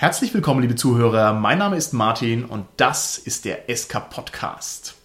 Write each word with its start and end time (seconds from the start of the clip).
Herzlich 0.00 0.32
willkommen, 0.32 0.62
liebe 0.62 0.76
Zuhörer. 0.76 1.34
Mein 1.34 1.58
Name 1.58 1.76
ist 1.76 1.92
Martin 1.92 2.46
und 2.46 2.64
das 2.78 3.18
ist 3.18 3.44
der 3.44 3.64
SK 3.68 4.08
Podcast. 4.08 4.96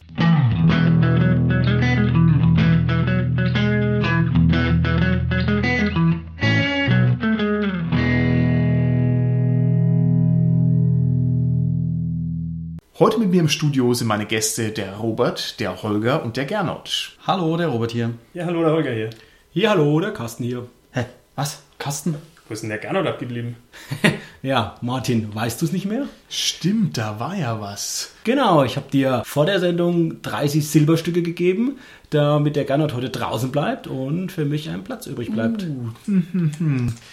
Heute 12.97 13.19
mit 13.19 13.31
mir 13.31 13.41
im 13.41 13.49
Studio 13.49 13.93
sind 13.93 14.07
meine 14.07 14.25
Gäste 14.25 14.69
der 14.69 14.95
Robert, 14.95 15.59
der 15.59 15.83
Holger 15.83 16.23
und 16.23 16.37
der 16.37 16.45
Gernot. 16.45 17.17
Hallo, 17.27 17.57
der 17.57 17.67
Robert 17.67 17.91
hier. 17.91 18.13
Ja, 18.33 18.45
hallo, 18.45 18.61
der 18.61 18.71
Holger 18.71 18.93
hier. 18.93 19.09
Hier, 19.51 19.71
hallo, 19.71 19.99
der 19.99 20.13
Carsten 20.13 20.45
hier. 20.45 20.67
Hä? 20.91 21.03
Was? 21.35 21.63
Carsten? 21.79 22.15
Wo 22.47 22.53
ist 22.53 22.61
denn 22.61 22.69
der 22.69 22.77
Gernot 22.79 23.07
abgeblieben? 23.07 23.55
Ja, 24.41 24.75
Martin, 24.81 25.33
weißt 25.33 25.59
du 25.59 25.65
es 25.65 25.71
nicht 25.71 25.87
mehr? 25.87 26.07
Stimmt, 26.29 26.99
da 26.99 27.19
war 27.19 27.35
ja 27.35 27.59
was. 27.61 28.13
Genau, 28.25 28.63
ich 28.63 28.75
habe 28.75 28.91
dir 28.91 29.23
vor 29.25 29.47
der 29.47 29.59
Sendung 29.59 30.21
30 30.21 30.69
Silberstücke 30.69 31.23
gegeben, 31.23 31.79
damit 32.11 32.55
der 32.55 32.65
Gernot 32.65 32.93
heute 32.93 33.09
draußen 33.09 33.51
bleibt 33.51 33.87
und 33.87 34.31
für 34.31 34.45
mich 34.45 34.69
ein 34.69 34.83
Platz 34.83 35.07
übrig 35.07 35.31
bleibt. 35.31 35.65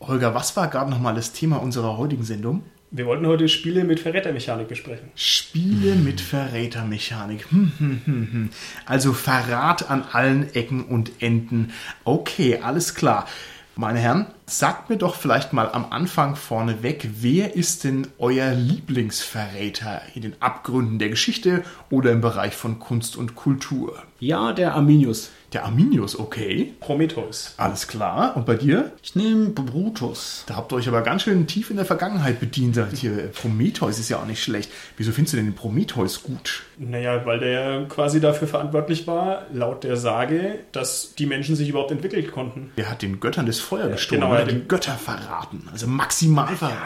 Holger, 0.02 0.34
was 0.34 0.54
war 0.58 0.68
gerade 0.68 0.90
nochmal 0.90 1.14
das 1.14 1.32
Thema 1.32 1.56
unserer 1.56 1.96
heutigen 1.96 2.24
Sendung? 2.24 2.64
Wir 2.90 3.06
wollten 3.06 3.26
heute 3.26 3.48
Spiele 3.48 3.84
mit 3.84 4.00
Verrätermechanik 4.00 4.68
besprechen. 4.68 5.08
Spiele 5.14 5.94
mit 5.94 6.20
Verrätermechanik. 6.20 7.50
Hm, 7.50 7.72
hm, 7.78 8.00
hm, 8.04 8.28
hm. 8.30 8.50
Also 8.84 9.14
Verrat 9.14 9.88
an 9.88 10.04
allen 10.12 10.54
Ecken 10.54 10.84
und 10.84 11.12
Enden. 11.20 11.72
Okay, 12.04 12.58
alles 12.62 12.94
klar. 12.94 13.26
Meine 13.74 14.00
Herren, 14.00 14.26
sagt 14.58 14.90
mir 14.90 14.96
doch 14.96 15.14
vielleicht 15.14 15.52
mal 15.52 15.70
am 15.70 15.86
Anfang 15.90 16.36
vorneweg, 16.36 17.08
wer 17.20 17.56
ist 17.56 17.84
denn 17.84 18.06
euer 18.18 18.52
Lieblingsverräter 18.52 20.02
in 20.14 20.22
den 20.22 20.34
Abgründen 20.40 20.98
der 20.98 21.08
Geschichte 21.08 21.62
oder 21.90 22.12
im 22.12 22.20
Bereich 22.20 22.54
von 22.54 22.78
Kunst 22.78 23.16
und 23.16 23.34
Kultur? 23.34 24.02
Ja, 24.18 24.52
der 24.52 24.74
Arminius. 24.74 25.32
Der 25.52 25.64
Arminius, 25.66 26.18
okay. 26.18 26.72
Prometheus. 26.80 27.54
Alles 27.58 27.86
klar. 27.86 28.36
Und 28.36 28.46
bei 28.46 28.54
dir? 28.54 28.92
Ich 29.02 29.14
nehme 29.14 29.50
Brutus. 29.50 30.44
Da 30.46 30.56
habt 30.56 30.72
ihr 30.72 30.76
euch 30.76 30.88
aber 30.88 31.02
ganz 31.02 31.24
schön 31.24 31.46
tief 31.46 31.70
in 31.70 31.76
der 31.76 31.84
Vergangenheit 31.84 32.40
bedient. 32.40 32.76
Sagt 32.76 32.96
hier, 32.96 33.28
Prometheus 33.34 33.98
ist 33.98 34.08
ja 34.08 34.18
auch 34.18 34.26
nicht 34.26 34.42
schlecht. 34.42 34.70
Wieso 34.96 35.12
findest 35.12 35.34
du 35.34 35.38
denn 35.38 35.46
den 35.46 35.54
Prometheus 35.54 36.22
gut? 36.22 36.62
Naja, 36.78 37.26
weil 37.26 37.40
der 37.40 37.84
quasi 37.88 38.20
dafür 38.20 38.48
verantwortlich 38.48 39.06
war, 39.06 39.46
laut 39.52 39.84
der 39.84 39.96
Sage, 39.96 40.60
dass 40.72 41.14
die 41.16 41.26
Menschen 41.26 41.54
sich 41.54 41.68
überhaupt 41.68 41.90
entwickeln 41.90 42.30
konnten. 42.30 42.70
Der 42.76 42.88
hat 42.88 43.02
den 43.02 43.20
Göttern 43.20 43.44
das 43.44 43.58
Feuer 43.58 43.88
gestohlen, 43.88 44.22
genau, 44.22 44.32
er 44.42 44.46
ja, 44.46 44.52
hat 44.52 44.52
den 44.52 44.60
den- 44.60 44.68
Götter 44.68 44.92
verraten. 44.94 45.68
Also 45.72 45.86
maximal 45.86 46.54
verraten. 46.56 46.76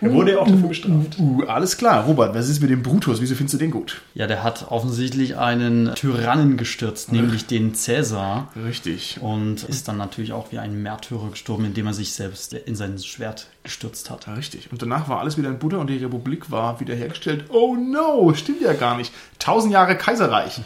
Er 0.00 0.12
wurde 0.12 0.32
ja 0.32 0.38
auch 0.40 0.46
dafür 0.46 0.68
bestraft. 0.68 1.18
Uh, 1.18 1.44
alles 1.44 1.78
klar. 1.78 2.04
Robert, 2.04 2.34
was 2.34 2.50
ist 2.50 2.60
mit 2.60 2.68
dem 2.68 2.82
Brutus? 2.82 3.22
Wieso 3.22 3.34
findest 3.34 3.54
du 3.54 3.58
den 3.58 3.70
gut? 3.70 4.02
Ja, 4.14 4.26
der 4.26 4.42
hat 4.42 4.66
offensichtlich 4.70 5.38
einen 5.38 5.94
Tyrannen 5.94 6.58
gestürzt, 6.58 7.12
nämlich 7.12 7.46
den 7.46 7.74
Cäsar. 7.74 8.52
Richtig. 8.62 9.18
Und 9.22 9.62
ist 9.64 9.88
dann 9.88 9.96
natürlich 9.96 10.34
auch 10.34 10.52
wie 10.52 10.58
ein 10.58 10.82
Märtyrer 10.82 11.30
gestorben, 11.30 11.64
indem 11.64 11.86
er 11.86 11.94
sich 11.94 12.12
selbst 12.12 12.52
in 12.52 12.76
sein 12.76 12.98
Schwert 12.98 13.46
gestürzt 13.62 14.10
hat. 14.10 14.26
Ja, 14.26 14.34
richtig. 14.34 14.70
Und 14.70 14.82
danach 14.82 15.08
war 15.08 15.20
alles 15.20 15.38
wieder 15.38 15.48
in 15.48 15.58
Butter 15.58 15.78
und 15.80 15.88
die 15.88 15.96
Republik 15.96 16.50
war 16.50 16.78
wiederhergestellt. 16.78 17.46
Oh 17.48 17.74
no, 17.74 18.34
stimmt 18.34 18.60
ja 18.60 18.74
gar 18.74 18.98
nicht. 18.98 19.12
Tausend 19.38 19.72
Jahre 19.72 19.96
Kaiserreich. 19.96 20.60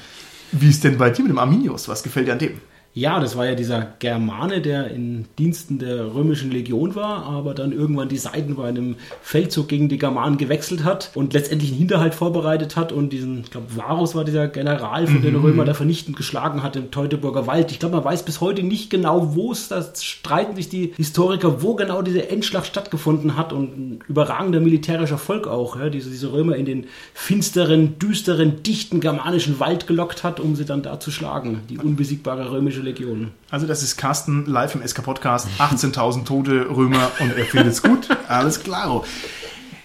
Wie 0.50 0.70
ist 0.70 0.82
denn 0.82 0.98
bei 0.98 1.10
dir 1.10 1.22
mit 1.22 1.30
dem 1.30 1.38
Arminius? 1.38 1.86
Was 1.86 2.02
gefällt 2.02 2.26
dir 2.26 2.32
an 2.32 2.40
dem? 2.40 2.60
Ja, 2.92 3.20
das 3.20 3.36
war 3.36 3.46
ja 3.46 3.54
dieser 3.54 3.86
Germane, 4.00 4.60
der 4.60 4.90
in 4.90 5.26
Diensten 5.38 5.78
der 5.78 6.12
römischen 6.12 6.50
Legion 6.50 6.96
war, 6.96 7.24
aber 7.24 7.54
dann 7.54 7.70
irgendwann 7.70 8.08
die 8.08 8.18
Seiten 8.18 8.56
bei 8.56 8.68
einem 8.68 8.96
Feldzug 9.22 9.68
gegen 9.68 9.88
die 9.88 9.98
Germanen 9.98 10.38
gewechselt 10.38 10.82
hat 10.82 11.12
und 11.14 11.32
letztendlich 11.32 11.70
einen 11.70 11.78
Hinterhalt 11.78 12.14
vorbereitet 12.14 12.74
hat 12.74 12.90
und 12.90 13.12
diesen, 13.12 13.42
ich 13.42 13.50
glaube, 13.52 13.76
Varus 13.76 14.16
war 14.16 14.24
dieser 14.24 14.48
General, 14.48 15.06
von 15.06 15.22
den 15.22 15.36
Römer 15.36 15.64
da 15.64 15.74
vernichtend 15.74 16.16
geschlagen 16.16 16.64
hat 16.64 16.74
im 16.74 16.90
Teutoburger 16.90 17.46
Wald. 17.46 17.70
Ich 17.70 17.78
glaube, 17.78 17.94
man 17.94 18.04
weiß 18.04 18.24
bis 18.24 18.40
heute 18.40 18.64
nicht 18.64 18.90
genau, 18.90 19.36
wo 19.36 19.52
es, 19.52 19.68
da 19.68 19.84
streiten 19.94 20.56
sich 20.56 20.68
die 20.68 20.92
Historiker, 20.96 21.62
wo 21.62 21.76
genau 21.76 22.02
diese 22.02 22.28
Endschlacht 22.28 22.66
stattgefunden 22.66 23.36
hat 23.36 23.52
und 23.52 23.78
ein 23.78 23.98
überragender 24.08 24.58
militärischer 24.58 25.12
Erfolg 25.12 25.46
auch, 25.46 25.78
ja, 25.78 25.90
diese, 25.90 26.10
diese 26.10 26.32
Römer 26.32 26.56
in 26.56 26.64
den 26.64 26.86
finsteren, 27.14 28.00
düsteren, 28.00 28.64
dichten 28.64 28.98
germanischen 28.98 29.60
Wald 29.60 29.86
gelockt 29.86 30.24
hat, 30.24 30.40
um 30.40 30.56
sie 30.56 30.64
dann 30.64 30.82
da 30.82 30.98
zu 30.98 31.12
schlagen, 31.12 31.60
die 31.68 31.78
unbesiegbare 31.78 32.50
römische 32.50 32.79
Legion. 32.80 33.32
Also 33.50 33.66
das 33.66 33.82
ist 33.82 33.96
Carsten 33.96 34.46
live 34.46 34.74
im 34.74 34.86
SK 34.86 35.02
Podcast. 35.02 35.48
18.000 35.58 36.24
tote 36.24 36.68
Römer 36.68 37.10
und 37.20 37.36
er 37.36 37.44
findet 37.44 37.72
es 37.72 37.82
gut. 37.82 38.08
Alles 38.28 38.62
klar. 38.62 39.04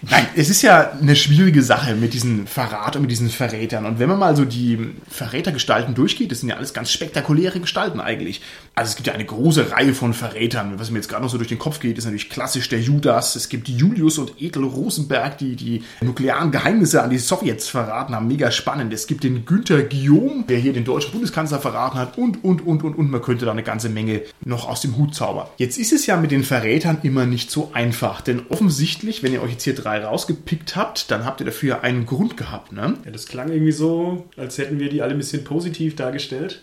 Nein, 0.08 0.26
es 0.36 0.50
ist 0.50 0.62
ja 0.62 0.92
eine 0.92 1.16
schwierige 1.16 1.64
Sache 1.64 1.96
mit 1.96 2.14
diesem 2.14 2.46
Verrat 2.46 2.94
und 2.94 3.02
mit 3.02 3.10
diesen 3.10 3.28
Verrätern. 3.28 3.86
Und 3.86 3.98
wenn 3.98 4.08
man 4.08 4.20
mal 4.20 4.36
so 4.36 4.44
die 4.44 4.92
Verrätergestalten 5.08 5.96
durchgeht, 5.96 6.30
das 6.30 6.40
sind 6.40 6.48
ja 6.48 6.56
alles 6.56 6.72
ganz 6.72 6.92
spektakuläre 6.92 7.58
Gestalten 7.58 7.98
eigentlich. 7.98 8.40
Also 8.76 8.90
es 8.90 8.96
gibt 8.96 9.08
ja 9.08 9.14
eine 9.14 9.24
große 9.24 9.72
Reihe 9.72 9.94
von 9.94 10.14
Verrätern. 10.14 10.74
Was 10.78 10.92
mir 10.92 10.98
jetzt 10.98 11.08
gerade 11.08 11.24
noch 11.24 11.30
so 11.30 11.38
durch 11.38 11.48
den 11.48 11.58
Kopf 11.58 11.80
geht, 11.80 11.98
ist 11.98 12.04
natürlich 12.04 12.30
klassisch 12.30 12.68
der 12.68 12.80
Judas. 12.80 13.34
Es 13.34 13.48
gibt 13.48 13.68
Julius 13.68 14.18
und 14.18 14.40
Ethel 14.40 14.62
Rosenberg, 14.62 15.38
die 15.38 15.56
die 15.56 15.82
nuklearen 16.00 16.52
Geheimnisse 16.52 17.02
an 17.02 17.10
die 17.10 17.18
Sowjets 17.18 17.66
verraten 17.66 18.14
haben. 18.14 18.28
Mega 18.28 18.52
spannend. 18.52 18.92
Es 18.92 19.08
gibt 19.08 19.24
den 19.24 19.44
Günther 19.44 19.82
Guillaume, 19.82 20.44
der 20.48 20.58
hier 20.58 20.72
den 20.72 20.84
deutschen 20.84 21.10
Bundeskanzler 21.10 21.58
verraten 21.58 21.98
hat 21.98 22.16
und, 22.16 22.44
und, 22.44 22.64
und, 22.64 22.84
und, 22.84 22.96
und. 22.96 23.10
Man 23.10 23.22
könnte 23.22 23.44
da 23.44 23.50
eine 23.50 23.64
ganze 23.64 23.88
Menge 23.88 24.22
noch 24.44 24.68
aus 24.68 24.82
dem 24.82 24.96
Hut 24.96 25.16
zaubern. 25.16 25.48
Jetzt 25.56 25.78
ist 25.78 25.92
es 25.92 26.06
ja 26.06 26.16
mit 26.16 26.30
den 26.30 26.44
Verrätern 26.44 26.98
immer 27.02 27.26
nicht 27.26 27.50
so 27.50 27.70
einfach, 27.72 28.20
denn 28.20 28.42
offensichtlich, 28.50 29.24
wenn 29.24 29.32
ihr 29.32 29.42
euch 29.42 29.52
jetzt 29.52 29.64
hier 29.64 29.74
drei 29.74 29.95
rausgepickt 30.04 30.76
habt, 30.76 31.10
dann 31.10 31.24
habt 31.24 31.40
ihr 31.40 31.46
dafür 31.46 31.82
einen 31.82 32.06
Grund 32.06 32.36
gehabt, 32.36 32.72
ne? 32.72 32.96
Ja, 33.04 33.10
das 33.10 33.26
klang 33.26 33.50
irgendwie 33.50 33.72
so, 33.72 34.26
als 34.36 34.58
hätten 34.58 34.78
wir 34.78 34.88
die 34.88 35.02
alle 35.02 35.12
ein 35.12 35.18
bisschen 35.18 35.44
positiv 35.44 35.96
dargestellt. 35.96 36.62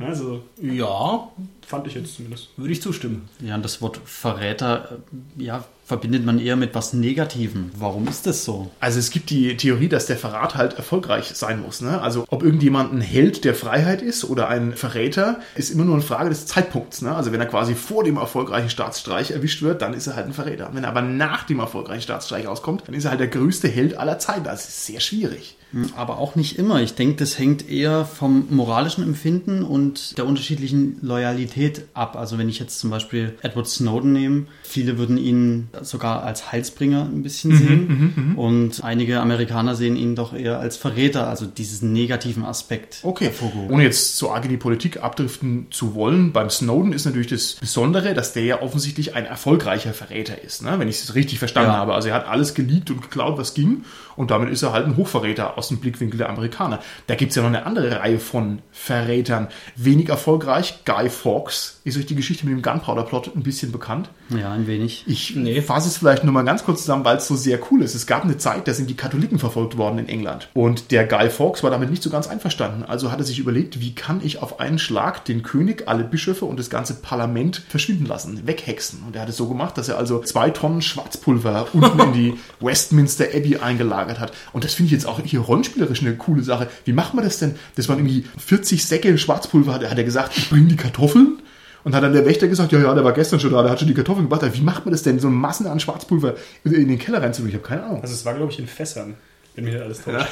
Also, 0.00 0.42
Ja, 0.60 1.28
fand 1.66 1.86
ich 1.86 1.94
jetzt 1.94 2.14
zumindest. 2.16 2.48
würde 2.56 2.72
ich 2.72 2.80
zustimmen. 2.80 3.28
Ja, 3.40 3.56
und 3.56 3.64
das 3.64 3.82
Wort 3.82 4.00
Verräter, 4.04 4.98
äh, 5.38 5.42
ja, 5.42 5.64
verbindet 5.86 6.24
man 6.24 6.40
eher 6.40 6.56
mit 6.56 6.74
was 6.74 6.92
Negativem. 6.92 7.70
Warum 7.76 8.08
ist 8.08 8.26
das 8.26 8.44
so? 8.44 8.70
Also 8.80 8.98
es 8.98 9.10
gibt 9.10 9.30
die 9.30 9.56
Theorie, 9.56 9.88
dass 9.88 10.06
der 10.06 10.16
Verrat 10.16 10.56
halt 10.56 10.74
erfolgreich 10.74 11.30
sein 11.34 11.62
muss. 11.62 11.80
Ne? 11.80 12.00
Also 12.00 12.24
ob 12.28 12.42
irgendjemand 12.42 12.92
ein 12.92 13.00
Held 13.00 13.44
der 13.44 13.54
Freiheit 13.54 14.02
ist 14.02 14.24
oder 14.24 14.48
ein 14.48 14.74
Verräter, 14.74 15.38
ist 15.54 15.70
immer 15.70 15.84
nur 15.84 15.94
eine 15.94 16.02
Frage 16.02 16.28
des 16.28 16.46
Zeitpunkts. 16.46 17.02
Ne? 17.02 17.14
Also 17.14 17.30
wenn 17.30 17.40
er 17.40 17.46
quasi 17.46 17.76
vor 17.76 18.02
dem 18.02 18.16
erfolgreichen 18.16 18.68
Staatsstreich 18.68 19.30
erwischt 19.30 19.62
wird, 19.62 19.80
dann 19.80 19.94
ist 19.94 20.08
er 20.08 20.16
halt 20.16 20.26
ein 20.26 20.32
Verräter. 20.32 20.70
Wenn 20.72 20.82
er 20.82 20.90
aber 20.90 21.02
nach 21.02 21.44
dem 21.44 21.60
erfolgreichen 21.60 22.02
Staatsstreich 22.02 22.48
rauskommt, 22.48 22.82
dann 22.86 22.94
ist 22.94 23.04
er 23.04 23.10
halt 23.10 23.20
der 23.20 23.28
größte 23.28 23.68
Held 23.68 23.96
aller 23.96 24.18
Zeiten. 24.18 24.42
Das 24.42 24.68
ist 24.68 24.86
sehr 24.86 25.00
schwierig. 25.00 25.55
Aber 25.96 26.18
auch 26.18 26.34
nicht 26.36 26.58
immer. 26.58 26.80
Ich 26.82 26.94
denke, 26.94 27.16
das 27.16 27.38
hängt 27.38 27.68
eher 27.68 28.04
vom 28.04 28.46
moralischen 28.50 29.02
Empfinden 29.04 29.62
und 29.62 30.16
der 30.18 30.26
unterschiedlichen 30.26 30.98
Loyalität 31.02 31.82
ab. 31.94 32.16
Also 32.16 32.38
wenn 32.38 32.48
ich 32.48 32.58
jetzt 32.58 32.78
zum 32.78 32.90
Beispiel 32.90 33.34
Edward 33.42 33.66
Snowden 33.68 34.12
nehme, 34.12 34.46
viele 34.62 34.98
würden 34.98 35.16
ihn 35.18 35.68
sogar 35.82 36.22
als 36.22 36.52
Heilsbringer 36.52 37.02
ein 37.04 37.22
bisschen 37.22 37.50
Mhm, 37.50 37.56
sehen 37.56 38.34
und 38.36 38.82
einige 38.84 39.20
Amerikaner 39.20 39.74
sehen 39.74 39.96
ihn 39.96 40.14
doch 40.16 40.32
eher 40.34 40.58
als 40.58 40.76
Verräter, 40.76 41.28
also 41.28 41.46
diesen 41.46 41.92
negativen 41.92 42.44
Aspekt 42.44 43.00
Okay, 43.02 43.30
ohne 43.68 43.82
jetzt 43.84 44.16
so 44.16 44.30
arg 44.32 44.44
in 44.44 44.50
die 44.50 44.56
Politik 44.56 45.02
abdriften 45.02 45.66
zu 45.70 45.94
wollen, 45.94 46.32
beim 46.32 46.50
Snowden 46.50 46.92
ist 46.92 47.04
natürlich 47.04 47.26
das 47.28 47.54
Besondere, 47.54 48.14
dass 48.14 48.32
der 48.32 48.44
ja 48.44 48.62
offensichtlich 48.62 49.14
ein 49.14 49.26
erfolgreicher 49.26 49.92
Verräter 49.92 50.42
ist, 50.42 50.62
ne? 50.62 50.74
wenn 50.78 50.88
ich 50.88 51.00
es 51.02 51.14
richtig 51.14 51.38
verstanden 51.38 51.70
Ja. 51.70 51.76
habe. 51.76 51.94
Also 51.94 52.08
er 52.08 52.14
hat 52.14 52.26
alles 52.28 52.54
geleakt 52.54 52.90
und 52.90 53.02
geklaut, 53.02 53.38
was 53.38 53.54
ging 53.54 53.84
und 54.16 54.30
damit 54.30 54.50
ist 54.50 54.62
er 54.62 54.72
halt 54.72 54.86
ein 54.86 54.96
Hochverräter 54.96 55.58
aus 55.58 55.68
dem 55.68 55.78
Blickwinkel 55.78 56.18
der 56.18 56.30
Amerikaner. 56.30 56.80
Da 57.06 57.14
gibt 57.14 57.30
es 57.30 57.36
ja 57.36 57.42
noch 57.42 57.48
eine 57.48 57.66
andere 57.66 58.00
Reihe 58.00 58.18
von 58.18 58.60
Verrätern. 58.72 59.48
Wenig 59.76 60.08
erfolgreich, 60.08 60.80
Guy 60.84 61.10
Fawkes. 61.10 61.80
Ist 61.84 61.96
euch 61.96 62.06
die 62.06 62.16
Geschichte 62.16 62.46
mit 62.46 62.54
dem 62.54 62.62
Gunpowder-Plot 62.62 63.34
ein 63.34 63.42
bisschen 63.42 63.72
bekannt? 63.72 64.10
Ja, 64.30 64.52
ein 64.52 64.66
wenig. 64.66 65.04
Ich 65.06 65.38
fasse 65.64 65.88
es 65.88 65.98
vielleicht 65.98 66.24
nur 66.24 66.32
mal 66.32 66.42
ganz 66.42 66.64
kurz 66.64 66.80
zusammen, 66.80 67.04
weil 67.04 67.18
es 67.18 67.28
so 67.28 67.36
sehr 67.36 67.60
cool 67.70 67.82
ist. 67.82 67.94
Es 67.94 68.06
gab 68.06 68.24
eine 68.24 68.38
Zeit, 68.38 68.66
da 68.66 68.74
sind 68.74 68.90
die 68.90 68.96
Katholiken 68.96 69.38
verfolgt 69.38 69.76
worden 69.76 69.98
in 69.98 70.08
England. 70.08 70.48
Und 70.54 70.90
der 70.90 71.06
Guy 71.06 71.30
Fawkes 71.30 71.62
war 71.62 71.70
damit 71.70 71.90
nicht 71.90 72.02
so 72.02 72.10
ganz 72.10 72.26
einverstanden. 72.26 72.82
Also 72.82 73.12
hat 73.12 73.18
er 73.18 73.24
sich 73.24 73.38
überlegt, 73.38 73.80
wie 73.80 73.94
kann 73.94 74.20
ich 74.24 74.42
auf 74.42 74.58
einen 74.60 74.78
Schlag 74.78 75.24
den 75.24 75.42
König, 75.42 75.84
alle 75.86 76.04
Bischöfe 76.04 76.44
und 76.44 76.58
das 76.58 76.70
ganze 76.70 76.94
Parlament 76.94 77.62
verschwinden 77.68 78.06
lassen, 78.06 78.46
weghexen. 78.46 79.02
Und 79.06 79.14
er 79.16 79.22
hat 79.22 79.28
es 79.28 79.36
so 79.36 79.48
gemacht, 79.48 79.78
dass 79.78 79.88
er 79.88 79.98
also 79.98 80.20
zwei 80.20 80.50
Tonnen 80.50 80.82
Schwarzpulver 80.82 81.68
unten 81.72 82.00
in 82.00 82.12
die 82.12 82.34
Westminster 82.60 83.26
Abbey 83.34 83.58
eingelagert 84.06 84.20
hat. 84.20 84.32
Und 84.52 84.64
das 84.64 84.74
finde 84.74 84.86
ich 84.86 84.92
jetzt 84.92 85.06
auch 85.06 85.20
hier 85.22 85.40
rollenspielerisch 85.40 86.00
eine 86.00 86.16
coole 86.16 86.42
Sache. 86.42 86.68
Wie 86.84 86.92
macht 86.92 87.14
man 87.14 87.24
das 87.24 87.38
denn, 87.38 87.56
dass 87.74 87.88
man 87.88 87.98
irgendwie 87.98 88.24
40 88.38 88.84
Säcke 88.84 89.18
Schwarzpulver 89.18 89.74
hat? 89.74 89.88
Hat 89.88 89.98
er 89.98 90.04
gesagt, 90.04 90.36
ich 90.36 90.48
bringe 90.48 90.68
die 90.68 90.76
Kartoffeln? 90.76 91.38
Und 91.84 91.94
hat 91.94 92.02
dann 92.02 92.12
der 92.12 92.26
Wächter 92.26 92.48
gesagt, 92.48 92.72
ja, 92.72 92.80
ja, 92.80 92.94
der 92.94 93.04
war 93.04 93.12
gestern 93.12 93.38
schon 93.38 93.52
da, 93.52 93.62
der 93.62 93.70
hat 93.70 93.78
schon 93.78 93.86
die 93.86 93.94
Kartoffeln 93.94 94.28
gebracht. 94.28 94.44
Wie 94.52 94.60
macht 94.60 94.84
man 94.86 94.92
das 94.92 95.04
denn, 95.04 95.20
so 95.20 95.30
Massen 95.30 95.68
an 95.68 95.78
Schwarzpulver 95.78 96.34
in 96.64 96.88
den 96.88 96.98
Keller 96.98 97.22
reinzubringen? 97.22 97.56
Ich 97.56 97.64
habe 97.64 97.68
keine 97.68 97.84
Ahnung. 97.84 98.02
Also, 98.02 98.12
es 98.12 98.24
war, 98.24 98.34
glaube 98.34 98.50
ich, 98.50 98.58
in 98.58 98.66
Fässern, 98.66 99.14
wenn 99.54 99.64
mir 99.64 99.70
nicht 99.70 99.82
alles 99.82 100.02
täuscht. 100.02 100.26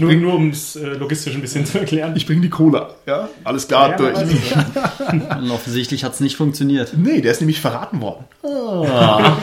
Nur, 0.00 0.10
bring- 0.10 0.20
nur 0.22 0.34
um 0.34 0.50
es 0.50 0.76
äh, 0.76 0.86
logistisch 0.86 1.34
ein 1.34 1.40
bisschen 1.42 1.66
zu 1.66 1.78
erklären. 1.78 2.14
Ich 2.16 2.26
bringe 2.26 2.40
die 2.40 2.48
Cola. 2.50 2.90
Ja, 3.06 3.28
alles 3.44 3.68
klar, 3.68 3.90
Ja, 3.90 3.96
durch. 3.96 4.18
ich. 4.30 4.54
Und 5.12 5.50
offensichtlich 5.50 6.04
hat 6.04 6.14
es 6.14 6.20
nicht 6.20 6.36
funktioniert. 6.36 6.92
Nee, 6.96 7.20
der 7.20 7.32
ist 7.32 7.40
nämlich 7.40 7.60
verraten 7.60 8.00
worden. 8.00 8.24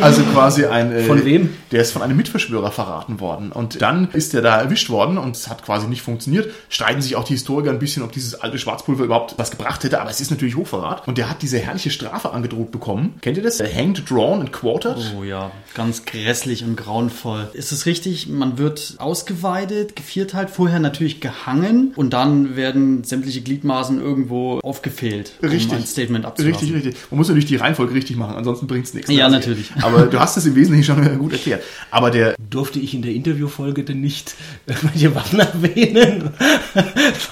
Also 0.02 0.24
quasi 0.24 0.66
ein. 0.66 0.92
Äh, 0.92 1.04
Von 1.04 1.24
wem? 1.26 1.56
Der 1.72 1.82
ist 1.82 1.92
von 1.92 2.02
einem 2.02 2.18
Mitverschwörer 2.18 2.72
verraten 2.72 3.20
worden. 3.20 3.52
Und 3.52 3.82
dann 3.82 4.10
ist 4.12 4.34
er 4.34 4.42
da 4.42 4.60
erwischt 4.60 4.90
worden 4.90 5.18
und 5.18 5.36
es 5.36 5.48
hat 5.50 5.64
quasi 5.64 5.88
nicht 5.88 6.02
funktioniert. 6.02 6.50
Streiten 6.70 7.02
sich 7.02 7.16
auch 7.16 7.24
die 7.24 7.34
Historiker 7.34 7.70
ein 7.70 7.80
bisschen, 7.80 8.04
ob 8.04 8.12
dieses 8.12 8.36
alte 8.36 8.58
Schwarzpulver 8.58 9.04
überhaupt 9.04 9.36
was 9.38 9.52
gebracht 9.52 9.84
hätte, 9.84 10.02
aber 10.02 10.10
es 10.10 10.20
ist 10.22 10.32
natürlich 10.32 10.56
Hochverrat. 10.56 11.08
Und 11.08 11.18
der 11.18 11.30
hat 11.30 11.42
diese 11.42 11.60
herrliche 11.60 11.92
Strafe 11.92 12.32
angedroht 12.32 12.72
bekommen. 12.72 13.16
Kennt 13.22 13.38
ihr 13.38 13.44
das? 13.44 13.60
Hanged, 13.60 14.10
drawn 14.10 14.40
and 14.42 14.52
quartered. 14.52 14.98
Oh 15.18 15.24
ja, 15.24 15.52
ganz 15.76 16.06
grässlich 16.06 16.64
und 16.64 16.76
grauenvoll. 16.76 17.50
Ist 17.54 17.72
es 17.72 17.86
richtig, 17.86 18.28
man 18.28 18.58
wird 18.58 18.96
ausgeweidet, 18.98 19.96
gevierteilt, 19.96 20.39
vorher 20.48 20.80
natürlich 20.80 21.20
gehangen 21.22 21.92
und 21.96 22.14
dann 22.14 22.56
werden 22.56 23.04
sämtliche 23.04 23.42
Gliedmaßen 23.42 24.00
irgendwo 24.00 24.60
aufgefehlt, 24.60 25.34
um 25.42 25.50
Richtig. 25.50 25.74
ein 25.78 25.86
Statement 25.86 26.26
abzulassen. 26.26 26.60
Richtig, 26.70 26.86
richtig. 26.88 26.96
Man 27.12 27.18
muss 27.18 27.28
natürlich 27.28 27.48
die 27.48 27.56
Reihenfolge 27.58 27.94
richtig 27.94 28.16
machen, 28.18 28.36
ansonsten 28.36 28.68
bringt 28.68 28.86
es 28.86 28.94
nichts. 28.94 29.12
Ja, 29.12 29.26
Also, 29.26 29.38
natürlich. 29.38 29.72
Aber 29.82 30.04
du 30.04 30.20
hast 30.20 30.38
es 30.38 30.46
im 30.46 30.56
Wesentlichen 30.56 30.84
schon 30.86 31.20
gut 31.20 31.34
erklärt. 31.34 31.64
Aber 31.92 32.12
der 32.12 32.36
Durfte 32.50 32.80
ich 32.80 32.94
in 32.94 33.02
der 33.02 33.12
Interviewfolge 33.14 33.84
denn 33.84 34.02
nicht 34.02 34.36
irgendwelche 34.66 35.14
Waffen 35.14 35.40
erwähnen, 35.40 36.30
weil 36.74 36.84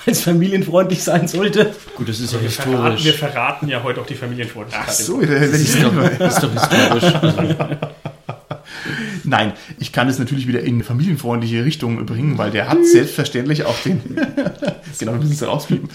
es 0.05 0.21
familienfreundlich 0.21 1.03
sein 1.03 1.27
sollte? 1.27 1.73
Gut, 1.95 2.09
das 2.09 2.19
ist 2.19 2.33
ja 2.33 2.41
Wir 2.41 2.49
verraten, 2.49 2.83
wir 2.83 2.91
historisch. 2.97 3.15
verraten 3.19 3.67
ja 3.67 3.83
heute 3.83 4.01
auch 4.01 4.05
die 4.05 4.15
Familienfreundlichkeit. 4.15 4.87
Ach 4.87 4.93
so, 4.93 5.21
ich 5.21 5.29
Ist 5.29 5.83
doch, 5.83 6.19
ist 6.19 6.43
doch 6.43 6.51
historisch. 6.51 7.13
Nein, 9.23 9.53
ich 9.79 9.91
kann 9.91 10.07
es 10.09 10.19
natürlich 10.19 10.47
wieder 10.47 10.61
in 10.61 10.83
familienfreundliche 10.83 11.63
Richtung 11.65 12.05
bringen, 12.05 12.37
weil 12.37 12.51
der 12.51 12.69
hat 12.69 12.85
selbstverständlich 12.85 13.65
auch 13.65 13.77
den. 13.81 14.01
genau, 14.99 15.13
du 15.13 15.27
musst 15.27 15.43
rauspiepen. 15.43 15.89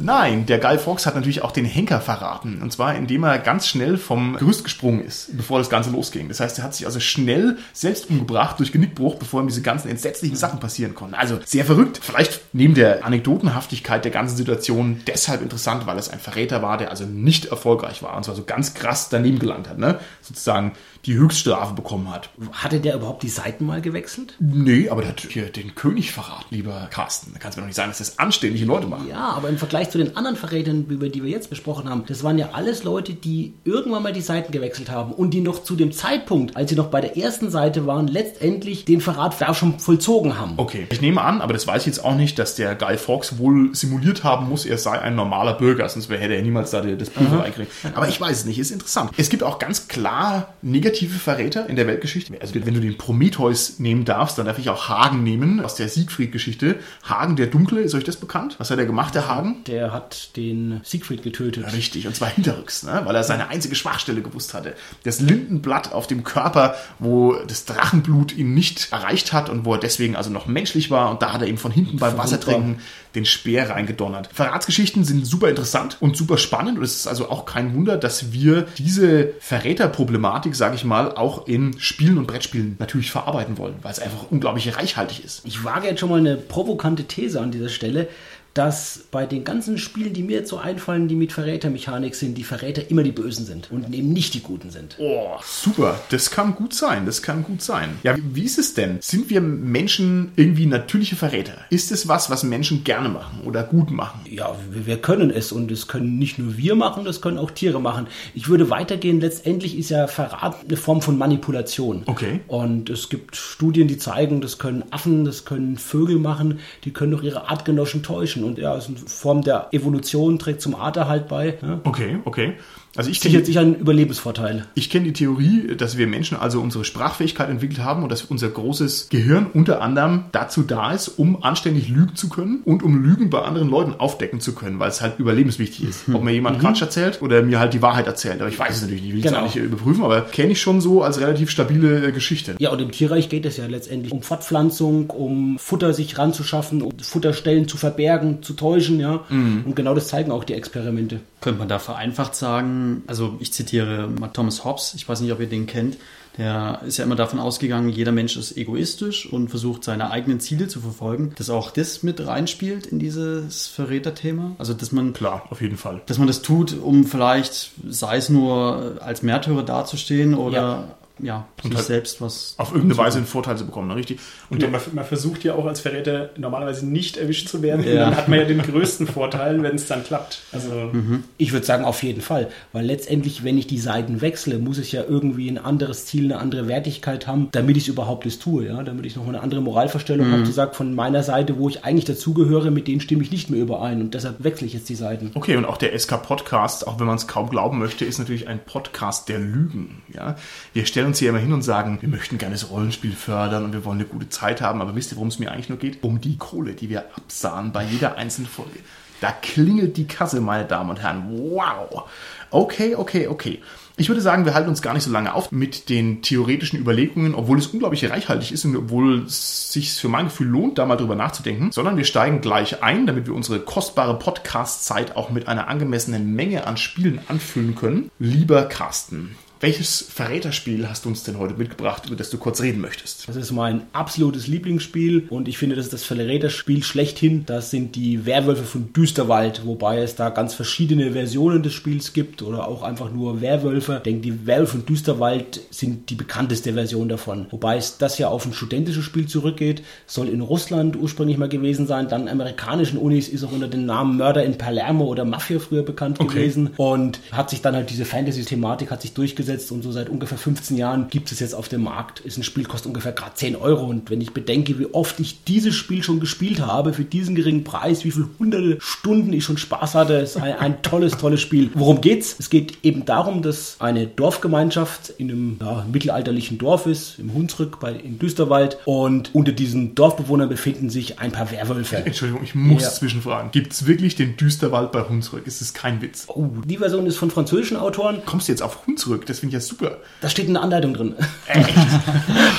Nein, 0.00 0.46
der 0.46 0.58
Guy 0.58 0.78
Fawkes 0.78 1.06
hat 1.06 1.14
natürlich 1.14 1.42
auch 1.42 1.52
den 1.52 1.64
Henker 1.64 2.00
verraten. 2.00 2.60
Und 2.62 2.72
zwar, 2.72 2.94
indem 2.94 3.24
er 3.24 3.38
ganz 3.38 3.66
schnell 3.68 3.96
vom 3.96 4.36
Gerüst 4.36 4.64
gesprungen 4.64 5.04
ist, 5.04 5.36
bevor 5.36 5.58
das 5.58 5.70
Ganze 5.70 5.90
losging. 5.90 6.28
Das 6.28 6.40
heißt, 6.40 6.58
er 6.58 6.64
hat 6.64 6.74
sich 6.74 6.86
also 6.86 7.00
schnell 7.00 7.58
selbst 7.72 8.10
umgebracht 8.10 8.58
durch 8.58 8.72
Genickbruch, 8.72 9.16
bevor 9.16 9.42
ihm 9.42 9.48
diese 9.48 9.62
ganzen 9.62 9.88
entsetzlichen 9.88 10.36
Sachen 10.36 10.60
passieren 10.60 10.94
konnten. 10.94 11.14
Also 11.14 11.38
sehr 11.44 11.64
verrückt. 11.64 12.00
Vielleicht 12.02 12.40
neben 12.52 12.74
der 12.74 13.04
Anekdotenhaftigkeit 13.04 14.04
der 14.04 14.12
ganzen 14.12 14.36
Situation 14.36 15.00
deshalb 15.06 15.42
interessant, 15.42 15.86
weil 15.86 15.98
es 15.98 16.08
ein 16.08 16.20
Verräter 16.20 16.62
war, 16.62 16.78
der 16.78 16.90
also 16.90 17.04
nicht 17.04 17.46
erfolgreich 17.46 18.02
war 18.02 18.16
und 18.16 18.24
zwar 18.24 18.34
so 18.34 18.44
ganz 18.44 18.74
krass 18.74 19.08
daneben 19.08 19.38
gelangt 19.38 19.68
hat, 19.68 19.78
ne? 19.78 19.98
Sozusagen 20.22 20.72
die 21.06 21.14
Höchststrafe 21.14 21.74
bekommen 21.74 22.10
hat. 22.12 22.30
Hatte 22.52 22.80
der 22.80 22.96
überhaupt 22.96 23.22
die 23.22 23.28
Seiten 23.28 23.64
mal 23.64 23.80
gewechselt? 23.80 24.34
Nee, 24.38 24.88
aber 24.88 25.02
der 25.02 25.10
hat 25.10 25.20
hier 25.20 25.50
den 25.50 25.74
König 25.74 26.12
verraten, 26.12 26.46
lieber 26.50 26.88
Carsten. 26.90 27.32
Da 27.32 27.38
kann 27.38 27.50
es 27.50 27.56
mir 27.56 27.62
doch 27.62 27.68
nicht 27.68 27.76
sein, 27.76 27.88
dass 27.88 27.98
das 27.98 28.18
anständige 28.18 28.64
Leute 28.64 28.86
machen. 28.86 29.08
Ja, 29.08 29.30
aber 29.30 29.48
im 29.48 29.58
Vergleich 29.58 29.90
zu 29.90 29.98
den 29.98 30.16
anderen 30.16 30.36
Verrätern, 30.36 30.86
über 30.88 31.08
die 31.08 31.22
wir 31.22 31.30
jetzt 31.30 31.48
besprochen 31.48 31.88
haben, 31.88 32.04
das 32.06 32.24
waren 32.24 32.38
ja 32.38 32.50
alles 32.52 32.82
Leute, 32.82 33.14
die 33.14 33.54
irgendwann 33.64 34.02
mal 34.02 34.12
die 34.12 34.20
Seiten 34.20 34.52
gewechselt 34.52 34.90
haben 34.90 35.12
und 35.12 35.30
die 35.30 35.40
noch 35.40 35.62
zu 35.62 35.76
dem 35.76 35.92
Zeitpunkt, 35.92 36.56
als 36.56 36.70
sie 36.70 36.76
noch 36.76 36.88
bei 36.88 37.00
der 37.00 37.16
ersten 37.16 37.50
Seite 37.50 37.86
waren, 37.86 38.08
letztendlich 38.08 38.84
den 38.84 39.00
Verrat 39.00 39.36
schon 39.56 39.78
vollzogen 39.78 40.38
haben. 40.38 40.54
Okay, 40.56 40.86
ich 40.90 41.00
nehme 41.00 41.20
an, 41.20 41.40
aber 41.40 41.52
das 41.52 41.66
weiß 41.66 41.82
ich 41.82 41.86
jetzt 41.86 42.04
auch 42.04 42.16
nicht, 42.16 42.38
dass 42.38 42.56
der 42.56 42.74
Guy 42.74 42.98
Fawkes 42.98 43.38
wohl 43.38 43.74
simuliert 43.74 44.24
haben 44.24 44.48
muss, 44.48 44.66
er 44.66 44.78
sei 44.78 44.98
ein 45.00 45.14
normaler 45.14 45.54
Bürger, 45.54 45.88
sonst 45.88 46.10
hätte 46.10 46.34
er 46.34 46.42
niemals 46.42 46.70
da 46.70 46.80
das 46.80 47.10
Pulver 47.10 47.40
reingekriegt. 47.40 47.70
Aber 47.94 48.08
ich 48.08 48.20
weiß 48.20 48.38
es 48.38 48.44
nicht, 48.44 48.58
ist 48.58 48.70
interessant. 48.70 49.12
Es 49.16 49.28
gibt 49.28 49.42
auch 49.42 49.58
ganz 49.58 49.86
klar 49.88 50.54
negative 50.62 50.95
Verräter 51.04 51.68
in 51.68 51.76
der 51.76 51.86
Weltgeschichte. 51.86 52.34
Also 52.40 52.54
wenn 52.54 52.74
du 52.74 52.80
den 52.80 52.96
Prometheus 52.96 53.78
nehmen 53.78 54.04
darfst, 54.04 54.38
dann 54.38 54.46
darf 54.46 54.58
ich 54.58 54.70
auch 54.70 54.88
Hagen 54.88 55.22
nehmen, 55.22 55.60
aus 55.60 55.74
der 55.74 55.88
Siegfried-Geschichte. 55.88 56.76
Hagen 57.04 57.36
der 57.36 57.48
Dunkle, 57.48 57.80
ist 57.80 57.94
euch 57.94 58.04
das 58.04 58.16
bekannt? 58.16 58.56
Was 58.58 58.70
hat 58.70 58.78
er 58.78 58.86
gemacht, 58.86 59.14
der 59.14 59.28
Hagen? 59.28 59.62
Der 59.66 59.92
hat 59.92 60.36
den 60.36 60.80
Siegfried 60.82 61.22
getötet. 61.22 61.72
Richtig, 61.72 62.06
und 62.06 62.16
zwar 62.16 62.28
hinterrücks, 62.28 62.82
ne? 62.82 63.02
weil 63.04 63.14
er 63.14 63.24
seine 63.24 63.48
einzige 63.48 63.74
Schwachstelle 63.74 64.22
gewusst 64.22 64.54
hatte. 64.54 64.74
Das 65.04 65.20
Lindenblatt 65.20 65.92
auf 65.92 66.06
dem 66.06 66.24
Körper, 66.24 66.74
wo 66.98 67.34
das 67.46 67.66
Drachenblut 67.66 68.36
ihn 68.36 68.54
nicht 68.54 68.92
erreicht 68.92 69.32
hat 69.32 69.50
und 69.50 69.64
wo 69.64 69.74
er 69.74 69.80
deswegen 69.80 70.16
also 70.16 70.30
noch 70.30 70.46
menschlich 70.46 70.90
war 70.90 71.10
und 71.10 71.20
da 71.20 71.32
hat 71.32 71.42
er 71.42 71.48
ihm 71.48 71.58
von 71.58 71.72
hinten 71.72 71.98
beim 71.98 72.16
Wassertrinken 72.16 72.80
den 73.16 73.24
Speer 73.24 73.70
reingedonnert. 73.70 74.28
Verratsgeschichten 74.32 75.04
sind 75.04 75.26
super 75.26 75.48
interessant 75.48 75.96
und 76.00 76.16
super 76.16 76.38
spannend 76.38 76.78
und 76.78 76.84
es 76.84 76.94
ist 76.94 77.06
also 77.06 77.30
auch 77.30 77.46
kein 77.46 77.74
Wunder, 77.74 77.96
dass 77.96 78.32
wir 78.32 78.66
diese 78.78 79.32
Verräterproblematik, 79.40 80.54
sage 80.54 80.76
ich 80.76 80.84
mal, 80.84 81.12
auch 81.16 81.48
in 81.48 81.80
Spielen 81.80 82.18
und 82.18 82.26
Brettspielen 82.26 82.76
natürlich 82.78 83.10
verarbeiten 83.10 83.58
wollen, 83.58 83.74
weil 83.82 83.92
es 83.92 83.98
einfach 83.98 84.30
unglaublich 84.30 84.76
reichhaltig 84.76 85.24
ist. 85.24 85.42
Ich 85.44 85.64
wage 85.64 85.88
jetzt 85.88 86.00
schon 86.00 86.10
mal 86.10 86.20
eine 86.20 86.36
provokante 86.36 87.04
These 87.04 87.40
an 87.40 87.50
dieser 87.50 87.70
Stelle, 87.70 88.08
dass 88.56 89.04
bei 89.10 89.26
den 89.26 89.44
ganzen 89.44 89.76
Spielen, 89.76 90.14
die 90.14 90.22
mir 90.22 90.38
jetzt 90.38 90.48
so 90.48 90.56
einfallen, 90.56 91.08
die 91.08 91.14
mit 91.14 91.32
Verrätermechanik 91.32 92.14
sind, 92.14 92.38
die 92.38 92.42
Verräter 92.42 92.90
immer 92.90 93.02
die 93.02 93.12
Bösen 93.12 93.44
sind 93.44 93.70
und 93.70 93.92
eben 93.92 94.12
nicht 94.12 94.32
die 94.32 94.40
Guten 94.40 94.70
sind. 94.70 94.96
Oh, 94.98 95.36
super. 95.44 96.00
Das 96.10 96.30
kann 96.30 96.54
gut 96.54 96.72
sein. 96.72 97.04
Das 97.04 97.22
kann 97.22 97.42
gut 97.42 97.60
sein. 97.60 97.98
Ja, 98.02 98.16
wie, 98.18 98.44
ist 98.44 98.58
es 98.58 98.72
denn? 98.72 98.98
Sind 99.02 99.28
wir 99.28 99.42
Menschen 99.42 100.32
irgendwie 100.36 100.64
natürliche 100.64 101.16
Verräter? 101.16 101.52
Ist 101.68 101.92
es 101.92 102.08
was, 102.08 102.30
was 102.30 102.44
Menschen 102.44 102.82
gerne 102.84 103.10
machen 103.10 103.40
oder 103.44 103.62
gut 103.62 103.90
machen? 103.90 104.20
Ja, 104.30 104.56
wir, 104.70 104.86
wir 104.86 104.96
können 105.02 105.30
es 105.30 105.52
und 105.52 105.70
es 105.70 105.86
können 105.86 106.18
nicht 106.18 106.38
nur 106.38 106.56
wir 106.56 106.76
machen, 106.76 107.04
das 107.04 107.20
können 107.20 107.36
auch 107.36 107.50
Tiere 107.50 107.80
machen. 107.80 108.06
Ich 108.34 108.48
würde 108.48 108.70
weitergehen, 108.70 109.20
letztendlich 109.20 109.76
ist 109.76 109.90
ja 109.90 110.06
Verrat 110.06 110.56
eine 110.66 110.78
Form 110.78 111.02
von 111.02 111.18
Manipulation. 111.18 112.04
Okay. 112.06 112.40
Und 112.46 112.88
es 112.88 113.10
gibt 113.10 113.36
Studien, 113.36 113.86
die 113.86 113.98
zeigen, 113.98 114.40
das 114.40 114.58
können 114.58 114.84
Affen, 114.90 115.26
das 115.26 115.44
können 115.44 115.76
Vögel 115.76 116.18
machen, 116.18 116.60
die 116.84 116.92
können 116.92 117.12
doch 117.12 117.22
ihre 117.22 117.50
Artgenossen 117.50 118.02
täuschen. 118.02 118.45
Und 118.46 118.58
ja, 118.58 118.74
ist 118.74 118.88
eine 118.88 118.96
Form 118.98 119.42
der 119.42 119.68
Evolution, 119.72 120.38
trägt 120.38 120.60
zum 120.60 120.74
Arterhalt 120.74 121.28
bei. 121.28 121.58
Ja. 121.62 121.80
Okay, 121.84 122.18
okay. 122.24 122.54
Also 122.96 123.10
ich 123.10 123.20
Sichert 123.20 123.32
kenne 123.32 123.46
sich 123.46 123.58
einen 123.58 123.74
Überlebensvorteil. 123.76 124.64
ich 124.74 124.90
kenn 124.90 125.04
die 125.04 125.12
Theorie, 125.12 125.74
dass 125.76 125.96
wir 125.98 126.06
Menschen 126.06 126.36
also 126.36 126.60
unsere 126.60 126.84
Sprachfähigkeit 126.84 127.48
entwickelt 127.50 127.80
haben 127.84 128.02
und 128.02 128.10
dass 128.12 128.22
unser 128.22 128.48
großes 128.48 129.08
Gehirn 129.08 129.46
unter 129.52 129.82
anderem 129.82 130.24
dazu 130.32 130.62
da 130.62 130.92
ist, 130.92 131.08
um 131.08 131.42
anständig 131.42 131.88
lügen 131.88 132.14
zu 132.16 132.28
können 132.28 132.60
und 132.64 132.82
um 132.82 133.02
Lügen 133.02 133.30
bei 133.30 133.42
anderen 133.42 133.68
Leuten 133.68 133.94
aufdecken 133.98 134.40
zu 134.40 134.54
können, 134.54 134.78
weil 134.78 134.88
es 134.88 135.00
halt 135.00 135.18
überlebenswichtig 135.18 135.88
ist. 135.88 136.04
Ob 136.12 136.22
mir 136.22 136.32
jemand 136.32 136.60
Quatsch 136.60 136.80
erzählt 136.82 137.20
oder 137.22 137.42
mir 137.42 137.58
halt 137.60 137.74
die 137.74 137.82
Wahrheit 137.82 138.06
erzählt. 138.06 138.40
Aber 138.40 138.48
ich 138.48 138.58
weiß 138.58 138.76
es 138.76 138.82
natürlich 138.82 139.02
nicht, 139.02 139.12
will 139.12 139.18
ich 139.20 139.24
Genau. 139.26 139.38
gar 139.38 139.44
nicht 139.44 139.56
überprüfen, 139.56 140.04
aber 140.04 140.20
kenne 140.22 140.52
ich 140.52 140.60
schon 140.60 140.80
so 140.80 141.02
als 141.02 141.20
relativ 141.20 141.50
stabile 141.50 142.06
äh, 142.06 142.12
Geschichte. 142.12 142.54
Ja, 142.58 142.70
und 142.70 142.80
im 142.80 142.90
Tierreich 142.92 143.28
geht 143.28 143.44
es 143.46 143.56
ja 143.56 143.66
letztendlich 143.66 144.12
um 144.12 144.22
Fortpflanzung, 144.22 145.10
um 145.10 145.58
Futter 145.58 145.92
sich 145.92 146.16
ranzuschaffen, 146.18 146.82
um 146.82 146.92
Futterstellen 147.00 147.68
zu 147.68 147.76
verbergen, 147.76 148.42
zu 148.42 148.52
täuschen, 148.54 149.00
ja. 149.00 149.24
Und 149.30 149.74
genau 149.74 149.94
das 149.94 150.08
zeigen 150.08 150.30
auch 150.30 150.44
die 150.44 150.54
Experimente. 150.54 151.20
Könnte 151.40 151.58
man 151.58 151.68
da 151.68 151.78
vereinfacht 151.78 152.34
sagen, 152.34 152.85
also 153.06 153.36
ich 153.40 153.52
zitiere 153.52 154.08
mal 154.08 154.28
Thomas 154.28 154.64
Hobbes, 154.64 154.94
ich 154.94 155.08
weiß 155.08 155.20
nicht, 155.20 155.32
ob 155.32 155.40
ihr 155.40 155.46
den 155.46 155.66
kennt, 155.66 155.96
der 156.38 156.82
ist 156.86 156.98
ja 156.98 157.04
immer 157.04 157.16
davon 157.16 157.38
ausgegangen, 157.38 157.88
jeder 157.88 158.12
Mensch 158.12 158.36
ist 158.36 158.56
egoistisch 158.56 159.30
und 159.30 159.48
versucht 159.48 159.84
seine 159.84 160.10
eigenen 160.10 160.38
Ziele 160.40 160.68
zu 160.68 160.80
verfolgen, 160.80 161.32
dass 161.36 161.48
auch 161.48 161.70
das 161.70 162.02
mit 162.02 162.26
reinspielt 162.26 162.86
in 162.86 162.98
dieses 162.98 163.68
Verräterthema. 163.68 164.54
Also 164.58 164.74
dass 164.74 164.92
man 164.92 165.14
Klar, 165.14 165.44
auf 165.50 165.62
jeden 165.62 165.78
Fall. 165.78 166.02
dass 166.06 166.18
man 166.18 166.26
das 166.26 166.42
tut, 166.42 166.76
um 166.78 167.04
vielleicht, 167.06 167.70
sei 167.88 168.18
es 168.18 168.28
nur 168.28 168.98
als 169.00 169.22
Märtyrer 169.22 169.62
dazustehen 169.62 170.34
oder 170.34 170.52
ja, 170.52 170.88
sich 171.18 171.74
halt 171.74 171.84
selbst 171.86 172.20
was. 172.20 172.54
Auf 172.58 172.72
irgendeine 172.72 172.98
Weise 172.98 173.18
einen 173.18 173.26
Vorteil 173.26 173.56
zu 173.56 173.64
bekommen, 173.66 173.88
ne? 173.88 173.96
richtig? 173.96 174.18
Und 174.50 174.62
Und 174.62 174.70
man, 174.72 174.80
man 174.92 175.04
versucht 175.04 175.44
ja 175.44 175.54
auch 175.54 175.64
als 175.66 175.80
Verräter 175.80 176.30
normalerweise 176.36 176.86
nicht 176.86 177.16
erwischt 177.16 177.48
zu 177.48 177.62
werden. 177.62 177.80
Und 177.80 177.88
Ja. 177.88 178.06
dann 178.06 178.16
hat 178.16 178.28
man 178.28 178.38
ja 178.38 178.44
den 178.44 178.60
größten 178.62 179.06
Vorteil, 179.06 179.62
wenn 179.62 179.76
es 179.76 179.86
dann 179.86 180.04
klappt. 180.04 180.42
Also 180.52 180.90
Ich 181.38 181.52
würde 181.52 181.64
sagen, 181.66 181.84
auf 181.84 182.02
jeden 182.02 182.20
Fall. 182.20 182.48
Weil 182.72 182.84
letztendlich, 182.86 183.44
wenn 183.44 183.56
ich 183.58 183.66
die 183.66 183.78
Seiten 183.78 184.20
wechsle, 184.20 184.58
muss 184.58 184.78
ich 184.78 184.92
ja 184.92 185.02
irgendwie 185.08 185.48
ein 185.48 185.58
anderes 185.58 186.06
Ziel, 186.06 186.24
eine 186.24 186.38
andere 186.40 186.68
Wertigkeit 186.68 187.26
haben, 187.26 187.48
damit 187.52 187.76
ich 187.76 187.84
es 187.84 187.88
überhaupt 187.88 188.26
das 188.26 188.38
tue. 188.38 188.66
Ja? 188.66 188.82
Damit 188.82 189.06
ich 189.06 189.16
noch 189.16 189.26
eine 189.26 189.40
andere 189.40 189.60
Moralverstellung 189.62 190.30
habe, 190.32 190.42
die 190.42 190.52
sagt, 190.52 190.76
von 190.76 190.94
meiner 190.94 191.22
Seite, 191.22 191.58
wo 191.58 191.68
ich 191.68 191.84
eigentlich 191.84 192.04
dazugehöre, 192.04 192.70
mit 192.70 192.88
denen 192.88 193.00
stimme 193.00 193.22
ich 193.22 193.30
nicht 193.30 193.50
mehr 193.50 193.60
überein. 193.60 194.00
Und 194.00 194.14
deshalb 194.14 194.44
wechsle 194.44 194.66
ich 194.66 194.74
jetzt 194.74 194.88
die 194.88 194.94
Seiten. 194.94 195.30
Okay, 195.34 195.56
und 195.56 195.64
auch 195.64 195.76
der 195.78 195.98
SK-Podcast, 195.98 196.86
auch 196.86 196.98
wenn 197.00 197.06
man 197.06 197.16
es 197.16 197.26
kaum 197.26 197.48
glauben 197.48 197.78
möchte, 197.78 198.04
ist 198.04 198.18
natürlich 198.18 198.48
ein 198.48 198.60
Podcast 198.64 199.28
der 199.28 199.38
Lügen. 199.38 200.02
Ja? 200.12 200.36
Wir 200.72 200.84
stellen 200.86 201.05
uns 201.06 201.18
hier 201.18 201.30
immer 201.30 201.38
hin 201.38 201.52
und 201.52 201.62
sagen, 201.62 201.98
wir 202.00 202.08
möchten 202.08 202.38
gerne 202.38 202.54
das 202.54 202.70
Rollenspiel 202.70 203.12
fördern 203.12 203.64
und 203.64 203.72
wir 203.72 203.84
wollen 203.84 203.98
eine 203.98 204.08
gute 204.08 204.28
Zeit 204.28 204.60
haben, 204.60 204.80
aber 204.80 204.94
wisst 204.94 205.12
ihr, 205.12 205.16
worum 205.16 205.28
es 205.28 205.38
mir 205.38 205.52
eigentlich 205.52 205.68
nur 205.68 205.78
geht? 205.78 206.02
Um 206.02 206.20
die 206.20 206.36
Kohle, 206.36 206.74
die 206.74 206.88
wir 206.88 207.04
absahen 207.16 207.72
bei 207.72 207.84
jeder 207.84 208.16
einzelnen 208.16 208.48
Folge. 208.48 208.78
Da 209.20 209.32
klingelt 209.32 209.96
die 209.96 210.06
Kasse, 210.06 210.40
meine 210.40 210.66
Damen 210.66 210.90
und 210.90 211.00
Herren. 211.00 211.24
Wow. 211.30 212.04
Okay, 212.50 212.94
okay, 212.94 213.26
okay. 213.28 213.62
Ich 213.98 214.08
würde 214.08 214.20
sagen, 214.20 214.44
wir 214.44 214.52
halten 214.52 214.68
uns 214.68 214.82
gar 214.82 214.92
nicht 214.92 215.04
so 215.04 215.10
lange 215.10 215.34
auf 215.34 215.52
mit 215.52 215.88
den 215.88 216.20
theoretischen 216.20 216.78
Überlegungen, 216.78 217.34
obwohl 217.34 217.58
es 217.58 217.68
unglaublich 217.68 218.08
reichhaltig 218.10 218.52
ist 218.52 218.66
und 218.66 218.76
obwohl 218.76 219.24
es 219.24 219.72
sich 219.72 219.94
für 219.94 220.08
mein 220.08 220.26
Gefühl 220.26 220.48
lohnt, 220.48 220.76
da 220.76 220.84
mal 220.84 220.96
drüber 220.96 221.14
nachzudenken, 221.14 221.72
sondern 221.72 221.96
wir 221.96 222.04
steigen 222.04 222.42
gleich 222.42 222.82
ein, 222.82 223.06
damit 223.06 223.26
wir 223.26 223.34
unsere 223.34 223.60
kostbare 223.60 224.18
Podcast-Zeit 224.18 225.16
auch 225.16 225.30
mit 225.30 225.48
einer 225.48 225.68
angemessenen 225.68 226.34
Menge 226.34 226.66
an 226.66 226.76
Spielen 226.76 227.20
anfüllen 227.28 227.74
können. 227.74 228.10
Lieber 228.18 228.64
Carsten, 228.64 229.34
Welches 229.58 230.02
Verräterspiel 230.02 230.86
hast 230.86 231.06
du 231.06 231.08
uns 231.08 231.22
denn 231.22 231.38
heute 231.38 231.54
mitgebracht, 231.54 232.02
über 232.06 232.14
das 232.16 232.28
du 232.28 232.36
kurz 232.36 232.60
reden 232.60 232.78
möchtest? 232.82 233.26
Das 233.26 233.36
ist 233.36 233.52
mein 233.52 233.84
absolutes 233.94 234.48
Lieblingsspiel 234.48 235.28
und 235.30 235.48
ich 235.48 235.56
finde, 235.56 235.76
das 235.76 235.86
ist 235.86 235.94
das 235.94 236.04
Verräterspiel 236.04 236.82
schlechthin. 236.82 237.44
Das 237.46 237.70
sind 237.70 237.96
die 237.96 238.26
Werwölfe 238.26 238.64
von 238.64 238.92
Düsterwald, 238.92 239.62
wobei 239.64 240.00
es 240.02 240.14
da 240.14 240.28
ganz 240.28 240.52
verschiedene 240.52 241.12
Versionen 241.12 241.62
des 241.62 241.72
Spiels 241.72 242.12
gibt 242.12 242.42
oder 242.42 242.68
auch 242.68 242.82
einfach 242.82 243.10
nur 243.10 243.40
Werwölfe. 243.40 243.94
Ich 243.96 244.02
denke, 244.02 244.20
die 244.20 244.46
Werwölfe 244.46 244.72
von 244.72 244.84
Düsterwald 244.86 245.60
sind 245.70 246.10
die 246.10 246.16
bekannteste 246.16 246.74
Version 246.74 247.08
davon. 247.08 247.46
Wobei 247.50 247.78
es 247.78 247.96
das 247.96 248.18
ja 248.18 248.28
auf 248.28 248.44
ein 248.44 248.52
studentisches 248.52 249.04
Spiel 249.04 249.26
zurückgeht, 249.26 249.82
soll 250.06 250.28
in 250.28 250.42
Russland 250.42 250.96
ursprünglich 250.96 251.38
mal 251.38 251.48
gewesen 251.48 251.86
sein, 251.86 252.08
dann 252.10 252.28
amerikanischen 252.28 252.98
Unis 252.98 253.28
ist 253.28 253.42
auch 253.42 253.52
unter 253.52 253.68
dem 253.68 253.86
Namen 253.86 254.18
Mörder 254.18 254.44
in 254.44 254.58
Palermo 254.58 255.06
oder 255.06 255.24
Mafia 255.24 255.58
früher 255.60 255.82
bekannt 255.82 256.20
Okay. 256.20 256.34
gewesen 256.40 256.70
und 256.76 257.20
hat 257.32 257.48
sich 257.48 257.62
dann 257.62 257.74
halt 257.74 257.88
diese 257.88 258.04
Fantasy-Thematik 258.04 258.90
hat 258.90 259.00
sich 259.00 259.14
durchgesetzt 259.14 259.46
und 259.70 259.82
so 259.82 259.92
seit 259.92 260.08
ungefähr 260.08 260.38
15 260.38 260.76
Jahren 260.76 261.08
gibt 261.08 261.32
es 261.32 261.40
jetzt 261.40 261.54
auf 261.54 261.68
dem 261.68 261.82
Markt. 261.82 262.20
Ist 262.20 262.36
ein 262.36 262.42
Spiel, 262.42 262.64
kostet 262.64 262.88
ungefähr 262.88 263.12
gerade 263.12 263.34
10 263.34 263.56
Euro 263.56 263.86
und 263.86 264.10
wenn 264.10 264.20
ich 264.20 264.32
bedenke, 264.32 264.78
wie 264.78 264.86
oft 264.92 265.18
ich 265.20 265.44
dieses 265.44 265.74
Spiel 265.74 266.02
schon 266.02 266.20
gespielt 266.20 266.60
habe 266.60 266.92
für 266.92 267.04
diesen 267.04 267.34
geringen 267.34 267.64
Preis, 267.64 268.04
wie 268.04 268.10
viele 268.10 268.28
hunderte 268.38 268.78
Stunden 268.80 269.32
ich 269.32 269.44
schon 269.44 269.58
Spaß 269.58 269.94
hatte, 269.94 270.14
ist 270.14 270.36
ein, 270.36 270.54
ein 270.58 270.82
tolles, 270.82 271.16
tolles 271.16 271.40
Spiel. 271.40 271.70
Worum 271.74 272.00
geht's? 272.00 272.36
Es 272.38 272.50
geht 272.50 272.78
eben 272.84 273.04
darum, 273.04 273.42
dass 273.42 273.76
eine 273.78 274.06
Dorfgemeinschaft 274.06 275.10
in 275.18 275.30
einem 275.30 275.56
ja, 275.60 275.86
mittelalterlichen 275.90 276.58
Dorf 276.58 276.86
ist, 276.86 277.18
im 277.18 277.32
Hunsrück 277.34 277.80
bei, 277.80 277.92
in 277.92 278.18
Düsterwald 278.18 278.78
und 278.84 279.34
unter 279.34 279.52
diesen 279.52 279.94
Dorfbewohnern 279.94 280.48
befinden 280.48 280.90
sich 280.90 281.18
ein 281.18 281.32
paar 281.32 281.50
Werwölfe. 281.50 281.96
Entschuldigung, 281.96 282.42
ich 282.44 282.54
muss 282.54 282.82
Ja. 282.82 282.90
zwischenfragen. 282.90 283.50
Gibt 283.50 283.72
es 283.72 283.86
wirklich 283.86 284.14
den 284.16 284.36
Düsterwald 284.36 284.92
bei 284.92 285.02
Hunsrück? 285.02 285.46
Ist 285.46 285.60
das 285.60 285.72
kein 285.74 286.00
Witz? 286.02 286.26
Oh, 286.28 286.46
die 286.64 286.76
Version 286.78 287.06
ist 287.06 287.16
von 287.16 287.30
französischen 287.30 287.76
Autoren. 287.76 288.22
Kommst 288.26 288.48
du 288.48 288.52
jetzt 288.52 288.62
auf 288.62 288.86
Hunsrück? 288.86 289.26
Das 289.26 289.35
finde 289.40 289.56
ich 289.56 289.62
ja 289.62 289.66
super. 289.66 289.98
Da 290.20 290.28
steht 290.28 290.48
eine 290.48 290.60
Anleitung 290.60 290.94
drin. 290.94 291.14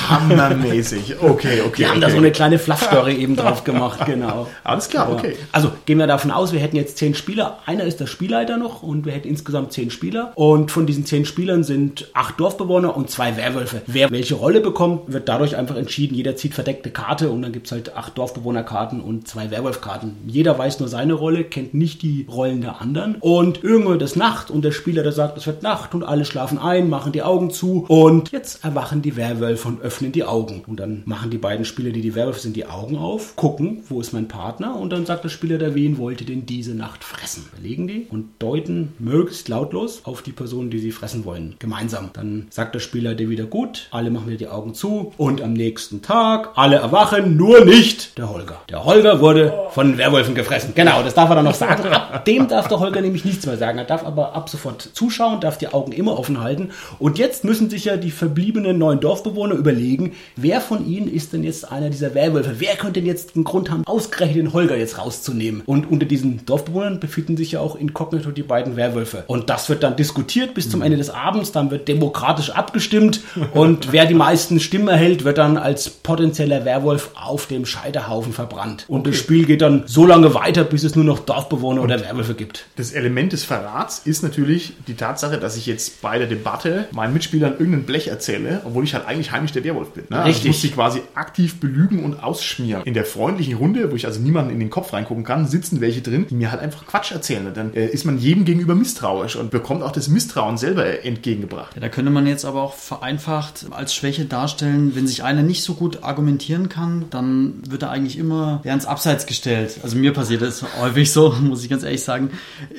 Hammermäßig. 0.08 1.16
Okay, 1.20 1.60
okay. 1.60 1.74
Die 1.76 1.86
haben 1.86 1.98
okay. 1.98 2.00
da 2.00 2.10
so 2.10 2.16
eine 2.16 2.30
kleine 2.32 2.58
Fluff-Story 2.58 3.14
eben 3.14 3.36
drauf 3.36 3.64
gemacht, 3.64 4.04
genau. 4.06 4.48
Alles 4.64 4.88
klar, 4.88 5.10
okay. 5.12 5.36
Also 5.52 5.72
gehen 5.86 5.98
wir 5.98 6.06
davon 6.06 6.30
aus, 6.30 6.52
wir 6.52 6.60
hätten 6.60 6.76
jetzt 6.76 6.98
zehn 6.98 7.14
Spieler. 7.14 7.58
Einer 7.66 7.84
ist 7.84 8.00
der 8.00 8.06
Spielleiter 8.06 8.56
noch 8.56 8.82
und 8.82 9.04
wir 9.04 9.12
hätten 9.12 9.28
insgesamt 9.28 9.72
zehn 9.72 9.90
Spieler. 9.90 10.32
Und 10.34 10.70
von 10.70 10.86
diesen 10.86 11.04
zehn 11.06 11.24
Spielern 11.24 11.64
sind 11.64 12.08
acht 12.14 12.38
Dorfbewohner 12.40 12.96
und 12.96 13.10
zwei 13.10 13.36
Werwölfe. 13.36 13.82
Wer 13.86 14.10
welche 14.10 14.34
Rolle 14.34 14.60
bekommt, 14.60 15.12
wird 15.12 15.28
dadurch 15.28 15.56
einfach 15.56 15.76
entschieden. 15.76 16.14
Jeder 16.14 16.36
zieht 16.36 16.54
verdeckte 16.54 16.90
Karte 16.90 17.30
und 17.30 17.42
dann 17.42 17.52
gibt 17.52 17.66
es 17.66 17.72
halt 17.72 17.96
acht 17.96 18.16
Dorfbewohnerkarten 18.16 19.00
und 19.00 19.28
zwei 19.28 19.50
Werwolfkarten. 19.50 20.16
Jeder 20.26 20.58
weiß 20.58 20.80
nur 20.80 20.88
seine 20.88 21.14
Rolle, 21.14 21.44
kennt 21.44 21.74
nicht 21.74 22.02
die 22.02 22.26
Rollen 22.30 22.60
der 22.60 22.80
anderen. 22.80 23.16
Und 23.20 23.62
irgendwann 23.62 24.00
ist 24.00 24.16
Nacht 24.16 24.50
und 24.50 24.64
der 24.64 24.72
Spieler, 24.72 25.02
der 25.02 25.12
sagt, 25.12 25.36
es 25.38 25.46
wird 25.46 25.62
Nacht 25.62 25.94
und 25.94 26.02
alle 26.02 26.24
schlafen 26.24 26.58
ein, 26.68 26.88
machen 26.88 27.12
die 27.12 27.22
Augen 27.22 27.50
zu 27.50 27.84
und 27.88 28.30
jetzt 28.32 28.64
erwachen 28.64 29.02
die 29.02 29.16
Werwölfe 29.16 29.68
und 29.68 29.80
öffnen 29.80 30.12
die 30.12 30.24
Augen. 30.24 30.62
Und 30.66 30.78
dann 30.80 31.02
machen 31.06 31.30
die 31.30 31.38
beiden 31.38 31.64
Spieler, 31.64 31.90
die 31.90 32.02
die 32.02 32.14
Werwölfe 32.14 32.40
sind, 32.40 32.56
die 32.56 32.66
Augen 32.66 32.96
auf, 32.96 33.36
gucken, 33.36 33.82
wo 33.88 34.00
ist 34.00 34.12
mein 34.12 34.28
Partner 34.28 34.76
und 34.76 34.90
dann 34.90 35.06
sagt 35.06 35.24
der 35.24 35.28
Spieler, 35.28 35.58
der 35.58 35.74
wen 35.74 35.98
wollte 35.98 36.24
denn 36.24 36.46
diese 36.46 36.74
Nacht 36.74 37.04
fressen. 37.04 37.46
Überlegen 37.52 37.88
die 37.88 38.06
und 38.10 38.26
deuten 38.38 38.92
möglichst 38.98 39.48
lautlos 39.48 40.02
auf 40.04 40.22
die 40.22 40.32
Person, 40.32 40.70
die 40.70 40.78
sie 40.78 40.92
fressen 40.92 41.24
wollen. 41.24 41.56
Gemeinsam. 41.58 42.10
Dann 42.12 42.46
sagt 42.50 42.74
der 42.74 42.80
Spieler 42.80 43.14
der 43.14 43.28
wieder 43.28 43.44
gut, 43.44 43.88
alle 43.90 44.10
machen 44.10 44.28
wieder 44.28 44.38
die 44.38 44.48
Augen 44.48 44.74
zu 44.74 45.12
und 45.16 45.42
am 45.42 45.52
nächsten 45.52 46.02
Tag 46.02 46.50
alle 46.54 46.76
erwachen, 46.76 47.36
nur 47.36 47.64
nicht 47.64 48.18
der 48.18 48.30
Holger. 48.30 48.60
Der 48.68 48.84
Holger 48.84 49.20
wurde 49.20 49.52
von 49.70 49.98
Werwölfen 49.98 50.34
gefressen. 50.34 50.72
Genau, 50.74 51.02
das 51.02 51.14
darf 51.14 51.30
er 51.30 51.36
dann 51.36 51.44
noch 51.44 51.54
sagen. 51.54 51.86
Ab 51.92 52.24
dem 52.24 52.48
darf 52.48 52.68
der 52.68 52.80
Holger 52.80 53.00
nämlich 53.00 53.24
nichts 53.24 53.46
mehr 53.46 53.56
sagen. 53.56 53.78
Er 53.78 53.84
darf 53.84 54.04
aber 54.04 54.34
ab 54.34 54.48
sofort 54.48 54.82
zuschauen, 54.92 55.40
darf 55.40 55.58
die 55.58 55.68
Augen 55.68 55.92
immer 55.92 56.18
offen 56.18 56.40
halten. 56.40 56.57
Und 56.98 57.18
jetzt 57.18 57.44
müssen 57.44 57.70
sich 57.70 57.86
ja 57.86 57.96
die 57.96 58.10
verbliebenen 58.10 58.78
neuen 58.78 59.00
Dorfbewohner 59.00 59.54
überlegen, 59.54 60.14
wer 60.36 60.60
von 60.60 60.86
ihnen 60.86 61.08
ist 61.12 61.32
denn 61.32 61.44
jetzt 61.44 61.70
einer 61.70 61.90
dieser 61.90 62.14
Werwölfe? 62.14 62.56
Wer 62.58 62.76
könnte 62.76 63.00
denn 63.00 63.06
jetzt 63.06 63.34
einen 63.34 63.44
Grund 63.44 63.70
haben, 63.70 63.84
ausgerechnet 63.86 64.36
den 64.36 64.52
Holger 64.52 64.76
jetzt 64.76 64.98
rauszunehmen? 64.98 65.62
Und 65.66 65.90
unter 65.90 66.06
diesen 66.06 66.44
Dorfbewohnern 66.46 67.00
befinden 67.00 67.36
sich 67.36 67.52
ja 67.52 67.60
auch 67.60 67.76
inkognito 67.76 68.30
die 68.30 68.42
beiden 68.42 68.76
Werwölfe. 68.76 69.24
Und 69.26 69.50
das 69.50 69.68
wird 69.68 69.82
dann 69.82 69.96
diskutiert 69.96 70.54
bis 70.54 70.70
zum 70.70 70.82
Ende 70.82 70.96
des 70.96 71.10
Abends. 71.10 71.52
Dann 71.52 71.70
wird 71.70 71.88
demokratisch 71.88 72.50
abgestimmt. 72.50 73.20
Und 73.52 73.92
wer 73.92 74.06
die 74.06 74.14
meisten 74.14 74.60
Stimmen 74.60 74.88
erhält, 74.88 75.24
wird 75.24 75.38
dann 75.38 75.56
als 75.56 75.90
potenzieller 75.90 76.64
Werwolf 76.64 77.10
auf 77.14 77.46
dem 77.46 77.66
Scheiterhaufen 77.66 78.32
verbrannt. 78.32 78.84
Und 78.88 79.06
das 79.06 79.16
Spiel 79.16 79.46
geht 79.46 79.62
dann 79.62 79.84
so 79.86 80.06
lange 80.06 80.34
weiter, 80.34 80.64
bis 80.64 80.84
es 80.84 80.94
nur 80.94 81.04
noch 81.04 81.20
Dorfbewohner 81.20 81.82
oder 81.82 82.00
Werwölfe 82.00 82.34
gibt. 82.34 82.66
Das 82.76 82.92
Element 82.92 83.32
des 83.32 83.44
Verrats 83.44 84.00
ist 84.04 84.22
natürlich 84.22 84.74
die 84.86 84.94
Tatsache, 84.94 85.38
dass 85.38 85.56
ich 85.56 85.66
jetzt 85.66 86.00
bei 86.02 86.18
der 86.18 86.26
Debatte 86.26 86.47
meinen 86.92 87.12
Mitspielern 87.12 87.52
irgendein 87.52 87.84
Blech 87.84 88.08
erzähle, 88.08 88.62
obwohl 88.64 88.84
ich 88.84 88.94
halt 88.94 89.06
eigentlich 89.06 89.32
heimlich 89.32 89.52
der 89.52 89.64
Werwolf 89.64 89.90
bin. 89.90 90.04
Ne? 90.08 90.16
Also 90.16 90.28
Richtig. 90.28 90.44
ich 90.44 90.48
muss 90.50 90.62
sie 90.62 90.70
quasi 90.70 91.02
aktiv 91.14 91.60
belügen 91.60 92.04
und 92.04 92.22
ausschmieren. 92.22 92.82
In 92.84 92.94
der 92.94 93.04
freundlichen 93.04 93.54
Runde, 93.54 93.90
wo 93.90 93.96
ich 93.96 94.06
also 94.06 94.20
niemanden 94.20 94.52
in 94.52 94.60
den 94.60 94.70
Kopf 94.70 94.92
reingucken 94.92 95.24
kann, 95.24 95.46
sitzen 95.46 95.80
welche 95.80 96.00
drin, 96.00 96.26
die 96.28 96.34
mir 96.34 96.50
halt 96.50 96.60
einfach 96.60 96.86
Quatsch 96.86 97.12
erzählen. 97.12 97.46
Und 97.46 97.56
dann 97.56 97.74
äh, 97.74 97.86
ist 97.86 98.04
man 98.04 98.18
jedem 98.18 98.44
gegenüber 98.44 98.74
misstrauisch 98.74 99.36
und 99.36 99.50
bekommt 99.50 99.82
auch 99.82 99.92
das 99.92 100.08
Misstrauen 100.08 100.56
selber 100.58 101.04
entgegengebracht. 101.04 101.74
Ja, 101.74 101.80
da 101.80 101.88
könnte 101.88 102.10
man 102.10 102.26
jetzt 102.26 102.44
aber 102.44 102.62
auch 102.62 102.74
vereinfacht 102.74 103.66
als 103.70 103.94
Schwäche 103.94 104.24
darstellen, 104.24 104.94
wenn 104.94 105.06
sich 105.06 105.22
einer 105.22 105.42
nicht 105.42 105.62
so 105.62 105.74
gut 105.74 106.02
argumentieren 106.02 106.68
kann, 106.68 107.06
dann 107.10 107.62
wird 107.68 107.82
er 107.82 107.90
eigentlich 107.90 108.18
immer 108.18 108.60
ins 108.64 108.86
Abseits 108.86 109.26
gestellt. 109.26 109.78
Also 109.82 109.96
mir 109.96 110.12
passiert 110.12 110.42
das 110.42 110.64
häufig 110.80 111.12
so, 111.12 111.30
muss 111.40 111.62
ich 111.62 111.70
ganz 111.70 111.82
ehrlich 111.82 112.02
sagen. 112.02 112.30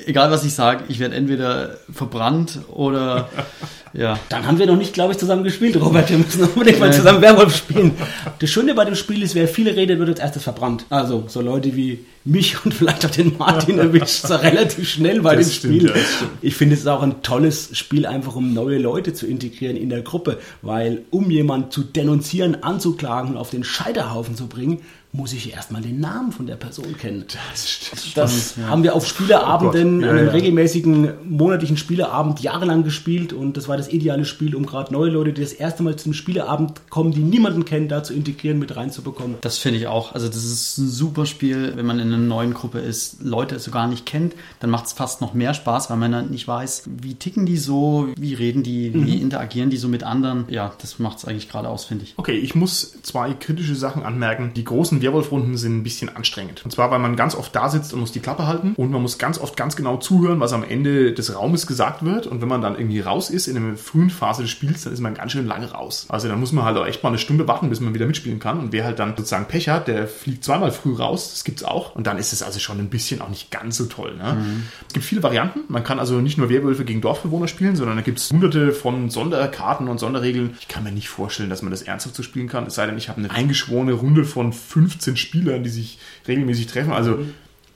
Egal 0.06 0.30
was 0.30 0.44
ich 0.44 0.54
sage, 0.54 0.84
ich 0.88 0.98
werde 0.98 1.14
entweder 1.14 1.76
verbrannt 1.92 2.60
oder 2.68 3.28
ja. 3.92 4.18
Dann 4.28 4.46
haben 4.46 4.58
wir 4.58 4.66
noch 4.66 4.76
nicht, 4.76 4.94
glaube 4.94 5.12
ich, 5.12 5.18
zusammen 5.18 5.44
gespielt, 5.44 5.80
Robert. 5.80 6.10
Wir 6.10 6.18
müssen 6.18 6.44
unbedingt 6.44 6.80
mal 6.80 6.92
zusammen 6.92 7.20
Werwolf 7.20 7.56
spielen. 7.56 7.92
Das 8.38 8.50
Schöne 8.50 8.74
bei 8.74 8.84
dem 8.84 8.94
Spiel 8.94 9.22
ist, 9.22 9.34
wer 9.34 9.48
viele 9.48 9.74
redet, 9.74 9.98
wird 9.98 10.08
als 10.08 10.20
erstes 10.20 10.42
verbrannt. 10.44 10.86
Also 10.90 11.24
so 11.28 11.40
Leute 11.40 11.74
wie 11.76 12.04
mich 12.24 12.56
und 12.64 12.74
vielleicht 12.74 13.04
auch 13.06 13.10
den 13.10 13.36
Martin 13.38 13.78
erwischt 13.78 14.24
es 14.24 14.30
relativ 14.30 14.88
schnell 14.88 15.22
bei 15.22 15.36
Das 15.36 15.46
dem 15.46 15.52
stimmt, 15.52 15.90
Spiel. 15.90 15.94
Ich 16.42 16.54
finde 16.54 16.74
es 16.74 16.82
ist 16.82 16.86
auch 16.86 17.02
ein 17.02 17.22
tolles 17.22 17.76
Spiel, 17.76 18.06
einfach 18.06 18.36
um 18.36 18.52
neue 18.52 18.78
Leute 18.78 19.12
zu 19.12 19.26
integrieren 19.26 19.76
in 19.76 19.88
der 19.88 20.02
Gruppe, 20.02 20.38
weil 20.62 21.02
um 21.10 21.30
jemanden 21.30 21.70
zu 21.70 21.82
denunzieren, 21.82 22.62
anzuklagen 22.62 23.32
und 23.32 23.36
auf 23.36 23.50
den 23.50 23.64
Scheiterhaufen 23.64 24.36
zu 24.36 24.46
bringen, 24.46 24.80
muss 25.12 25.32
ich 25.32 25.52
erstmal 25.52 25.82
den 25.82 25.98
Namen 26.00 26.30
von 26.32 26.46
der 26.46 26.54
Person 26.56 26.96
kennen. 26.96 27.24
Das 27.50 27.68
stimmt. 27.68 28.16
Das 28.16 28.56
haben 28.68 28.82
wir 28.82 28.94
auf 28.94 29.06
Spieleabenden, 29.06 30.00
Oh. 30.00 30.02
Ja, 30.02 30.10
an 30.10 30.16
einem 30.16 30.26
ja. 30.26 30.32
regelmäßigen 30.32 31.12
monatlichen 31.24 31.76
Spieleabend 31.76 32.40
jahrelang 32.40 32.84
gespielt 32.84 33.32
und 33.32 33.56
das 33.56 33.68
war 33.68 33.76
das 33.76 33.88
ideale 33.92 34.24
Spiel, 34.24 34.54
um 34.54 34.66
gerade 34.66 34.92
neue 34.92 35.10
Leute, 35.10 35.32
die 35.32 35.40
das 35.42 35.52
erste 35.52 35.82
Mal 35.82 35.96
zum 35.96 36.12
Spieleabend 36.12 36.88
kommen, 36.90 37.12
die 37.12 37.20
niemanden 37.20 37.64
kennen, 37.64 37.88
da 37.88 38.02
zu 38.02 38.14
integrieren, 38.14 38.58
mit 38.58 38.76
reinzubekommen. 38.76 39.36
Das 39.40 39.58
finde 39.58 39.78
ich 39.78 39.86
auch. 39.88 40.12
Also 40.14 40.28
das 40.28 40.44
ist 40.44 40.78
ein 40.78 40.88
super 40.88 41.26
Spiel, 41.26 41.72
wenn 41.76 41.86
man 41.86 41.98
in 41.98 42.08
einer 42.08 42.18
neuen 42.18 42.54
Gruppe 42.54 42.78
ist, 42.78 43.22
Leute 43.22 43.58
so 43.58 43.70
gar 43.70 43.88
nicht 43.88 44.06
kennt, 44.06 44.34
dann 44.60 44.70
macht 44.70 44.86
es 44.86 44.92
fast 44.92 45.20
noch 45.20 45.34
mehr 45.34 45.54
Spaß, 45.54 45.90
weil 45.90 45.96
man 45.96 46.12
dann 46.12 46.30
nicht 46.30 46.46
weiß, 46.46 46.84
wie 47.02 47.14
ticken 47.14 47.46
die 47.46 47.56
so, 47.56 48.08
wie 48.16 48.34
reden 48.34 48.62
die, 48.62 48.92
wie 48.94 49.20
interagieren 49.20 49.70
die 49.70 49.76
so 49.76 49.88
mit 49.88 50.02
anderen. 50.04 50.44
Ja, 50.48 50.72
das 50.80 50.98
macht 50.98 51.18
es 51.18 51.24
eigentlich 51.24 51.48
gerade 51.48 51.68
aus, 51.68 51.84
finde 51.84 52.04
ich. 52.04 52.14
Okay, 52.16 52.36
ich 52.38 52.54
muss 52.54 52.96
zwei 53.02 53.32
kritische 53.34 53.74
Sachen 53.74 54.02
anmerken. 54.02 54.52
Die 54.54 54.64
großen 54.64 54.99
Werwolf-Runden 55.02 55.56
sind 55.56 55.78
ein 55.78 55.82
bisschen 55.82 56.14
anstrengend. 56.14 56.64
Und 56.64 56.70
zwar, 56.70 56.90
weil 56.90 56.98
man 56.98 57.16
ganz 57.16 57.34
oft 57.34 57.54
da 57.54 57.68
sitzt 57.68 57.92
und 57.92 58.00
muss 58.00 58.12
die 58.12 58.20
Klappe 58.20 58.46
halten 58.46 58.74
und 58.76 58.90
man 58.90 59.02
muss 59.02 59.18
ganz 59.18 59.38
oft 59.38 59.56
ganz 59.56 59.76
genau 59.76 59.96
zuhören, 59.96 60.40
was 60.40 60.52
am 60.52 60.64
Ende 60.64 61.12
des 61.12 61.34
Raumes 61.34 61.66
gesagt 61.66 62.04
wird. 62.04 62.26
Und 62.26 62.40
wenn 62.40 62.48
man 62.48 62.62
dann 62.62 62.76
irgendwie 62.76 63.00
raus 63.00 63.30
ist 63.30 63.46
in 63.46 63.56
einer 63.56 63.76
frühen 63.76 64.10
Phase 64.10 64.42
des 64.42 64.50
Spiels, 64.50 64.84
dann 64.84 64.92
ist 64.92 65.00
man 65.00 65.14
ganz 65.14 65.32
schön 65.32 65.46
lange 65.46 65.70
raus. 65.70 66.06
Also 66.08 66.28
dann 66.28 66.40
muss 66.40 66.52
man 66.52 66.64
halt 66.64 66.76
auch 66.76 66.86
echt 66.86 67.02
mal 67.02 67.10
eine 67.10 67.18
Stunde 67.18 67.46
warten, 67.48 67.68
bis 67.68 67.80
man 67.80 67.94
wieder 67.94 68.06
mitspielen 68.06 68.38
kann. 68.38 68.58
Und 68.58 68.72
wer 68.72 68.84
halt 68.84 68.98
dann 68.98 69.10
sozusagen 69.16 69.46
Pech 69.46 69.68
hat, 69.68 69.88
der 69.88 70.08
fliegt 70.08 70.44
zweimal 70.44 70.72
früh 70.72 70.94
raus. 70.94 71.30
Das 71.30 71.44
gibt's 71.44 71.62
auch. 71.62 71.94
Und 71.94 72.06
dann 72.06 72.18
ist 72.18 72.32
es 72.32 72.42
also 72.42 72.58
schon 72.58 72.78
ein 72.78 72.90
bisschen 72.90 73.20
auch 73.20 73.28
nicht 73.28 73.50
ganz 73.50 73.76
so 73.76 73.86
toll. 73.86 74.16
Ne? 74.16 74.62
Es 74.88 74.94
gibt 74.94 75.04
viele 75.04 75.22
Varianten. 75.22 75.60
Man 75.68 75.84
kann 75.84 75.98
also 75.98 76.20
nicht 76.20 76.38
nur 76.38 76.48
Werwölfe 76.48 76.84
gegen 76.84 77.00
Dorfbewohner 77.00 77.48
spielen, 77.48 77.76
sondern 77.76 77.96
da 77.96 78.02
gibt's 78.02 78.30
hunderte 78.30 78.72
von 78.72 79.10
Sonderkarten 79.10 79.88
und 79.88 79.98
Sonderregeln. 79.98 80.56
Ich 80.60 80.68
kann 80.68 80.84
mir 80.84 80.92
nicht 80.92 81.08
vorstellen, 81.08 81.50
dass 81.50 81.62
man 81.62 81.70
das 81.70 81.82
ernsthaft 81.82 82.16
so 82.16 82.22
spielen 82.22 82.48
kann. 82.48 82.66
Es 82.66 82.74
sei 82.74 82.86
denn, 82.86 82.98
ich 82.98 83.08
habe 83.08 83.18
eine 83.18 83.30
eingeschworene 83.30 83.92
Runde 83.92 84.24
von 84.24 84.52
15 84.90 85.16
Spielern, 85.16 85.62
die 85.62 85.70
sich 85.70 85.98
regelmäßig 86.28 86.66
treffen. 86.66 86.92
Also 86.92 87.18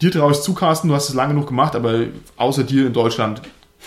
dir 0.02 0.11
traue 0.11 0.33
ich 0.33 0.40
zu, 0.40 0.54
Carsten, 0.54 0.88
du 0.88 0.94
hast 0.94 1.09
es 1.09 1.14
lange 1.14 1.35
genug 1.35 1.47
gemacht, 1.49 1.75
aber 1.76 2.04
außer 2.37 2.64
dir 2.64 2.87
in 2.87 2.92
Deutschland 2.92 3.42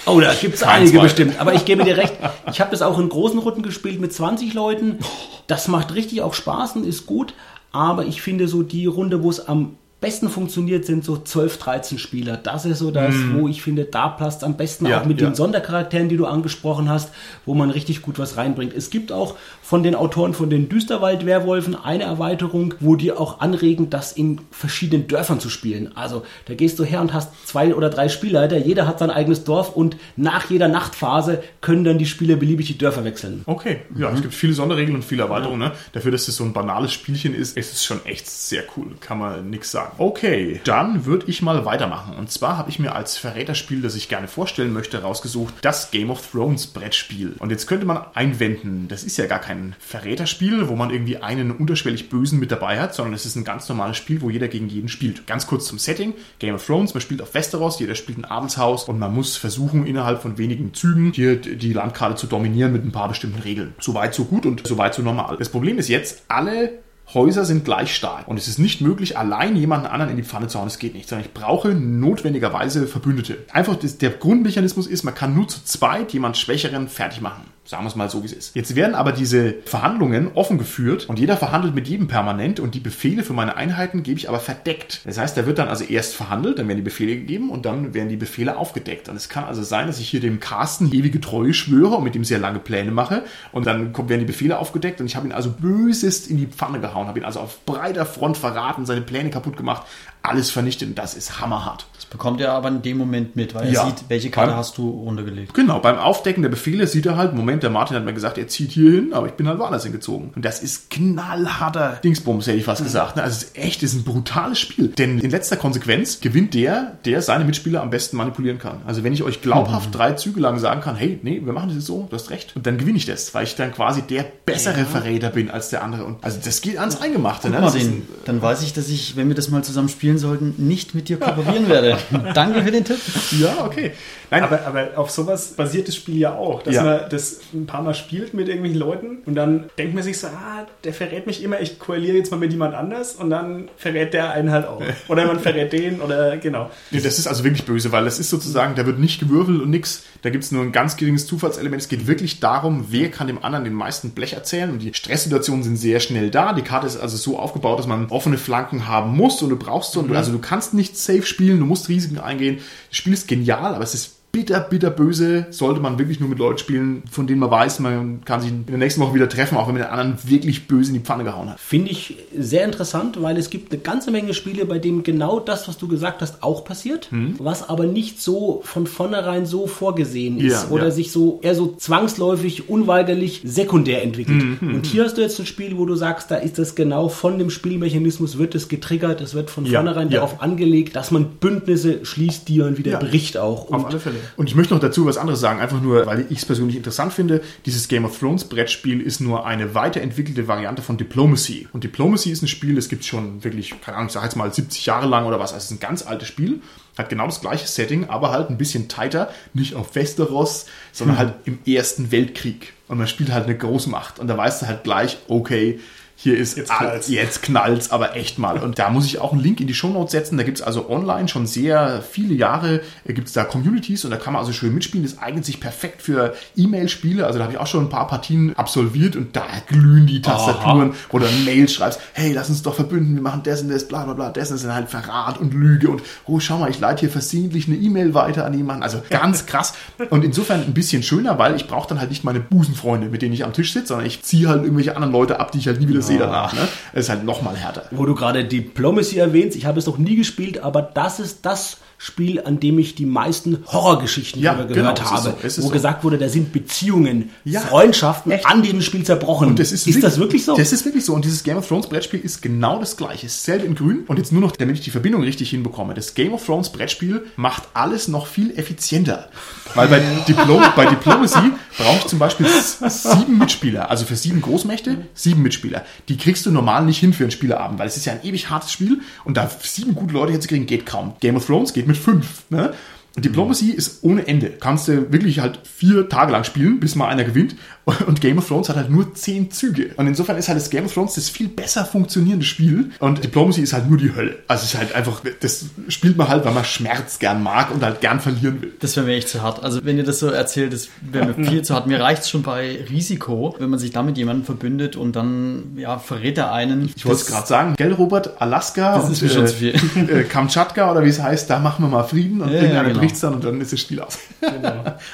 Oh, 0.05 0.19
da 0.19 0.31
gibt 0.35 0.53
es 0.53 0.61
einige 0.63 0.91
Zweifel. 0.91 1.03
bestimmt. 1.03 1.39
Aber 1.39 1.55
ich 1.55 1.65
gebe 1.65 1.83
dir 1.83 1.97
recht, 1.97 2.13
ich 2.51 2.61
habe 2.61 2.69
das 2.69 2.83
auch 2.83 2.99
in 2.99 3.09
großen 3.09 3.39
Runden 3.39 3.63
gespielt 3.63 3.99
mit 3.99 4.13
20 4.13 4.53
Leuten. 4.53 4.99
Das 5.47 5.67
macht 5.67 5.95
richtig 5.95 6.21
auch 6.21 6.35
Spaß 6.35 6.75
und 6.75 6.85
ist 6.85 7.07
gut. 7.07 7.33
Aber 7.71 8.05
ich 8.05 8.21
finde 8.21 8.47
so 8.47 8.61
die 8.61 8.85
Runde, 8.85 9.23
wo 9.23 9.29
es 9.31 9.47
am 9.47 9.75
besten 9.99 10.29
funktioniert, 10.29 10.85
sind 10.85 11.03
so 11.03 11.17
12, 11.17 11.57
13 11.57 11.97
Spieler. 11.97 12.37
Das 12.37 12.65
ist 12.65 12.79
so 12.79 12.91
das, 12.91 13.15
wo 13.33 13.47
ich 13.47 13.63
finde, 13.63 13.85
da 13.85 14.09
passt 14.09 14.43
am 14.43 14.55
besten 14.55 14.85
Ja, 14.85 15.01
auch 15.01 15.05
mit 15.05 15.19
ja. 15.19 15.29
den 15.29 15.35
Sondercharakteren, 15.35 16.07
die 16.07 16.17
du 16.17 16.27
angesprochen 16.27 16.87
hast, 16.87 17.11
wo 17.45 17.55
man 17.55 17.71
richtig 17.71 18.03
gut 18.03 18.19
was 18.19 18.37
reinbringt. 18.37 18.73
Es 18.73 18.91
gibt 18.91 19.11
auch 19.11 19.35
von 19.63 19.81
den 19.81 19.95
Autoren 19.95 20.33
von 20.33 20.49
den 20.49 20.69
Düsterwald-Werwolfen 20.69 21.75
eine 21.75 22.03
Erweiterung, 22.03 22.75
wo 22.79 22.95
die 22.95 23.11
auch 23.11 23.39
anregen, 23.39 23.89
das 23.89 24.13
in 24.13 24.39
verschiedenen 24.51 25.07
Dörfern 25.07 25.39
zu 25.39 25.49
spielen. 25.49 25.95
Also 25.95 26.23
da 26.45 26.53
gehst 26.53 26.77
du 26.77 26.83
her 26.83 27.01
und 27.01 27.11
hast 27.13 27.47
zwei 27.47 27.73
oder 27.73 27.89
drei 27.89 28.07
Spielleiter, 28.07 28.57
jeder 28.57 28.87
hat 28.87 28.99
sein 28.99 29.09
eigenes 29.09 29.45
Dorf 29.45 29.75
und 29.75 29.97
nach 30.15 30.49
jeder 30.49 30.67
Nachtphase 30.67 31.43
können 31.61 31.83
dann 31.83 31.97
die 31.97 32.05
Spieler 32.05 32.35
beliebig 32.35 32.67
die 32.67 32.77
Dörfer 32.77 33.03
wechseln. 33.03 33.41
Okay, 33.45 33.81
ja, 33.97 34.11
es 34.11 34.21
gibt 34.21 34.33
viele 34.33 34.53
Sonderregeln 34.53 34.95
und 34.95 35.03
viele 35.03 35.23
Erweiterungen. 35.23 35.59
Ne? 35.59 35.71
Dafür, 35.93 36.11
dass 36.11 36.27
es 36.27 36.35
so 36.35 36.43
ein 36.43 36.53
banales 36.53 36.93
Spielchen 36.93 37.33
ist, 37.33 37.57
ist 37.57 37.73
es 37.73 37.83
schon 37.83 38.05
echt 38.05 38.29
sehr 38.29 38.63
cool. 38.77 38.95
Kann 38.99 39.19
man 39.19 39.49
nichts 39.49 39.71
sagen. 39.71 39.86
Okay, 39.97 40.61
dann 40.63 41.05
würde 41.05 41.25
ich 41.27 41.41
mal 41.41 41.65
weitermachen. 41.65 42.15
Und 42.15 42.31
zwar 42.31 42.57
habe 42.57 42.69
ich 42.69 42.79
mir 42.79 42.95
als 42.95 43.17
Verräterspiel, 43.17 43.81
das 43.81 43.95
ich 43.95 44.09
gerne 44.09 44.27
vorstellen 44.27 44.73
möchte, 44.73 45.01
rausgesucht, 45.01 45.53
das 45.61 45.91
Game 45.91 46.09
of 46.09 46.31
Thrones 46.31 46.67
Brettspiel. 46.67 47.35
Und 47.39 47.49
jetzt 47.49 47.67
könnte 47.67 47.85
man 47.85 48.05
einwenden, 48.13 48.87
das 48.87 49.03
ist 49.03 49.17
ja 49.17 49.25
gar 49.25 49.39
kein 49.39 49.75
Verräterspiel, 49.79 50.67
wo 50.67 50.75
man 50.75 50.89
irgendwie 50.89 51.17
einen 51.17 51.51
unterschwellig 51.51 52.09
Bösen 52.09 52.39
mit 52.39 52.51
dabei 52.51 52.79
hat, 52.79 52.93
sondern 52.93 53.13
es 53.13 53.25
ist 53.25 53.35
ein 53.35 53.43
ganz 53.43 53.67
normales 53.69 53.97
Spiel, 53.97 54.21
wo 54.21 54.29
jeder 54.29 54.47
gegen 54.47 54.69
jeden 54.69 54.89
spielt. 54.89 55.27
Ganz 55.27 55.47
kurz 55.47 55.65
zum 55.65 55.79
Setting. 55.79 56.13
Game 56.39 56.55
of 56.55 56.65
Thrones, 56.65 56.93
man 56.93 57.01
spielt 57.01 57.21
auf 57.21 57.33
Westeros, 57.33 57.79
jeder 57.79 57.95
spielt 57.95 58.17
ein 58.17 58.25
Adelshaus 58.25 58.85
und 58.85 58.99
man 58.99 59.13
muss 59.13 59.37
versuchen, 59.37 59.85
innerhalb 59.85 60.21
von 60.21 60.37
wenigen 60.37 60.73
Zügen 60.73 61.11
hier 61.13 61.35
die 61.35 61.73
Landkarte 61.73 62.15
zu 62.15 62.27
dominieren 62.27 62.73
mit 62.73 62.83
ein 62.83 62.91
paar 62.91 63.07
bestimmten 63.07 63.41
Regeln. 63.41 63.73
Soweit 63.79 64.13
so 64.13 64.25
gut 64.25 64.45
und 64.45 64.65
soweit 64.65 64.93
so 64.93 65.01
normal. 65.01 65.37
Das 65.37 65.49
Problem 65.49 65.77
ist 65.77 65.89
jetzt, 65.89 66.23
alle 66.27 66.79
Häuser 67.13 67.45
sind 67.45 67.63
gleich 67.63 67.95
stark 67.95 68.27
und 68.27 68.37
es 68.37 68.49
ist 68.49 68.59
nicht 68.59 68.81
möglich, 68.81 69.17
allein 69.17 69.55
jemanden 69.55 69.87
anderen 69.87 70.11
in 70.11 70.17
die 70.17 70.23
Pfanne 70.23 70.47
zu 70.47 70.59
hauen. 70.59 70.67
Das 70.67 70.77
geht 70.77 70.93
nicht, 70.93 71.07
sondern 71.07 71.25
ich 71.25 71.33
brauche 71.33 71.69
notwendigerweise 71.69 72.85
Verbündete. 72.85 73.45
Einfach 73.53 73.77
der 73.77 74.09
Grundmechanismus 74.09 74.87
ist, 74.87 75.03
man 75.03 75.15
kann 75.15 75.33
nur 75.33 75.47
zu 75.47 75.63
zweit 75.63 76.11
jemand 76.11 76.35
Schwächeren 76.37 76.89
fertig 76.89 77.21
machen. 77.21 77.45
Sagen 77.67 77.83
wir 77.83 77.89
es 77.89 77.97
mal 77.97 78.09
so, 78.09 78.23
wie 78.23 78.27
es 78.27 78.31
ist. 78.31 78.55
Jetzt 78.55 78.77
werden 78.77 78.95
aber 78.95 79.11
diese 79.11 79.55
Verhandlungen 79.65 80.31
offen 80.35 80.57
geführt 80.57 81.09
und 81.09 81.19
jeder 81.19 81.35
verhandelt 81.35 81.75
mit 81.75 81.85
jedem 81.89 82.07
permanent 82.07 82.61
und 82.61 82.75
die 82.75 82.79
Befehle 82.79 83.23
für 83.23 83.33
meine 83.33 83.57
Einheiten 83.57 84.03
gebe 84.03 84.17
ich 84.17 84.29
aber 84.29 84.39
verdeckt. 84.39 85.01
Das 85.03 85.17
heißt, 85.17 85.35
da 85.35 85.45
wird 85.45 85.59
dann 85.59 85.67
also 85.67 85.83
erst 85.83 86.15
verhandelt, 86.15 86.59
dann 86.59 86.69
werden 86.69 86.77
die 86.77 86.83
Befehle 86.83 87.17
gegeben 87.17 87.49
und 87.49 87.65
dann 87.65 87.93
werden 87.93 88.07
die 88.07 88.15
Befehle 88.15 88.55
aufgedeckt. 88.55 89.09
Und 89.09 89.17
es 89.17 89.27
kann 89.27 89.43
also 89.43 89.63
sein, 89.63 89.87
dass 89.87 89.99
ich 89.99 90.07
hier 90.07 90.21
dem 90.21 90.39
Carsten 90.39 90.93
ewige 90.93 91.19
Treue 91.19 91.53
schwöre 91.53 91.95
und 91.95 92.05
mit 92.05 92.15
ihm 92.15 92.23
sehr 92.23 92.39
lange 92.39 92.59
Pläne 92.59 92.91
mache 92.91 93.23
und 93.51 93.67
dann 93.67 93.93
werden 93.93 94.21
die 94.21 94.25
Befehle 94.25 94.59
aufgedeckt 94.59 95.01
und 95.01 95.07
ich 95.07 95.17
habe 95.17 95.27
ihn 95.27 95.33
also 95.33 95.51
bösest 95.51 96.29
in 96.29 96.37
die 96.37 96.47
Pfanne 96.47 96.79
gehauen, 96.79 97.07
habe 97.07 97.19
ihn 97.19 97.25
also 97.25 97.41
auf 97.41 97.65
breiter 97.65 98.05
Front 98.05 98.37
verraten, 98.37 98.85
seine 98.85 99.01
Pläne 99.01 99.29
kaputt 99.29 99.57
gemacht, 99.57 99.83
alles 100.27 100.51
vernichtet 100.51 100.89
und 100.89 100.97
das 100.97 101.13
ist 101.15 101.39
hammerhart. 101.41 101.85
Das 101.95 102.05
bekommt 102.05 102.39
er 102.41 102.53
aber 102.53 102.67
in 102.69 102.81
dem 102.81 102.97
Moment 102.97 103.35
mit, 103.35 103.53
weil 103.55 103.71
Ja. 103.73 103.81
er 103.83 103.87
sieht, 103.87 104.05
welche 104.07 104.29
Karte 104.29 104.51
Beim- 104.51 104.59
hast 104.59 104.77
du 104.77 104.89
runtergelegt. 104.89 105.53
Genau, 105.53 105.79
beim 105.79 105.97
Aufdecken 105.97 106.41
der 106.43 106.49
Befehle 106.49 106.87
sieht 106.87 107.05
er 107.05 107.17
halt, 107.17 107.33
Moment, 107.33 107.63
der 107.63 107.69
Martin 107.69 107.97
hat 107.97 108.05
mir 108.05 108.13
gesagt, 108.13 108.37
er 108.37 108.47
zieht 108.47 108.71
hier 108.71 108.91
hin, 108.91 109.13
aber 109.13 109.27
ich 109.27 109.33
bin 109.33 109.47
halt 109.47 109.59
woanders 109.59 109.83
hingezogen. 109.83 110.31
Und 110.35 110.45
das 110.45 110.61
ist 110.61 110.89
knallharter 110.89 111.99
Dingsbums, 112.03 112.47
hätte 112.47 112.57
ich 112.57 112.63
fast 112.65 112.83
gesagt. 112.83 113.15
ne? 113.15 113.23
Also 113.23 113.37
es 113.37 113.43
ist 113.43 113.57
echt, 113.57 113.83
es 113.83 113.93
ist 113.93 113.99
ein 113.99 114.03
brutales 114.03 114.59
Spiel. 114.59 114.87
Denn 114.89 115.19
in 115.19 115.29
letzter 115.31 115.57
Konsequenz 115.57 116.19
gewinnt 116.21 116.53
der, 116.53 116.97
der 117.05 117.21
seine 117.21 117.43
Mitspieler 117.45 117.81
am 117.81 117.89
besten 117.89 118.17
manipulieren 118.17 118.59
kann. 118.59 118.77
Also 118.85 119.03
wenn 119.03 119.13
ich 119.13 119.23
euch 119.23 119.41
glaubhaft 119.41 119.93
drei 119.93 120.13
Züge 120.13 120.39
lang 120.39 120.59
sagen 120.59 120.81
kann, 120.81 120.95
hey, 120.95 121.19
nee, 121.23 121.41
wir 121.43 121.53
machen 121.53 121.69
das 121.69 121.77
jetzt 121.77 121.87
so, 121.87 122.07
du 122.09 122.15
hast 122.15 122.29
recht, 122.29 122.55
und 122.55 122.65
dann 122.65 122.77
gewinne 122.77 122.97
ich 122.97 123.05
das, 123.05 123.33
weil 123.33 123.43
ich 123.43 123.55
dann 123.55 123.73
quasi 123.73 124.01
der 124.01 124.25
bessere 124.45 124.85
Verräter 124.85 125.29
bin 125.29 125.49
als 125.51 125.69
der 125.69 125.83
andere. 125.83 126.05
Und 126.05 126.23
also 126.23 126.39
das 126.43 126.61
geht 126.61 126.77
ans 126.77 127.01
Eingemachte. 127.01 127.49
Ne? 127.49 127.55
Mal, 127.59 127.61
Das 127.65 127.75
ist 127.75 127.83
den, 127.87 128.07
dann 128.25 128.41
weiß 128.41 128.61
ich, 128.63 128.73
dass 128.73 128.89
ich, 128.89 129.15
wenn 129.15 129.27
wir 129.27 129.35
das 129.35 129.49
mal 129.49 129.63
zusammen 129.63 129.89
spielen 129.89 130.16
sollten, 130.19 130.55
nicht 130.57 130.95
mit 130.95 131.09
dir 131.09 131.17
kooperieren 131.17 131.69
werde. 131.69 131.97
Danke 132.33 132.63
für 132.63 132.71
den 132.71 132.83
Tipp. 132.83 132.99
ja, 133.39 133.65
okay. 133.65 133.91
Nein, 134.29 134.43
Aber, 134.43 134.65
aber 134.65 134.87
auf 134.97 135.09
sowas 135.09 135.53
basiert 135.53 135.87
das 135.87 135.95
Spiel 135.95 136.17
ja 136.17 136.33
auch, 136.33 136.61
dass 136.61 136.75
Ja. 136.75 136.83
man 136.83 136.99
das 137.09 137.39
ein 137.53 137.65
paar 137.65 137.81
Mal 137.81 137.93
spielt 137.93 138.33
mit 138.33 138.47
irgendwelchen 138.49 138.77
Leuten 138.79 139.17
und 139.25 139.35
dann 139.35 139.69
denkt 139.77 139.93
man 139.95 140.03
sich 140.03 140.19
so, 140.19 140.27
ah, 140.27 140.65
der 140.83 140.93
verrät 140.93 141.27
mich 141.27 141.41
immer, 141.41 141.61
ich 141.61 141.79
koaliere 141.79 142.17
jetzt 142.17 142.29
mal 142.31 142.37
mit 142.37 142.51
jemand 142.51 142.75
anders 142.75 143.13
und 143.15 143.29
dann 143.29 143.69
verrät 143.77 144.13
der 144.13 144.31
einen 144.31 144.51
halt 144.51 144.65
auch. 144.67 144.81
Oder 145.07 145.25
man 145.27 145.39
verrät 145.39 145.71
den 145.71 146.01
oder 146.01 146.35
genau. 146.37 146.69
Nee, 146.91 146.99
das 146.99 147.17
ist 147.19 147.27
also 147.27 147.43
wirklich 147.45 147.63
böse, 147.65 147.91
weil 147.93 148.03
das 148.03 148.19
ist 148.19 148.29
sozusagen, 148.29 148.75
da 148.75 148.85
wird 148.85 148.99
nicht 148.99 149.19
gewürfelt 149.21 149.61
und 149.61 149.69
nix. 149.69 150.03
Da 150.23 150.29
gibt 150.29 150.43
es 150.43 150.51
nur 150.51 150.61
ein 150.63 150.71
ganz 150.73 150.97
geringes 150.97 151.25
Zufallselement. 151.25 151.81
Es 151.81 151.87
geht 151.87 152.07
wirklich 152.07 152.39
darum, 152.41 152.87
wer 152.89 153.09
kann 153.09 153.27
dem 153.27 153.43
anderen 153.43 153.63
den 153.63 153.73
meisten 153.73 154.09
Blech 154.11 154.33
erzählen. 154.33 154.71
Und 154.71 154.79
die 154.79 154.93
Stresssituationen 154.93 155.63
sind 155.63 155.77
sehr 155.77 155.99
schnell 156.01 156.29
da. 156.31 156.51
Die 156.53 156.63
Karte 156.63 156.87
ist 156.87 156.97
also 156.97 157.15
so 157.15 157.39
aufgebaut, 157.39 157.79
dass 157.79 157.87
man 157.87 158.07
offene 158.09 158.37
Flanken 158.37 158.87
haben 158.87 159.15
muss 159.15 159.41
und 159.41 159.49
du 159.51 159.55
brauchst 159.55 159.93
so. 159.93 160.06
Also 160.15 160.31
du 160.31 160.39
kannst 160.39 160.73
nicht 160.73 160.97
safe 160.97 161.23
spielen, 161.23 161.59
du 161.59 161.65
musst 161.65 161.89
Risiken 161.89 162.19
eingehen. 162.19 162.59
Das 162.89 162.97
Spiel 162.97 163.13
ist 163.13 163.27
genial, 163.27 163.75
aber 163.75 163.83
es 163.83 163.93
ist 163.93 164.16
bitter, 164.37 164.59
bitter 164.59 164.91
böse. 164.91 165.47
Sollte 165.49 165.81
man 165.81 165.97
wirklich 165.97 166.19
nur 166.19 166.29
mit 166.29 166.37
Leuten 166.37 166.59
spielen, 166.59 167.03
von 167.09 167.25
denen 167.25 167.39
man 167.39 167.49
weiß, 167.49 167.79
man 167.79 168.23
kann 168.23 168.41
sich 168.41 168.51
in 168.51 168.67
der 168.67 168.77
nächsten 168.77 169.01
Woche 169.01 169.15
wieder 169.15 169.27
treffen, 169.27 169.57
auch 169.57 169.67
wenn 169.67 169.73
man 169.73 169.83
den 169.83 169.91
anderen 169.91 170.17
wirklich 170.25 170.67
böse 170.67 170.89
in 170.89 170.99
die 170.99 171.03
Pfanne 171.03 171.23
gehauen 171.23 171.49
hat. 171.49 171.59
Finde 171.59 171.89
ich 171.89 172.17
sehr 172.37 172.63
interessant, 172.63 173.21
weil 173.23 173.37
es 173.37 173.49
gibt 173.49 173.71
eine 173.71 173.81
ganze 173.81 174.11
Menge 174.11 174.35
Spiele, 174.35 174.65
bei 174.65 174.77
denen 174.77 175.01
genau 175.01 175.39
das, 175.39 175.67
was 175.67 175.79
du 175.79 175.87
gesagt 175.87 176.21
hast, 176.21 176.43
auch 176.43 176.63
passiert, 176.63 177.09
was 177.39 177.67
aber 177.67 177.85
nicht 177.87 178.21
so 178.21 178.61
von 178.63 178.85
vornherein 178.85 179.45
so 179.47 179.65
vorgesehen 179.65 180.39
ist 180.39 180.65
Ja, 180.65 180.69
oder 180.69 180.85
ja. 180.85 180.91
sich 180.91 181.11
so 181.11 181.39
eher 181.41 181.55
so 181.55 181.73
zwangsläufig, 181.75 182.69
unweigerlich 182.69 183.41
sekundär 183.43 184.03
entwickelt. 184.03 184.61
Und 184.61 184.85
hier 184.85 185.03
hast 185.03 185.17
du 185.17 185.21
jetzt 185.21 185.39
ein 185.39 185.47
Spiel, 185.47 185.77
wo 185.77 185.85
du 185.85 185.95
sagst, 185.95 186.29
da 186.29 186.35
ist 186.35 186.59
das 186.59 186.75
genau 186.75 187.09
von 187.09 187.39
dem 187.39 187.49
Spielmechanismus 187.49 188.37
wird 188.37 188.53
es 188.53 188.67
getriggert, 188.67 189.19
es 189.21 189.33
wird 189.33 189.49
von 189.49 189.65
Ja, 189.65 189.79
vornherein 189.79 190.09
darauf 190.09 190.41
angelegt, 190.41 190.95
dass 190.95 191.09
man 191.09 191.25
Bündnisse 191.39 192.05
schließt, 192.05 192.47
die 192.47 192.59
man 192.59 192.77
wieder 192.77 192.99
bricht 192.99 193.37
auch. 193.37 193.71
Auf 193.71 193.85
alle 193.85 193.99
Fälle. 193.99 194.17
Und 194.35 194.49
ich 194.49 194.55
möchte 194.55 194.73
noch 194.73 194.81
dazu 194.81 195.05
was 195.05 195.17
anderes 195.17 195.39
sagen, 195.39 195.59
einfach 195.59 195.81
nur, 195.81 196.05
weil 196.05 196.25
ich 196.29 196.39
es 196.39 196.45
persönlich 196.45 196.75
interessant 196.75 197.13
finde. 197.13 197.41
Dieses 197.65 197.87
Game 197.87 198.05
of 198.05 198.17
Thrones 198.17 198.45
Brettspiel 198.45 199.01
ist 199.01 199.19
nur 199.19 199.45
eine 199.45 199.73
weiterentwickelte 199.73 200.47
Variante 200.47 200.81
von 200.81 200.97
Diplomacy. 200.97 201.67
Und 201.73 201.83
Diplomacy 201.83 202.31
ist 202.31 202.41
ein 202.41 202.47
Spiel, 202.47 202.75
das 202.75 202.89
gibt 202.89 203.01
es 203.01 203.07
schon 203.07 203.43
wirklich, 203.43 203.79
keine 203.81 203.97
Ahnung, 203.97 204.07
ich 204.07 204.13
sag 204.13 204.23
jetzt 204.23 204.35
mal 204.35 204.53
70 204.53 204.85
Jahre 204.85 205.07
lang 205.07 205.25
oder 205.25 205.39
was. 205.39 205.53
Also 205.53 205.57
es 205.57 205.71
ist 205.71 205.77
ein 205.77 205.79
ganz 205.79 206.05
altes 206.05 206.27
Spiel. 206.27 206.61
Hat 206.97 207.09
genau 207.09 207.25
das 207.25 207.41
gleiche 207.41 207.67
Setting, 207.67 208.09
aber 208.09 208.31
halt 208.31 208.49
ein 208.49 208.57
bisschen 208.57 208.87
tighter. 208.89 209.29
Nicht 209.53 209.75
auf 209.75 209.95
Westeros, 209.95 210.65
sondern 210.91 211.17
halt 211.17 211.33
im 211.45 211.59
Ersten 211.65 212.11
Weltkrieg. 212.11 212.73
Und 212.87 212.97
man 212.97 213.07
spielt 213.07 213.31
halt 213.31 213.45
eine 213.45 213.57
Großmacht. 213.57 214.19
Und 214.19 214.27
da 214.27 214.37
weißt 214.37 214.61
du 214.61 214.67
halt 214.67 214.83
gleich, 214.83 215.17
okay, 215.27 215.79
hier 216.19 216.35
ist 216.35 216.57
Jetzt 216.57 216.71
all- 216.71 216.87
knallt's. 216.87 217.09
jetzt 217.09 217.43
knallt's, 217.43 217.91
aber 217.91 218.15
echt 218.15 218.39
mal. 218.39 218.57
Und 218.57 218.79
da 218.79 218.89
muss 218.89 219.05
ich 219.05 219.19
auch 219.19 219.33
einen 219.33 219.41
Link 219.41 219.61
in 219.61 219.67
die 219.67 219.75
Shownotes 219.75 220.11
setzen. 220.11 220.35
Da 220.35 220.43
gibt's 220.43 220.63
also 220.63 220.89
online 220.89 221.27
schon 221.27 221.45
sehr 221.45 222.01
viele 222.01 222.33
Jahre, 222.33 222.81
äh, 223.05 223.13
gibt's 223.13 223.33
da 223.33 223.43
Communities 223.43 224.03
und 224.03 224.09
da 224.11 224.17
kann 224.17 224.33
man 224.33 224.39
also 224.41 224.51
schön 224.51 224.73
mitspielen. 224.73 225.05
Das 225.05 225.19
eignet 225.19 225.45
sich 225.45 225.59
perfekt 225.59 226.01
für 226.01 226.33
E-Mail-Spiele. 226.55 227.25
Also 227.25 227.37
da 227.37 227.43
habe 227.43 227.53
ich 227.53 227.59
auch 227.59 227.67
schon 227.67 227.85
ein 227.85 227.89
paar 227.89 228.07
Partien 228.07 228.55
absolviert 228.57 229.15
und 229.15 229.35
da 229.35 229.45
glühen 229.67 230.07
die 230.07 230.21
Tastaturen, 230.21 230.93
wo 231.11 231.19
du 231.19 231.25
dann 231.25 231.45
Mail 231.45 231.69
schreibst, 231.69 231.99
hey, 232.13 232.33
lass 232.33 232.49
uns 232.49 232.63
doch 232.63 232.73
verbünden, 232.73 233.13
wir 233.15 233.21
machen 233.21 233.41
das 233.43 233.61
und 233.61 233.69
das, 233.69 233.87
bla 233.87 234.03
bla 234.05 234.13
bla, 234.13 234.31
das 234.31 234.49
ist 234.49 234.63
dann 234.65 234.73
halt 234.73 234.89
Verrat 234.89 235.39
und 235.39 235.53
Lüge 235.53 235.89
und 235.89 236.01
oh, 236.25 236.39
schau 236.39 236.57
mal, 236.57 236.69
ich 236.71 236.79
leite 236.79 237.01
hier 237.01 237.09
versehentlich 237.11 237.67
eine 237.67 237.77
E-Mail 237.77 238.15
weiter 238.15 238.43
an 238.45 238.55
jemanden. 238.55 238.81
Also 238.81 239.03
ganz 239.11 239.45
krass. 239.45 239.73
Und 240.09 240.25
insofern 240.25 240.61
ein 240.63 240.73
bisschen 240.73 241.03
schöner, 241.03 241.37
weil 241.37 241.55
ich 241.55 241.67
brauche 241.67 241.87
dann 241.89 241.99
halt 241.99 242.09
nicht 242.09 242.23
meine 242.23 242.39
Busenfreunde, 242.39 243.09
mit 243.09 243.21
denen 243.21 243.33
ich 243.33 243.45
am 243.45 243.53
Tisch 243.53 243.71
sitze, 243.71 243.89
sondern 243.89 244.07
ich 244.07 244.23
ziehe 244.23 244.47
halt 244.49 244.63
irgendwelche 244.63 244.95
anderen 244.95 245.13
Leute 245.13 245.39
ab, 245.39 245.51
die 245.51 245.59
ich 245.59 245.67
halt 245.67 245.79
nie 245.79 245.87
wieder 245.87 246.01
sehe 246.07 246.17
danach. 246.17 246.53
Ne? 246.53 246.67
Das 246.93 247.05
ist 247.05 247.09
halt 247.09 247.23
noch 247.23 247.41
mal 247.41 247.55
härter. 247.55 247.83
Wo 247.91 248.05
du 248.05 248.15
gerade 248.15 248.45
Diplomacy 248.45 249.17
erwähnst, 249.17 249.57
ich 249.57 249.65
habe 249.65 249.79
es 249.79 249.85
noch 249.85 249.97
nie 249.97 250.15
gespielt, 250.15 250.59
aber 250.59 250.81
das 250.81 251.19
ist 251.19 251.45
das 251.45 251.77
Spiel, 251.99 252.41
an 252.41 252.59
dem 252.59 252.77
ich 252.77 252.93
die 252.95 253.05
meisten 253.07 253.63
Horrorgeschichten 253.67 254.41
Ja, 254.41 254.53
genau, 254.53 254.67
gehört 254.67 254.99
ist 254.99 255.05
habe, 255.11 255.49
so, 255.49 255.61
wo 255.63 255.67
so. 255.67 255.73
gesagt 255.73 256.03
wurde, 256.03 256.17
da 256.19 256.29
sind 256.29 256.53
Beziehungen, 256.53 257.31
Ja, 257.43 257.61
Freundschaften 257.61 258.31
echt. 258.31 258.45
an 258.45 258.61
diesem 258.61 258.81
Spiel 258.81 259.03
zerbrochen. 259.03 259.47
Und 259.49 259.59
das 259.59 259.71
ist, 259.71 259.87
ist 259.87 260.03
das 260.03 260.19
wirklich 260.19 260.45
so? 260.45 260.55
Das 260.55 260.71
ist 260.71 260.85
wirklich 260.85 261.03
so. 261.05 261.13
Und 261.15 261.25
dieses 261.25 261.43
Game 261.43 261.57
of 261.57 261.67
Thrones 261.67 261.87
Brettspiel 261.87 262.19
ist 262.19 262.41
genau 262.41 262.79
das 262.79 262.97
gleiche. 262.97 263.25
Dasselbe 263.25 263.65
in 263.65 263.73
grün. 263.73 264.03
Und 264.07 264.17
jetzt 264.17 264.31
nur 264.31 264.41
noch, 264.41 264.51
damit 264.51 264.75
ich 264.77 264.81
die 264.83 264.91
Verbindung 264.91 265.23
richtig 265.23 265.49
hinbekomme. 265.49 265.95
Das 265.95 266.13
Game 266.13 266.33
of 266.33 266.45
Thrones 266.45 266.69
Brettspiel 266.71 267.25
macht 267.35 267.63
alles 267.73 268.07
noch 268.07 268.27
viel 268.27 268.57
effizienter. 268.57 269.29
Weil 269.73 269.87
bei, 269.87 269.99
Diplom 270.27 270.61
bei 270.75 270.85
Diplomacy 270.85 271.51
brauche 271.77 271.97
ich 271.97 272.05
zum 272.07 272.19
Beispiel 272.19 272.45
sieben 272.89 273.37
Mitspieler. 273.39 273.89
Also 273.89 274.05
für 274.05 274.15
sieben 274.15 274.41
Großmächte, 274.41 274.97
sieben 275.13 275.41
Mitspieler. 275.41 275.83
Die 276.09 276.17
kriegst 276.17 276.45
du 276.45 276.51
normal 276.51 276.85
nicht 276.85 276.99
hin 276.99 277.13
für 277.13 277.23
einen 277.23 277.31
Spieleabend, 277.31 277.79
weil 277.79 277.87
es 277.87 277.97
ist 277.97 278.05
ja 278.05 278.13
ein 278.13 278.19
ewig 278.23 278.49
hartes 278.49 278.71
Spiel. 278.71 279.01
Und 279.25 279.37
da 279.37 279.49
sieben 279.61 279.95
gute 279.95 280.13
Leute 280.13 280.33
jetzt 280.33 280.47
kriegen, 280.47 280.65
geht 280.67 280.85
kaum. 280.85 281.13
Game 281.19 281.35
of 281.35 281.45
Thrones 281.45 281.73
geht 281.73 281.86
mit 281.87 281.97
fünf. 281.97 282.43
Ne? 282.49 282.73
Diplomacy 283.17 283.71
ist 283.71 284.03
ohne 284.03 284.27
Ende. 284.27 284.51
Kannst 284.59 284.87
du 284.87 285.11
wirklich 285.11 285.39
halt 285.39 285.59
vier 285.63 286.07
Tage 286.09 286.31
lang 286.31 286.43
spielen, 286.43 286.79
bis 286.79 286.95
mal 286.95 287.07
einer 287.07 287.23
gewinnt. 287.23 287.55
Und 288.05 288.19
Game 288.19 288.37
of 288.37 288.47
Thrones 288.47 288.67
hat 288.67 288.75
halt 288.75 288.89
nur 288.89 289.13
zehn 289.13 289.49
Züge. 289.49 289.91
Und 289.95 290.07
insofern 290.07 290.37
ist 290.37 290.49
halt 290.49 290.57
das 290.57 290.69
Game 290.69 290.85
of 290.85 290.93
Thrones 290.93 291.15
das 291.15 291.29
viel 291.29 291.47
besser 291.47 291.85
funktionierende 291.85 292.45
Spiel. 292.45 292.91
Und 292.99 293.23
Diplomacy 293.23 293.61
ist 293.61 293.71
halt 293.71 293.89
nur 293.89 293.97
die 293.97 294.13
Hölle. 294.13 294.35
Also 294.47 294.63
es 294.65 294.73
ist 294.73 294.79
halt 294.79 294.93
einfach, 294.93 295.21
das 295.39 295.67
spielt 295.87 296.17
man 296.17 296.27
halt, 296.27 296.43
weil 296.43 296.53
man 296.53 296.65
Schmerz 296.65 297.17
gern 297.19 297.41
mag 297.41 297.71
und 297.71 297.81
halt 297.83 298.01
gern 298.01 298.19
verlieren 298.19 298.61
will. 298.61 298.73
Das 298.79 298.97
wäre 298.97 299.05
mir 299.05 299.15
echt 299.15 299.29
zu 299.29 299.41
hart. 299.41 299.63
Also 299.63 299.85
wenn 299.85 299.97
ihr 299.97 300.03
das 300.03 300.19
so 300.19 300.27
erzählt, 300.27 300.73
das 300.73 300.89
wäre 300.99 301.27
mir 301.27 301.47
viel 301.47 301.61
zu 301.61 301.75
hart. 301.75 301.87
Mir 301.87 302.01
reicht 302.01 302.23
es 302.23 302.29
schon 302.29 302.43
bei 302.43 302.85
Risiko, 302.89 303.55
wenn 303.57 303.69
man 303.69 303.79
sich 303.79 303.91
damit 303.91 304.17
jemanden 304.17 304.43
verbündet 304.43 304.97
und 304.97 305.15
dann 305.15 305.77
ja, 305.77 305.97
verrät 305.97 306.37
er 306.37 306.51
einen. 306.51 306.91
Ich 306.93 307.05
wollte 307.05 307.21
es 307.21 307.27
gerade 307.27 307.47
sagen, 307.47 307.75
gell, 307.77 307.93
Robert, 307.93 308.41
Alaska 308.41 308.97
Das 308.97 309.05
und 309.05 309.11
ist 309.13 309.21
mir 309.21 309.29
schon 309.29 309.47
zu 309.47 309.53
viel. 309.53 309.75
äh, 310.09 310.23
Kamtschatka 310.23 310.91
oder 310.91 311.05
wie 311.05 311.09
es 311.09 311.21
heißt, 311.21 311.49
da 311.49 311.59
machen 311.59 311.85
wir 311.85 311.89
mal 311.89 312.03
Frieden 312.03 312.41
und 312.41 312.49
Ja, 312.49 312.55
irgendeiner 312.55 312.87
ja, 312.89 312.93
genau. 312.93 312.99
Bricht's 313.07 313.21
dann 313.21 313.33
und 313.33 313.43
dann 313.43 313.61
ist 313.61 313.73
das 313.73 313.79
Spiel 313.79 313.99
aus. 313.99 314.19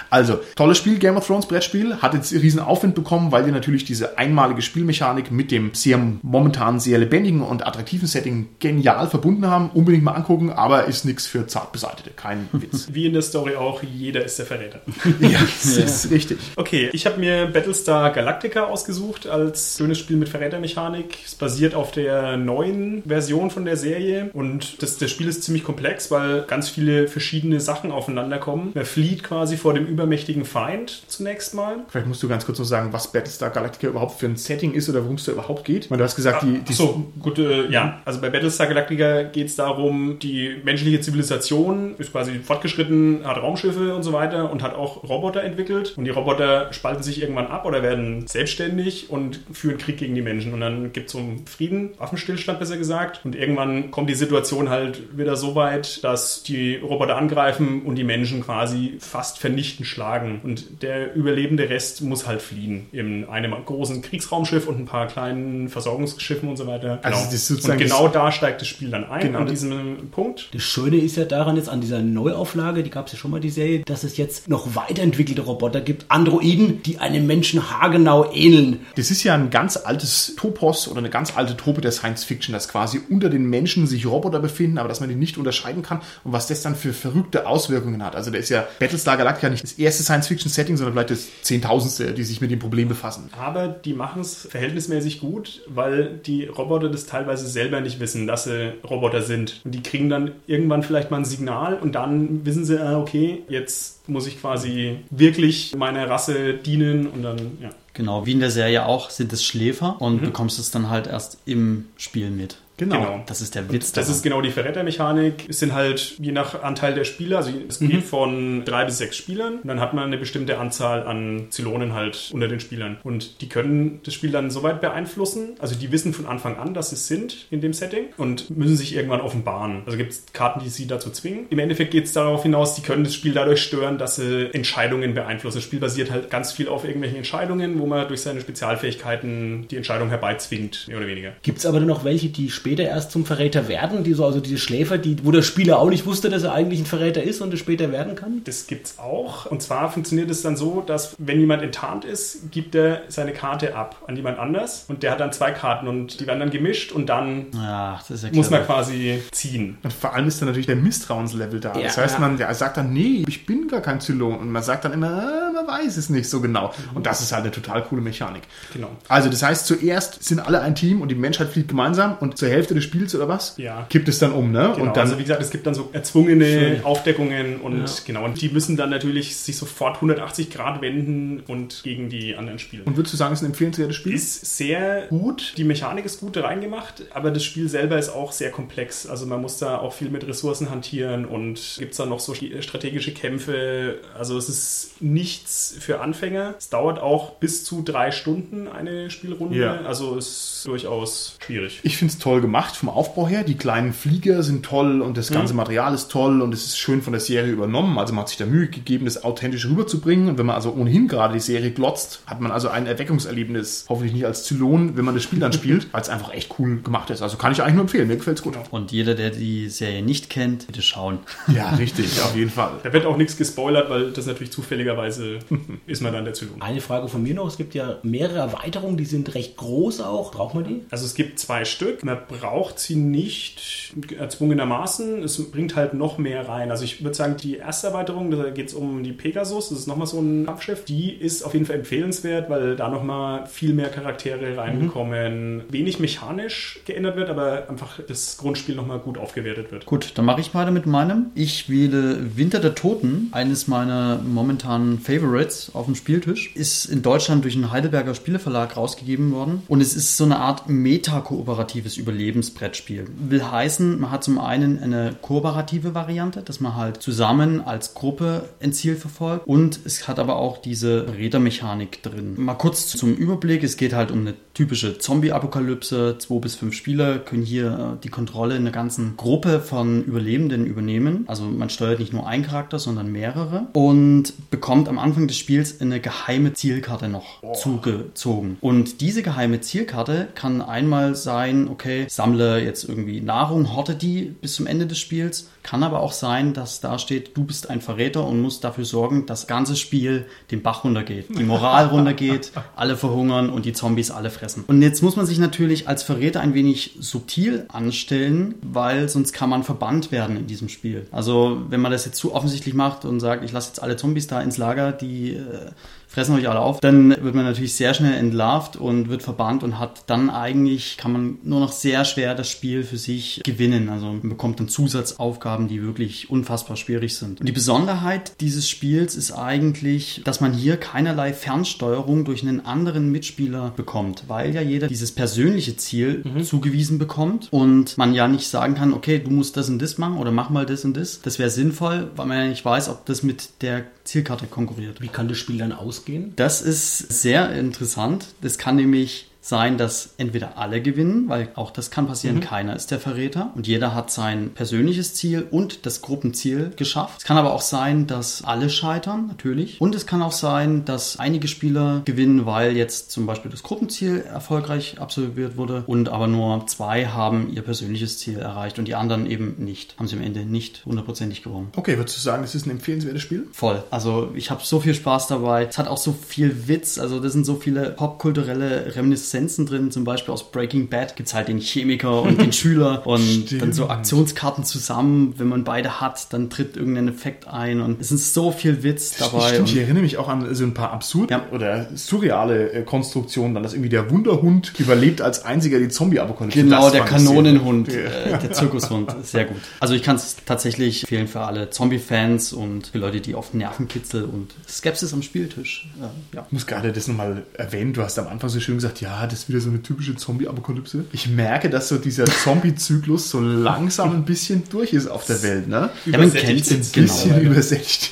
Also, 0.10 0.40
tolles 0.56 0.78
Spiel, 0.78 1.00
Game 1.00 1.18
of 1.18 1.26
Thrones 1.26 1.46
Brettspiel, 1.46 1.98
hat 1.98 2.14
jetzt 2.14 2.32
riesen 2.34 2.60
Aufwind 2.60 2.96
bekommen, 2.96 3.32
weil 3.32 3.46
wir 3.46 3.54
natürlich 3.54 3.84
diese 3.86 4.18
einmalige 4.18 4.62
Spielmechanik 4.62 5.32
mit 5.32 5.52
dem 5.52 5.74
sehr 5.74 6.00
momentan 6.22 6.80
sehr 6.80 6.98
lebendigen 6.98 7.42
und 7.42 7.66
attraktiven 7.66 8.08
Setting 8.08 8.50
genial 8.60 9.08
verbunden 9.08 9.48
haben. 9.48 9.70
Unbedingt 9.74 10.04
mal 10.04 10.14
angucken, 10.14 10.52
aber 10.52 10.86
ist 10.86 11.06
nichts 11.06 11.28
für 11.28 11.48
Zartbeseitete, 11.48 12.12
kein 12.12 12.48
Witz. 12.52 12.88
Wie 12.94 13.08
in 13.08 13.14
der 13.14 13.22
Story 13.22 13.56
auch, 13.56 13.82
jeder 13.84 14.24
ist 14.24 14.38
der 14.40 14.46
Verräter. 14.46 14.82
ja, 15.20 15.40
das 15.40 15.78
ist 15.78 16.12
richtig. 16.12 16.38
Okay, 16.56 16.90
ich 16.94 17.06
habe 17.06 17.20
mir 17.20 17.48
Battlestar 17.48 18.12
Galactica 18.12 18.66
ausgesucht 18.66 19.28
als 19.28 19.78
schönes 19.78 20.00
Spiel 20.00 20.18
mit 20.18 20.30
Verrätermechanik. 20.30 21.18
Es 21.26 21.36
basiert 21.36 21.76
auf 21.76 21.92
der 21.92 22.38
neuen 22.38 23.04
Version 23.06 23.50
von 23.50 23.66
der 23.66 23.78
Serie 23.78 24.30
und 24.34 24.82
das, 24.82 24.98
das 24.98 25.10
Spiel 25.10 25.28
ist 25.28 25.44
ziemlich 25.44 25.64
komplex, 25.64 26.12
weil 26.12 26.44
ganz 26.44 26.70
viele 26.70 27.08
verschiedene 27.08 27.60
Sachen 27.60 27.83
aufeinander 27.92 28.38
kommen. 28.38 28.72
Man 28.74 28.86
flieht 28.86 29.24
quasi 29.24 29.58
vor 29.58 29.74
dem 29.74 29.86
übermächtigen 29.86 30.46
Feind 30.46 31.04
zunächst 31.08 31.54
mal. 31.54 31.78
Vielleicht 31.88 32.08
musst 32.08 32.24
du 32.24 32.28
ganz 32.28 32.46
kurz 32.46 32.60
noch 32.60 32.66
sagen, 32.66 32.94
was 32.94 33.12
Battlestar 33.12 33.50
Galactica 33.50 33.88
überhaupt 33.88 34.20
für 34.20 34.26
ein 34.26 34.36
Setting 34.36 34.74
ist 34.74 34.90
oder 34.90 35.04
worum 35.04 35.16
es 35.16 35.26
da 35.26 35.32
überhaupt 35.32 35.66
geht. 35.66 35.90
Weil 35.90 35.98
du 35.98 36.04
hast 36.04 36.16
gesagt, 36.16 36.44
die, 36.44 36.60
die 36.60 36.74
Ach 36.74 36.78
so, 36.78 37.06
gut, 37.20 37.40
äh, 37.40 37.70
ja. 37.70 38.02
Also 38.06 38.22
bei 38.22 38.30
Battlestar 38.30 38.68
Galactica 38.68 39.24
geht 39.24 39.48
es 39.48 39.56
darum, 39.56 40.20
die 40.20 40.56
menschliche 40.64 41.02
Zivilisation 41.02 41.96
ist 41.98 42.12
quasi 42.12 42.40
fortgeschritten, 42.40 43.26
hat 43.26 43.38
Raumschiffe 43.38 43.96
und 43.96 44.04
so 44.04 44.14
weiter 44.14 44.52
und 44.52 44.62
hat 44.62 44.76
auch 44.76 45.04
Roboter 45.04 45.44
entwickelt. 45.44 45.94
Und 45.98 46.06
die 46.06 46.12
Roboter 46.12 46.72
spalten 46.74 47.04
sich 47.04 47.22
irgendwann 47.22 47.48
ab 47.48 47.66
oder 47.66 47.84
werden 47.84 48.28
selbstständig 48.28 49.10
und 49.10 49.40
führen 49.52 49.78
Krieg 49.78 49.98
gegen 49.98 50.16
die 50.16 50.22
Menschen. 50.22 50.54
Und 50.54 50.62
dann 50.62 50.94
gibt 50.94 51.08
es 51.08 51.14
so 51.14 51.20
einen 51.20 51.46
Frieden, 51.48 51.92
Waffenstillstand 51.98 52.60
besser 52.60 52.78
gesagt. 52.78 53.22
Und 53.24 53.36
irgendwann 53.36 53.92
kommt 53.92 54.10
die 54.10 54.16
Situation 54.16 54.70
halt 54.70 55.18
wieder 55.18 55.36
so 55.36 55.56
weit, 55.56 56.04
dass 56.04 56.44
die 56.44 56.76
Roboter 56.76 57.18
angreifen 57.18 57.73
und 57.82 57.96
die 57.96 58.04
Menschen 58.04 58.42
quasi 58.42 58.98
fast 59.00 59.40
vernichtend 59.40 59.88
schlagen. 59.88 60.42
Und 60.44 60.82
der 60.82 61.16
überlebende 61.16 61.70
Rest 61.70 62.02
muss 62.02 62.28
halt 62.28 62.42
fliehen 62.42 62.88
in 62.92 63.26
einem 63.28 63.54
großen 63.66 64.02
Kriegsraumschiff 64.02 64.68
und 64.68 64.80
ein 64.80 64.86
paar 64.86 65.08
kleinen 65.08 65.70
Versorgungsschiffen 65.70 66.50
und 66.50 66.58
so 66.58 66.68
weiter. 66.68 67.00
Also 67.04 67.24
das 67.26 67.34
ist 67.34 67.48
sozusagen 67.48 67.80
und 67.82 67.88
genau 67.88 68.08
da 68.08 68.32
steigt 68.32 68.62
das 68.62 68.68
Spiel 68.68 68.90
dann 68.90 69.06
ein, 69.06 69.22
Genau. 69.22 69.40
an 69.40 69.48
diesem 69.48 70.10
Punkt. 70.12 70.50
Das 70.54 70.62
Schöne 70.62 70.98
ist 70.98 71.16
ja 71.18 71.26
daran 71.26 71.56
jetzt 71.56 71.70
an 71.70 71.82
dieser 71.82 72.02
Neuauflage, 72.02 72.84
die 72.84 72.90
gab 72.90 73.08
es 73.08 73.14
ja 73.14 73.20
schon 73.20 73.32
mal 73.32 73.40
die 73.40 73.50
Serie, 73.50 73.80
dass 73.86 74.04
es 74.04 74.18
jetzt 74.18 74.50
noch 74.50 74.76
weiterentwickelte 74.76 75.42
Roboter 75.42 75.82
gibt, 75.82 76.06
Androiden, 76.10 76.82
die 76.84 77.00
einem 77.00 77.26
Menschen 77.28 77.70
haargenau 77.72 78.32
ähneln. 78.34 78.80
Das 78.96 79.12
ist 79.12 79.24
ja 79.24 79.34
ein 79.34 79.50
ganz 79.50 79.78
altes 79.78 80.36
Topos 80.38 80.88
oder 80.88 81.00
eine 81.00 81.10
ganz 81.10 81.36
alte 81.36 81.56
Trope 81.58 81.82
der 81.82 81.92
Science 81.92 82.24
Fiction, 82.24 82.54
dass 82.54 82.68
quasi 82.68 83.00
unter 83.10 83.30
den 83.30 83.50
Menschen 83.50 83.88
sich 83.88 84.06
Roboter 84.06 84.40
befinden, 84.40 84.78
aber 84.78 84.90
dass 84.90 85.00
man 85.00 85.10
die 85.10 85.16
nicht 85.16 85.38
unterscheiden 85.38 85.84
kann 85.84 86.02
und 86.24 86.32
was 86.34 86.48
das 86.48 86.62
dann 86.62 86.76
für 86.76 86.94
verrückte 86.94 87.48
Auswirkungen 87.54 88.04
hat. 88.04 88.16
Also 88.16 88.32
da 88.32 88.38
ist 88.38 88.50
ja 88.50 88.68
Battlestar 88.80 89.18
Galactica 89.18 89.50
nicht 89.50 89.64
das 89.64 89.74
erste 89.74 90.04
Science 90.04 90.28
Fiction 90.28 90.50
Setting, 90.50 90.76
sondern 90.76 90.94
vielleicht 90.94 91.12
das 91.12 91.28
Zehntausendste, 91.44 92.14
die 92.14 92.24
sich 92.24 92.42
mit 92.42 92.52
dem 92.52 92.60
Problem 92.60 92.88
befassen. 92.88 93.30
Aber 93.38 93.68
die 93.68 93.94
machen 93.94 94.22
es 94.22 94.48
verhältnismäßig 94.50 95.20
gut, 95.20 95.62
weil 95.68 96.20
die 96.26 96.46
Roboter 96.46 96.90
das 96.90 97.06
teilweise 97.06 97.48
selber 97.48 97.82
nicht 97.82 98.00
wissen, 98.00 98.28
dass 98.28 98.46
sie 98.46 98.74
Roboter 98.84 99.22
sind. 99.22 99.62
Und 99.64 99.76
die 99.76 99.84
kriegen 99.84 100.10
dann 100.10 100.32
irgendwann 100.48 100.84
vielleicht 100.84 101.12
mal 101.12 101.18
ein 101.18 101.26
Signal 101.26 101.76
und 101.76 101.94
dann 101.94 102.46
wissen 102.46 102.66
sie, 102.66 102.82
ah, 102.82 103.00
okay, 103.00 103.44
jetzt 103.48 104.08
muss 104.10 104.28
ich 104.28 104.42
quasi 104.42 104.98
wirklich 105.12 105.76
meiner 105.76 106.10
Rasse 106.10 106.56
dienen 106.56 107.08
und 107.08 107.24
dann, 107.24 107.38
ja. 107.62 107.70
Genau, 107.94 108.26
wie 108.26 108.32
in 108.32 108.40
der 108.40 108.50
Serie 108.50 108.88
auch, 108.88 109.12
sind 109.12 109.32
es 109.34 109.46
Schläfer 109.46 110.02
und 110.02 110.22
bekommst 110.24 110.58
es 110.58 110.72
dann 110.72 110.90
halt 110.90 111.06
erst 111.06 111.38
im 111.46 111.86
Spiel 111.96 112.32
mit. 112.32 112.58
Genau. 112.78 113.24
Das 113.28 113.42
ist 113.42 113.56
der 113.56 113.72
Witz. 113.72 113.92
Das 113.92 114.06
daran. 114.06 114.16
ist 114.18 114.24
genau 114.24 114.42
die 114.42 114.50
Verrätermechanik. 114.52 115.46
Es 115.48 115.60
sind 115.60 115.74
halt 115.74 116.16
je 116.20 116.32
nach 116.32 116.64
Anteil 116.64 116.94
der 116.96 117.04
Spieler, 117.04 117.38
also 117.38 117.52
es 117.68 117.80
Mhm. 117.80 117.90
geht 117.90 118.04
von 118.04 118.66
drei 118.66 118.86
bis 118.86 118.98
sechs 118.98 119.16
Spielern 119.18 119.56
und 119.60 119.68
dann 119.68 119.80
hat 119.80 119.94
man 119.94 120.06
eine 120.06 120.18
bestimmte 120.18 120.58
Anzahl 120.58 121.04
an 121.06 121.48
Zylonen 121.50 121.94
halt 121.94 122.32
unter 122.34 122.48
den 122.48 122.60
Spielern. 122.60 122.98
Und 123.04 123.42
die 123.42 123.50
können 123.50 124.00
das 124.04 124.14
Spiel 124.14 124.32
dann 124.32 124.50
so 124.52 124.64
weit 124.64 124.82
beeinflussen, 124.82 125.56
also 125.60 125.76
die 125.76 125.92
wissen 125.92 126.14
von 126.14 126.26
Anfang 126.26 126.58
an, 126.58 126.74
dass 126.74 126.90
sie 126.90 126.96
es 126.96 127.08
sind 127.08 127.48
in 127.52 127.62
dem 127.62 127.74
Setting 127.74 128.06
und 128.18 128.50
müssen 128.56 128.76
sich 128.78 128.96
irgendwann 128.96 129.22
offenbaren. 129.22 129.84
Also 129.86 129.98
gibt 129.98 130.12
es 130.12 130.26
Karten, 130.34 130.62
die 130.64 130.70
sie 130.70 130.88
dazu 130.88 131.10
zwingen. 131.10 131.46
Im 131.50 131.60
Endeffekt 131.60 131.92
geht 131.92 132.06
es 132.06 132.14
darauf 132.14 132.44
hinaus, 132.44 132.76
die 132.76 132.82
können 132.82 133.04
das 133.04 133.14
Spiel 133.14 133.34
dadurch 133.34 133.62
stören, 133.62 133.98
dass 133.98 134.16
sie 134.16 134.50
Entscheidungen 134.54 135.14
beeinflussen. 135.14 135.58
Das 135.58 135.64
Spiel 135.64 135.80
basiert 135.80 136.12
halt 136.12 136.30
ganz 136.30 136.52
viel 136.52 136.68
auf 136.68 136.84
irgendwelchen 136.84 137.18
Entscheidungen, 137.18 137.80
wo 137.80 137.86
man 137.86 138.08
durch 138.08 138.22
seine 138.22 138.42
Spezialfähigkeiten 138.42 139.68
die 139.70 139.78
Entscheidung 139.78 140.10
herbeizwingt, 140.10 140.88
mehr 140.88 140.98
oder 140.98 141.08
weniger. 141.08 141.34
Gibt 141.42 141.60
es 141.60 141.66
aber 141.66 141.80
dann 141.80 141.88
noch 141.88 142.04
welche, 142.04 142.30
die 142.30 142.50
später 142.64 142.84
erst 142.84 143.12
zum 143.12 143.26
Verräter 143.26 143.68
werden, 143.68 144.06
die 144.06 144.14
so, 144.14 144.26
also 144.26 144.40
diese 144.40 144.58
Schläfer, 144.58 144.98
die, 144.98 145.18
wo 145.26 145.32
der 145.32 145.42
Spieler 145.42 145.80
auch 145.80 145.90
nicht 145.90 146.06
wusste, 146.06 146.30
dass 146.30 146.44
er 146.44 146.54
eigentlich 146.54 146.80
ein 146.80 146.86
Verräter 146.86 147.22
ist 147.22 147.42
und 147.42 147.54
es 147.54 147.60
später 147.60 147.92
werden 147.92 148.16
kann? 148.16 148.42
Das 148.46 148.68
gibt's 148.68 149.00
auch. 149.00 149.48
Und 149.48 149.62
zwar 149.62 149.92
funktioniert 149.92 150.32
es 150.32 150.44
dann 150.44 150.56
so, 150.56 150.82
dass 150.82 151.14
wenn 151.18 151.42
jemand 151.42 151.62
enttarnt 151.62 152.06
ist, 152.06 152.52
gibt 152.52 152.74
er 152.74 153.02
seine 153.10 153.34
Karte 153.34 153.76
ab 153.76 154.02
an 154.08 154.16
jemand 154.16 154.40
anders 154.40 154.86
und 154.88 155.04
der 155.04 155.12
hat 155.12 155.20
dann 155.20 155.34
zwei 155.34 155.52
Karten 155.52 155.90
und 155.90 156.22
die 156.22 156.26
werden 156.26 156.40
dann 156.40 156.52
gemischt 156.52 156.94
und 156.94 157.08
dann 157.08 157.48
Ach, 157.58 158.00
das 158.08 158.12
ist 158.12 158.24
ja 158.24 158.30
muss 158.34 158.50
man 158.50 158.66
quasi 158.66 159.22
ziehen. 159.32 159.78
Und 159.84 159.92
vor 159.92 160.14
allem 160.14 160.30
ist 160.30 160.40
dann 160.42 160.48
natürlich 160.48 160.68
der 160.68 160.78
Misstrauenslevel 160.78 161.60
da. 161.60 161.74
das 161.74 161.98
Ja. 161.98 162.04
heißt, 162.04 162.20
man 162.20 162.38
der 162.38 162.54
sagt 162.56 162.78
dann, 162.78 162.94
nee, 162.94 163.26
ich 163.28 163.46
bin 163.46 163.68
gar 163.68 163.82
kein 163.82 164.00
Zylon. 164.00 164.38
Und 164.40 164.52
man 164.52 164.64
sagt 164.64 164.86
dann 164.86 164.94
immer, 164.94 165.08
äh, 165.50 165.54
man 165.54 165.68
weiß 165.68 165.98
es 165.98 166.10
nicht 166.10 166.30
so 166.30 166.40
genau. 166.40 166.74
Und 166.94 167.06
das 167.06 167.20
ist 167.20 167.34
halt 167.34 167.44
eine 167.44 167.52
total 167.52 167.84
coole 167.84 168.02
Mechanik. 168.02 168.44
Genau. 168.72 168.88
Also 169.10 169.30
das 169.30 169.44
heißt, 169.44 169.66
zuerst 169.68 170.24
sind 170.24 170.40
alle 170.40 170.62
ein 170.62 170.76
Team 170.76 171.02
und 171.02 171.10
die 171.10 171.16
Menschheit 171.16 171.50
fliegt 171.50 171.68
gemeinsam 171.68 172.16
und 172.22 172.38
zur 172.38 172.53
Hälfte 172.54 172.74
des 172.74 172.84
Spiels 172.84 173.14
oder 173.16 173.28
was? 173.28 173.56
Ja. 173.58 173.86
Kippt 173.90 174.08
es 174.08 174.20
dann 174.20 174.32
um, 174.32 174.52
ne? 174.52 174.72
Genau, 174.74 174.88
und 174.88 174.98
dann 174.98 175.04
also 175.08 175.18
wie 175.18 175.24
gesagt, 175.24 175.42
es 175.42 175.52
gibt 175.52 175.68
dann 175.68 175.74
so 175.74 175.90
erzwungene 175.94 176.46
Schön. 176.46 176.84
Aufdeckungen 176.84 177.58
und 177.58 178.06
genau, 178.06 178.26
und 178.26 178.42
die 178.42 178.50
müssen 178.50 178.78
dann 178.78 178.90
natürlich 178.90 179.36
sich 179.36 179.58
sofort 179.58 179.96
180 179.96 180.50
Grad 180.50 180.82
wenden 180.82 181.44
und 181.48 181.82
gegen 181.84 182.10
die 182.10 182.36
anderen 182.36 182.60
spielen. 182.60 182.84
Und 182.84 182.98
würdest 182.98 183.14
du 183.14 183.18
sagen, 183.18 183.34
es 183.34 183.40
ist 183.40 183.44
ein 183.44 183.52
empfehlenswertes 183.52 183.96
Spiel? 183.96 184.14
ist 184.14 184.58
sehr 184.58 185.08
gut. 185.10 185.54
Die 185.58 185.64
Mechanik 185.64 186.06
ist 186.06 186.20
gut 186.20 186.38
reingemacht, 186.38 187.04
aber 187.14 187.32
das 187.32 187.44
Spiel 187.44 187.68
selber 187.68 187.98
ist 187.98 188.10
auch 188.10 188.32
sehr 188.32 188.52
komplex. 188.52 189.08
Also 189.08 189.26
man 189.26 189.42
muss 189.42 189.58
da 189.58 189.78
auch 189.78 189.94
viel 189.94 190.10
mit 190.10 190.28
Ressourcen 190.28 190.70
hantieren 190.70 191.26
und 191.26 191.76
gibt 191.80 191.92
es 191.92 191.98
dann 191.98 192.10
noch 192.10 192.20
so 192.20 192.34
strategische 192.34 193.14
Kämpfe. 193.14 194.00
Also 194.18 194.38
es 194.38 194.50
ist 194.50 195.02
nichts 195.02 195.76
für 195.80 196.00
Anfänger. 196.02 196.56
Es 196.58 196.70
dauert 196.70 197.00
auch 197.00 197.34
bis 197.34 197.64
zu 197.64 197.82
drei 197.82 198.12
Stunden 198.12 198.68
eine 198.68 199.10
Spielrunde. 199.10 199.58
Ja. 199.58 199.82
Also 199.82 200.18
es 200.18 200.28
ist 200.28 200.68
durchaus 200.68 201.38
schwierig. 201.44 201.80
Ich 201.84 201.98
finde 201.98 202.14
es 202.14 202.20
toll 202.20 202.42
gemacht 202.44 202.76
vom 202.76 202.90
Aufbau 202.90 203.28
her. 203.28 203.44
Die 203.44 203.56
kleinen 203.56 203.94
Flieger 203.94 204.44
sind 204.44 204.64
toll 204.64 205.02
und 205.02 205.18
das 205.18 205.32
ganze 205.32 205.56
Material 205.56 205.94
ist 205.96 206.12
toll 206.12 206.42
und 206.42 206.54
es 206.54 206.66
ist 206.66 206.78
schön 206.78 207.02
von 207.02 207.14
der 207.14 207.22
Serie 207.22 207.52
übernommen. 207.52 207.98
Also 207.98 208.14
man 208.14 208.22
hat 208.22 208.30
sich 208.30 208.38
da 208.38 208.46
Mühe 208.46 208.68
gegeben, 208.68 209.06
das 209.06 209.24
authentisch 209.24 209.66
rüberzubringen. 209.66 210.28
Und 210.28 210.38
wenn 210.38 210.46
man 210.46 210.56
also 210.56 210.74
ohnehin 210.74 211.08
gerade 211.08 211.34
die 211.34 211.40
Serie 211.40 211.72
glotzt, 211.72 212.22
hat 212.28 212.42
man 212.42 212.52
also 212.52 212.68
ein 212.68 212.86
Erweckungserlebnis. 212.86 213.86
Hoffentlich 213.90 214.14
nicht 214.14 214.26
als 214.26 214.44
Zylon, 214.44 214.98
wenn 214.98 215.06
man 215.06 215.16
das 215.16 215.24
Spiel 215.24 215.40
dann 215.40 215.54
spielt, 215.54 215.88
weil 215.94 216.02
es 216.02 216.10
einfach 216.10 216.34
echt 216.34 216.54
cool 216.60 216.82
gemacht 216.82 217.10
ist. 217.10 217.22
Also 217.22 217.38
kann 217.38 217.54
ich 217.54 217.62
eigentlich 217.62 217.76
nur 217.76 217.84
empfehlen. 217.84 218.08
Mir 218.08 218.18
gefällt's 218.18 218.44
gut. 218.44 218.56
Und 218.70 218.92
jeder, 218.92 219.16
der 219.16 219.30
die 219.30 219.70
Serie 219.70 220.04
nicht 220.04 220.30
kennt, 220.30 220.68
bitte 220.68 220.82
schauen. 220.82 221.20
Ja, 221.48 221.70
richtig, 221.76 222.22
auf 222.24 222.36
jeden 222.36 222.52
Fall. 222.52 222.74
Da 222.84 222.92
wird 222.92 223.06
auch 223.06 223.18
nichts 223.18 223.38
gespoilert, 223.38 223.90
weil 223.90 224.12
das 224.12 224.28
natürlich 224.28 224.52
zufälligerweise 224.52 225.40
ist 225.88 226.02
man 226.02 226.14
dann 226.14 226.26
der 226.26 226.34
Zylon. 226.34 226.62
Eine 226.62 226.82
Frage 226.82 227.08
von 227.08 227.24
mir 227.24 227.34
noch, 227.34 227.48
es 227.48 227.58
gibt 227.58 227.74
ja 227.74 228.00
mehrere 228.04 228.40
Erweiterungen, 228.40 228.98
die 228.98 229.06
sind 229.06 229.34
recht 229.34 229.58
groß 229.58 230.02
auch. 230.02 230.32
Braucht 230.32 230.56
man 230.56 230.66
die? 230.66 230.82
Also 230.92 231.06
es 231.06 231.16
gibt 231.16 231.40
zwei 231.40 231.64
Stück. 231.64 232.04
Man 232.04 232.18
braucht 232.40 232.80
sie 232.80 232.96
nicht 232.96 233.94
erzwungenermaßen. 234.18 235.24
Es 235.24 235.52
bringt 235.52 235.76
halt 235.76 235.94
noch 235.94 236.18
mehr 236.18 236.48
rein. 236.48 236.72
Also 236.72 236.84
ich 236.84 237.04
würde 237.04 237.16
sagen, 237.16 237.38
die 237.38 237.58
erste 237.58 237.88
Erweiterung, 237.88 238.32
da 238.32 238.50
geht 238.50 238.68
es 238.68 238.74
um 238.74 239.04
die 239.04 239.14
Pegasus. 239.14 239.70
Das 239.70 239.80
ist 239.80 239.88
nochmal 239.88 240.08
so 240.08 240.20
ein 240.20 240.46
Kampfschiff. 240.46 240.86
Die 240.86 241.12
ist 241.12 241.44
auf 241.44 241.54
jeden 241.54 241.66
Fall 241.66 241.78
empfehlenswert, 241.78 242.50
weil 242.50 242.76
da 242.76 242.90
nochmal 242.90 243.48
viel 243.48 243.74
mehr 243.74 243.90
Charaktere 243.90 244.58
reinkommen. 244.58 245.64
Wenig 245.70 246.00
mechanisch 246.00 246.80
geändert 246.86 247.16
wird, 247.16 247.30
aber 247.30 247.70
einfach 247.70 248.00
das 248.08 248.38
Grundspiel 248.38 248.76
nochmal 248.76 249.00
gut 249.00 249.18
aufgewertet 249.18 249.72
wird. 249.72 249.86
Gut, 249.86 250.14
dann 250.16 250.26
mache 250.26 250.42
ich 250.42 250.54
weiter 250.54 250.72
mit 250.72 250.86
meinem. 250.86 251.28
Ich 251.36 251.70
wähle 251.70 252.38
Winter 252.38 252.60
der 252.60 252.76
Toten, 252.76 253.30
eines 253.32 253.68
meiner 253.68 254.18
momentanen 254.18 255.00
Favorites 255.00 255.72
auf 255.74 255.86
dem 255.86 255.96
Spieltisch. 255.96 256.56
Ist 256.56 256.86
in 256.86 257.02
Deutschland 257.02 257.44
durch 257.44 257.56
einen 257.56 257.72
Heidelberger 257.72 258.16
Spieleverlag 258.16 258.76
rausgegeben 258.76 259.32
worden. 259.32 259.64
Und 259.68 259.82
es 259.82 259.96
ist 259.96 260.18
so 260.18 260.24
eine 260.24 260.38
Art 260.38 260.70
meta-kooperatives 260.70 261.98
Überlebensbrettspiel. 262.24 263.06
Will 263.30 263.44
heißen, 263.44 264.00
man 264.00 264.12
hat 264.12 264.24
zum 264.24 264.40
einen 264.40 264.82
eine 264.82 265.16
kooperative 265.22 265.94
Variante, 265.94 266.42
dass 266.42 266.60
man 266.60 266.76
halt 266.76 267.02
zusammen 267.02 267.62
als 267.62 267.94
Gruppe 267.94 268.50
ein 268.62 268.74
Ziel 268.74 268.96
verfolgt 268.96 269.48
und 269.48 269.80
es 269.86 270.08
hat 270.08 270.20
aber 270.20 270.38
auch 270.38 270.58
diese 270.58 271.14
Rädermechanik 271.18 272.02
drin. 272.02 272.36
Mal 272.38 272.56
kurz 272.56 272.88
zum 272.88 273.16
Überblick, 273.16 273.64
es 273.64 273.78
geht 273.78 273.94
halt 273.94 274.12
um 274.12 274.22
eine 274.22 274.36
typische 274.54 274.98
Zombie-Apokalypse. 275.00 276.18
Zwei 276.20 276.40
bis 276.40 276.56
fünf 276.56 276.76
Spieler 276.76 277.20
können 277.20 277.44
hier 277.44 277.96
äh, 277.98 278.04
die 278.04 278.10
Kontrolle 278.10 278.56
in 278.56 278.62
einer 278.62 278.72
ganzen 278.72 279.18
Gruppe 279.18 279.60
von 279.60 280.04
Überlebenden 280.04 280.66
übernehmen. 280.66 281.26
Also 281.28 281.44
man 281.44 281.70
steuert 281.70 282.00
nicht 282.00 282.14
nur 282.14 282.28
einen 282.28 282.44
Charakter, 282.44 282.80
sondern 282.80 283.12
mehrere 283.12 283.68
und 283.74 284.34
bekommt 284.52 284.88
am 284.88 285.00
Anfang 285.00 285.28
des 285.28 285.38
Spiels 285.38 285.82
eine 285.82 286.00
geheime 286.00 286.54
Zielkarte 286.54 287.10
noch 287.10 287.42
oh. 287.42 287.54
zugezogen. 287.54 288.58
Und 288.62 289.02
diese 289.02 289.24
geheime 289.24 289.62
Zielkarte 289.62 290.28
kann 290.36 290.62
einmal 290.62 291.16
sein, 291.16 291.68
okay, 291.68 292.06
sammle 292.16 292.64
jetzt 292.64 292.88
irgendwie 292.88 293.22
Nahrung, 293.22 293.76
horte 293.76 293.96
die 293.96 294.36
bis 294.40 294.54
zum 294.54 294.68
Ende 294.68 294.86
des 294.86 295.00
Spiels. 295.00 295.50
Kann 295.64 295.82
aber 295.82 296.02
auch 296.02 296.12
sein, 296.12 296.54
dass 296.54 296.80
da 296.80 297.00
steht, 297.00 297.36
du 297.36 297.44
bist 297.44 297.70
ein 297.70 297.82
Verräter 297.82 298.28
und 298.28 298.42
musst 298.42 298.64
dafür 298.64 298.86
sorgen, 298.86 299.26
dass 299.26 299.42
das 299.42 299.48
ganze 299.48 299.76
Spiel 299.76 300.28
den 300.52 300.62
Bach 300.62 300.84
runtergeht, 300.84 301.28
die 301.30 301.44
Moral 301.44 301.88
runtergeht, 301.92 302.52
alle 302.76 302.98
verhungern 302.98 303.50
und 303.50 303.66
die 303.66 303.74
Zombies 303.74 304.12
alle 304.12 304.30
fressen. 304.30 304.64
Und 304.68 304.82
jetzt 304.82 305.02
muss 305.02 305.16
man 305.16 305.26
sich 305.26 305.40
natürlich 305.40 305.88
als 305.88 306.04
Verräter 306.04 306.42
ein 306.42 306.54
wenig 306.54 306.98
subtil 307.00 307.66
anstellen, 307.70 308.56
weil 308.62 309.10
sonst 309.10 309.34
kann 309.34 309.50
man 309.50 309.64
verbannt 309.64 310.12
werden 310.12 310.38
in 310.38 310.46
diesem 310.46 310.70
Spiel. 310.70 311.08
Also 311.12 311.64
wenn 311.70 311.82
man 311.82 311.92
das 311.92 312.06
jetzt 312.06 312.18
zu 312.18 312.36
offensichtlich 312.36 312.76
macht 312.76 313.06
und 313.06 313.20
sagt, 313.20 313.44
ich 313.44 313.52
lasse 313.52 313.70
jetzt 313.70 313.82
alle 313.82 313.98
Zombies 313.98 314.28
da 314.28 314.40
ins 314.42 314.58
Lager, 314.58 314.92
die 314.92 315.34
äh, 315.34 315.72
fressen 316.14 316.36
euch 316.36 316.48
alle 316.48 316.60
auf, 316.60 316.80
dann 316.80 317.10
wird 317.10 317.34
man 317.34 317.44
natürlich 317.44 317.74
sehr 317.74 317.96
schnell 317.96 318.14
entlarvt 318.14 318.76
und 318.76 319.10
wird 319.10 319.24
verbannt 319.24 319.64
und 319.64 319.80
hat 319.80 320.04
dann 320.08 320.30
eigentlich, 320.30 320.98
kann 320.98 321.12
man 321.12 321.40
nur 321.44 321.60
noch 321.60 321.72
sehr 321.72 322.06
schwer 322.06 322.36
das 322.36 322.50
Spiel 322.50 322.84
für 322.84 322.98
sich 322.98 323.42
gewinnen. 323.44 323.90
Also 323.90 324.06
man 324.06 324.30
bekommt 324.30 324.60
dann 324.60 324.68
Zusatzaufgaben, 324.68 325.68
die 325.68 325.82
wirklich 325.82 326.30
unfassbar 326.30 326.78
schwierig 326.78 327.16
sind. 327.16 327.40
Und 327.40 327.48
die 327.48 327.52
Besonderheit 327.52 328.40
dieses 328.42 328.70
Spiels 328.70 329.16
ist 329.16 329.32
eigentlich, 329.32 330.22
dass 330.24 330.40
man 330.40 330.54
hier 330.54 330.78
keinerlei 330.78 331.34
Fernsteuerung 331.34 332.26
durch 332.26 332.44
einen 332.44 332.64
anderen 332.64 333.12
Mitspieler 333.12 333.74
bekommt, 333.76 334.26
weil 334.28 334.54
ja 334.54 334.62
jeder 334.62 334.88
dieses 334.88 335.14
persönliche 335.14 335.78
Ziel 335.78 336.24
mhm. 336.24 336.44
zugewiesen 336.44 337.00
bekommt 337.00 337.48
und 337.52 337.98
man 337.98 338.14
ja 338.14 338.28
nicht 338.28 338.48
sagen 338.48 338.76
kann, 338.76 338.94
okay, 338.94 339.18
du 339.18 339.32
musst 339.32 339.58
das 339.58 339.68
und 339.68 339.82
das 339.82 339.98
machen 339.98 340.18
oder 340.18 340.32
mach 340.32 340.52
mal 340.52 340.68
das 340.68 340.86
und 340.86 340.96
das. 340.96 341.22
Das 341.22 341.40
wäre 341.40 341.50
sinnvoll, 341.50 342.12
weil 342.16 342.28
man 342.28 342.38
ja 342.38 342.48
nicht 342.50 342.64
weiß, 342.64 342.90
ob 342.90 343.08
das 343.08 343.24
mit 343.24 343.62
der 343.64 343.86
Zielkarte 344.04 344.46
konkurriert. 344.46 345.02
Wie 345.02 345.08
kann 345.08 345.28
das 345.28 345.38
Spiel 345.38 345.58
dann 345.58 345.72
ausgehen? 346.04 346.34
Das 346.36 346.62
ist 346.62 346.98
sehr 347.22 347.52
interessant. 347.54 348.28
Das 348.42 348.58
kann 348.58 348.76
nämlich 348.76 349.30
sein, 349.44 349.78
dass 349.78 350.14
entweder 350.18 350.58
alle 350.58 350.82
gewinnen, 350.82 351.28
weil 351.28 351.50
auch 351.56 351.70
das 351.70 351.92
kann 351.92 352.08
passieren, 352.08 352.38
mhm. 352.38 352.42
keiner 352.42 352.76
ist 352.76 352.92
der 352.92 353.00
Verräter 353.00 353.52
und 353.56 353.68
jeder 353.68 353.94
hat 353.94 354.10
sein 354.10 354.52
persönliches 354.52 355.16
Ziel 355.16 355.46
und 355.52 355.86
das 355.86 356.02
Gruppenziel 356.02 356.72
geschafft. 356.78 357.20
Es 357.20 357.26
kann 357.26 357.38
aber 357.38 357.54
auch 357.54 357.62
sein, 357.62 358.08
dass 358.08 358.44
alle 358.46 358.70
scheitern, 358.70 359.28
natürlich. 359.28 359.82
Und 359.82 359.96
es 359.96 360.08
kann 360.08 360.22
auch 360.22 360.32
sein, 360.32 360.86
dass 360.86 361.20
einige 361.20 361.50
Spieler 361.50 362.04
gewinnen, 362.06 362.46
weil 362.46 362.78
jetzt 362.78 363.12
zum 363.12 363.26
Beispiel 363.26 363.52
das 363.52 363.64
Gruppenziel 363.64 364.22
erfolgreich 364.22 365.02
absolviert 365.02 365.58
wurde 365.58 365.84
und 365.88 366.08
aber 366.08 366.28
nur 366.28 366.66
zwei 366.68 367.08
haben 367.08 367.52
ihr 367.54 367.64
persönliches 367.64 368.20
Ziel 368.20 368.40
erreicht 368.40 368.80
und 368.80 368.88
die 368.88 368.96
anderen 368.96 369.30
eben 369.30 369.56
nicht. 369.58 369.96
Haben 370.00 370.08
sie 370.08 370.16
am 370.16 370.24
Ende 370.24 370.46
nicht 370.46 370.86
hundertprozentig 370.86 371.44
gewonnen. 371.44 371.70
Okay, 371.76 371.98
würdest 371.98 372.16
du 372.16 372.22
sagen, 372.22 372.46
es 372.46 372.56
ist 372.56 372.66
ein 372.66 372.72
empfehlenswertes 372.72 373.22
Spiel? 373.22 373.48
Voll. 373.52 373.84
Also 373.92 374.32
ich 374.36 374.50
habe 374.52 374.62
so 374.64 374.80
viel 374.80 374.94
Spaß 374.94 375.28
dabei. 375.28 375.66
Es 375.66 375.78
hat 375.78 375.90
auch 375.90 375.98
so 375.98 376.14
viel 376.14 376.70
Witz. 376.70 376.98
Also 376.98 377.20
das 377.20 377.34
sind 377.34 377.46
so 377.46 377.56
viele 377.56 377.90
popkulturelle 377.90 378.96
Reminiszenzen 378.96 379.33
Essenzen 379.34 379.66
drin, 379.66 379.90
zum 379.90 380.04
Beispiel 380.04 380.32
aus 380.32 380.52
Breaking 380.52 380.90
Bad 380.90 381.16
gibt 381.16 381.28
es 381.28 381.34
halt 381.34 381.48
den 381.48 381.60
Chemiker 381.60 382.22
und 382.22 382.40
den 382.40 382.54
Schüler 382.54 383.06
und 383.08 383.22
Stimmt. 383.22 383.62
dann 383.64 383.74
so 383.74 383.90
Aktionskarten 383.90 384.64
zusammen. 384.64 385.34
Wenn 385.38 385.48
man 385.48 385.64
beide 385.64 386.00
hat, 386.00 386.32
dann 386.32 386.52
tritt 386.52 386.78
irgendein 386.78 387.08
Effekt 387.08 387.48
ein 387.48 387.82
und 387.82 388.00
es 388.00 388.12
ist 388.12 388.36
so 388.36 388.52
viel 388.52 388.84
Witz 388.84 389.18
dabei. 389.18 389.54
Stimmt, 389.54 389.70
ich 389.70 389.78
erinnere 389.78 390.04
mich 390.04 390.18
auch 390.18 390.30
an 390.30 390.54
so 390.54 390.64
ein 390.64 390.76
paar 390.76 390.92
absurde 390.92 391.34
ja. 391.34 391.48
oder 391.52 391.88
surreale 391.96 392.72
äh, 392.74 392.84
Konstruktionen, 392.84 393.56
dann 393.56 393.64
dass 393.64 393.74
irgendwie 393.74 393.90
der 393.90 394.12
Wunderhund 394.12 394.74
überlebt 394.78 395.22
als 395.22 395.46
einziger 395.46 395.80
die 395.80 395.90
Zombie-Apokalypse. 395.90 396.60
Genau, 396.60 396.92
der 396.92 397.06
Kanonenhund, 397.06 397.90
äh, 397.90 398.38
der 398.38 398.52
Zirkushund, 398.52 399.16
sehr 399.24 399.46
gut. 399.46 399.62
Also 399.80 399.96
ich 399.96 400.04
kann 400.04 400.18
es 400.18 400.38
tatsächlich 400.46 401.04
empfehlen 401.04 401.28
für 401.28 401.42
alle 401.42 401.72
Zombie-Fans 401.72 402.54
und 402.54 402.88
für 402.88 403.00
Leute, 403.00 403.20
die 403.20 403.34
auf 403.34 403.56
Nervenkitzel 403.56 404.26
und 404.26 404.54
Skepsis 404.68 405.12
am 405.14 405.24
Spieltisch. 405.24 405.88
Äh, 406.00 406.36
ja. 406.36 406.46
Ich 406.46 406.52
muss 406.52 406.68
gerade 406.68 406.92
das 406.92 407.08
nochmal 407.08 407.44
erwähnen, 407.54 407.94
du 407.94 408.04
hast 408.04 408.20
am 408.20 408.28
Anfang 408.28 408.50
so 408.50 408.60
schön 408.60 408.76
gesagt, 408.76 409.02
ja, 409.02 409.23
das 409.28 409.40
ist 409.40 409.50
wieder 409.50 409.60
so 409.60 409.70
eine 409.70 409.82
typische 409.82 410.16
Zombie-Apokalypse. 410.16 411.06
Ich 411.12 411.28
merke, 411.28 411.70
dass 411.70 411.90
so 411.90 411.98
dieser 411.98 412.26
Zombie-Zyklus 412.26 413.30
so 413.30 413.40
langsam 413.40 414.12
ein 414.12 414.26
bisschen 414.26 414.64
durch 414.70 414.94
ist 414.94 415.08
auf 415.08 415.26
der 415.26 415.42
Welt, 415.44 415.68
ne? 415.68 415.90
Ja, 416.06 416.18
man 416.18 416.34
kennt 416.34 416.62
es 416.62 416.72
ein 416.72 416.80
bisschen 416.80 417.36
genau. 417.36 417.52
übersättigt. 417.52 418.12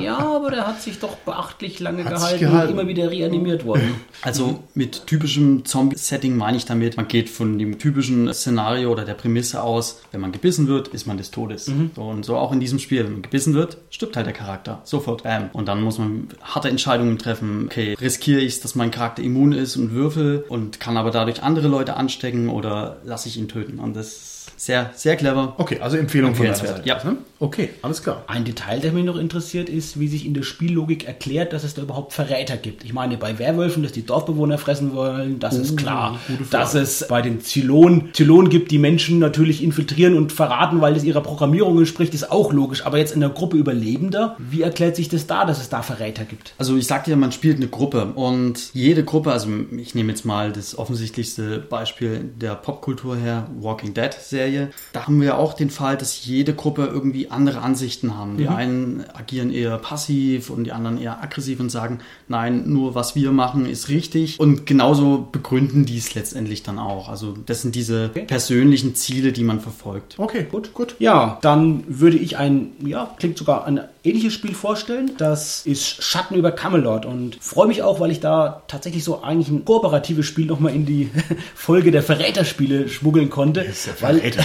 Ja, 0.00 0.18
aber 0.18 0.50
der 0.50 0.66
hat 0.66 0.82
sich 0.82 0.98
doch 0.98 1.16
beachtlich 1.16 1.80
lange 1.80 2.04
gehalten, 2.04 2.40
gehalten, 2.40 2.72
und 2.72 2.78
immer 2.80 2.88
wieder 2.88 3.10
reanimiert 3.10 3.64
worden. 3.64 3.94
Also 4.22 4.64
mit 4.74 5.06
typischem 5.06 5.64
Zombie-Setting 5.64 6.36
meine 6.36 6.56
ich 6.56 6.64
damit, 6.64 6.96
man 6.96 7.08
geht 7.08 7.28
von 7.28 7.58
dem 7.58 7.78
typischen 7.78 8.32
Szenario 8.32 8.90
oder 8.90 9.04
der 9.04 9.14
Prämisse 9.14 9.62
aus, 9.62 10.02
wenn 10.12 10.20
man 10.20 10.32
gebissen 10.32 10.68
wird, 10.68 10.88
ist 10.88 11.06
man 11.06 11.16
des 11.16 11.30
Todes. 11.30 11.68
Mhm. 11.68 11.90
Und 11.96 12.24
so 12.24 12.36
auch 12.36 12.52
in 12.52 12.60
diesem 12.60 12.78
Spiel, 12.78 13.04
wenn 13.04 13.12
man 13.12 13.22
gebissen 13.22 13.54
wird, 13.54 13.78
stirbt 13.90 14.16
halt 14.16 14.26
der 14.26 14.34
Charakter. 14.34 14.80
Sofort. 14.84 15.22
Bam. 15.22 15.50
Und 15.52 15.68
dann 15.68 15.82
muss 15.82 15.98
man 15.98 16.28
harte 16.42 16.68
Entscheidungen 16.68 17.18
treffen. 17.18 17.66
Okay, 17.66 17.96
riskiere 18.00 18.40
ich 18.40 18.54
es, 18.54 18.60
dass 18.60 18.74
mein 18.74 18.90
Charakter 18.90 19.22
immun 19.22 19.52
ist 19.52 19.76
und 19.76 19.92
würfel 19.92 20.33
und 20.38 20.80
kann 20.80 20.96
aber 20.96 21.10
dadurch 21.10 21.42
andere 21.42 21.68
Leute 21.68 21.96
anstecken 21.96 22.48
oder 22.48 22.98
lasse 23.04 23.28
ich 23.28 23.36
ihn 23.36 23.48
töten. 23.48 23.78
Und 23.78 23.94
das 23.94 24.33
sehr, 24.56 24.90
sehr 24.94 25.16
clever. 25.16 25.54
Okay, 25.58 25.80
also 25.80 25.96
Empfehlung 25.96 26.34
von 26.34 26.46
deiner 26.46 26.56
Seite. 26.56 26.82
Ja. 26.84 27.02
Ne? 27.04 27.16
Okay, 27.40 27.70
alles 27.82 28.02
klar. 28.02 28.24
Ein 28.26 28.44
Detail, 28.44 28.80
der 28.80 28.92
mich 28.92 29.04
noch 29.04 29.16
interessiert, 29.16 29.68
ist, 29.68 30.00
wie 30.00 30.08
sich 30.08 30.24
in 30.24 30.34
der 30.34 30.42
Spiellogik 30.42 31.06
erklärt, 31.06 31.52
dass 31.52 31.64
es 31.64 31.74
da 31.74 31.82
überhaupt 31.82 32.12
Verräter 32.12 32.56
gibt. 32.56 32.84
Ich 32.84 32.92
meine, 32.92 33.16
bei 33.16 33.38
Werwölfen, 33.38 33.82
dass 33.82 33.92
die 33.92 34.06
Dorfbewohner 34.06 34.56
fressen 34.56 34.94
wollen, 34.94 35.38
das 35.40 35.58
oh, 35.58 35.62
ist 35.62 35.76
klar. 35.76 36.18
Dass 36.50 36.74
es 36.74 37.06
bei 37.08 37.20
den 37.22 37.40
Zylonen, 37.40 38.10
Zylonen 38.14 38.48
gibt, 38.48 38.70
die 38.70 38.78
Menschen 38.78 39.18
natürlich 39.18 39.62
infiltrieren 39.62 40.16
und 40.16 40.32
verraten, 40.32 40.80
weil 40.80 40.94
das 40.94 41.04
ihrer 41.04 41.20
Programmierung 41.20 41.76
entspricht, 41.78 42.14
ist 42.14 42.30
auch 42.30 42.52
logisch. 42.52 42.86
Aber 42.86 42.98
jetzt 42.98 43.12
in 43.12 43.20
der 43.20 43.30
Gruppe 43.30 43.56
Überlebender, 43.56 44.36
wie 44.38 44.62
erklärt 44.62 44.96
sich 44.96 45.08
das 45.08 45.26
da, 45.26 45.44
dass 45.44 45.60
es 45.60 45.68
da 45.68 45.82
Verräter 45.82 46.24
gibt? 46.24 46.54
Also 46.56 46.76
ich 46.76 46.86
sagte 46.86 47.10
ja, 47.10 47.16
man 47.16 47.32
spielt 47.32 47.56
eine 47.56 47.68
Gruppe 47.68 48.06
und 48.14 48.70
jede 48.72 49.04
Gruppe, 49.04 49.32
also 49.32 49.48
ich 49.76 49.94
nehme 49.94 50.10
jetzt 50.10 50.24
mal 50.24 50.52
das 50.52 50.78
offensichtlichste 50.78 51.58
Beispiel 51.58 52.30
der 52.36 52.54
Popkultur 52.54 53.16
her, 53.16 53.48
Walking 53.60 53.92
Dead 53.92 54.14
Serie, 54.34 54.70
da 54.92 55.06
haben 55.06 55.20
wir 55.20 55.38
auch 55.38 55.54
den 55.54 55.70
Fall, 55.70 55.96
dass 55.96 56.24
jede 56.24 56.54
Gruppe 56.54 56.90
irgendwie 56.92 57.30
andere 57.30 57.60
Ansichten 57.60 58.16
haben. 58.16 58.36
Die 58.36 58.44
mhm. 58.44 58.54
einen 58.54 59.04
agieren 59.14 59.52
eher 59.52 59.78
passiv 59.78 60.50
und 60.50 60.64
die 60.64 60.72
anderen 60.72 61.00
eher 61.00 61.22
aggressiv 61.22 61.60
und 61.60 61.70
sagen, 61.70 62.00
nein, 62.26 62.64
nur 62.66 62.94
was 62.94 63.14
wir 63.14 63.30
machen 63.30 63.66
ist 63.66 63.88
richtig. 63.88 64.40
Und 64.40 64.66
genauso 64.66 65.28
begründen 65.30 65.84
die 65.84 65.98
es 65.98 66.14
letztendlich 66.14 66.62
dann 66.62 66.78
auch. 66.78 67.08
Also 67.08 67.34
das 67.46 67.62
sind 67.62 67.74
diese 67.74 68.10
okay. 68.10 68.24
persönlichen 68.24 68.94
Ziele, 68.94 69.32
die 69.32 69.44
man 69.44 69.60
verfolgt. 69.60 70.18
Okay, 70.18 70.46
gut, 70.50 70.74
gut. 70.74 70.96
Ja, 70.98 71.38
dann 71.42 71.84
würde 71.86 72.16
ich 72.16 72.36
ein, 72.36 72.72
ja, 72.84 73.14
klingt 73.18 73.38
sogar 73.38 73.66
ein 73.66 73.80
ähnliches 74.04 74.34
Spiel 74.34 74.54
vorstellen. 74.54 75.12
Das 75.18 75.64
ist 75.66 76.02
Schatten 76.02 76.34
über 76.34 76.52
Camelot 76.52 77.06
und 77.06 77.36
freue 77.40 77.66
mich 77.66 77.82
auch, 77.82 78.00
weil 78.00 78.10
ich 78.10 78.20
da 78.20 78.62
tatsächlich 78.68 79.04
so 79.04 79.22
eigentlich 79.22 79.48
ein 79.48 79.64
kooperatives 79.64 80.26
Spiel 80.26 80.46
nochmal 80.46 80.74
in 80.74 80.86
die 80.86 81.10
Folge 81.54 81.90
der 81.90 82.02
Verräterspiele 82.02 82.88
schmuggeln 82.88 83.30
konnte. 83.30 83.60
ist 83.60 83.86
der 83.86 83.94
Verräter. 84.32 84.44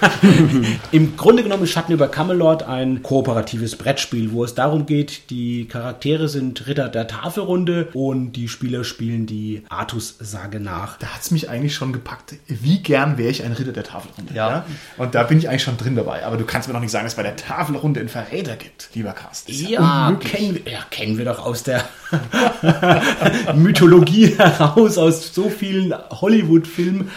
Im 0.92 1.16
Grunde 1.16 1.42
genommen 1.42 1.64
ist 1.64 1.70
Schatten 1.70 1.92
über 1.92 2.08
Camelot 2.08 2.62
ein 2.64 3.02
kooperatives 3.02 3.76
Brettspiel, 3.76 4.32
wo 4.32 4.44
es 4.44 4.54
darum 4.54 4.86
geht, 4.86 5.30
die 5.30 5.66
Charaktere 5.66 6.28
sind 6.28 6.66
Ritter 6.66 6.88
der 6.88 7.06
Tafelrunde 7.06 7.88
und 7.92 8.32
die 8.32 8.48
Spieler 8.48 8.84
spielen 8.84 9.26
die 9.26 9.62
Artus-Sage 9.68 10.60
nach. 10.60 10.98
Da 10.98 11.08
hat 11.08 11.22
es 11.22 11.30
mich 11.30 11.48
eigentlich 11.48 11.74
schon 11.74 11.92
gepackt. 11.92 12.34
Wie 12.46 12.82
gern 12.82 13.18
wäre 13.18 13.30
ich 13.30 13.44
ein 13.44 13.52
Ritter 13.52 13.72
der 13.72 13.84
Tafelrunde? 13.84 14.34
Ja. 14.34 14.50
ja. 14.50 14.64
Und 14.96 15.14
da 15.14 15.22
bin 15.22 15.38
ich 15.38 15.48
eigentlich 15.48 15.62
schon 15.62 15.76
drin 15.76 15.96
dabei. 15.96 16.24
Aber 16.24 16.36
du 16.36 16.44
kannst 16.44 16.68
mir 16.68 16.74
doch 16.74 16.80
nicht 16.80 16.90
sagen, 16.90 17.04
dass 17.04 17.12
es 17.12 17.16
bei 17.16 17.22
der 17.22 17.36
Tafelrunde 17.36 18.00
einen 18.00 18.08
Verräter 18.08 18.56
gibt, 18.56 18.90
lieber 18.94 19.12
Carsten. 19.12 19.52
Ja, 19.52 20.10
ja 20.10 20.12
kennen, 20.18 20.60
ja, 20.64 20.80
kennen 20.90 21.18
wir 21.18 21.24
doch 21.24 21.44
aus 21.44 21.62
der 21.62 21.84
Mythologie 23.54 24.36
heraus, 24.36 24.98
aus 24.98 25.34
so 25.34 25.48
vielen 25.48 25.94
Hollywood-Filmen. 26.10 27.10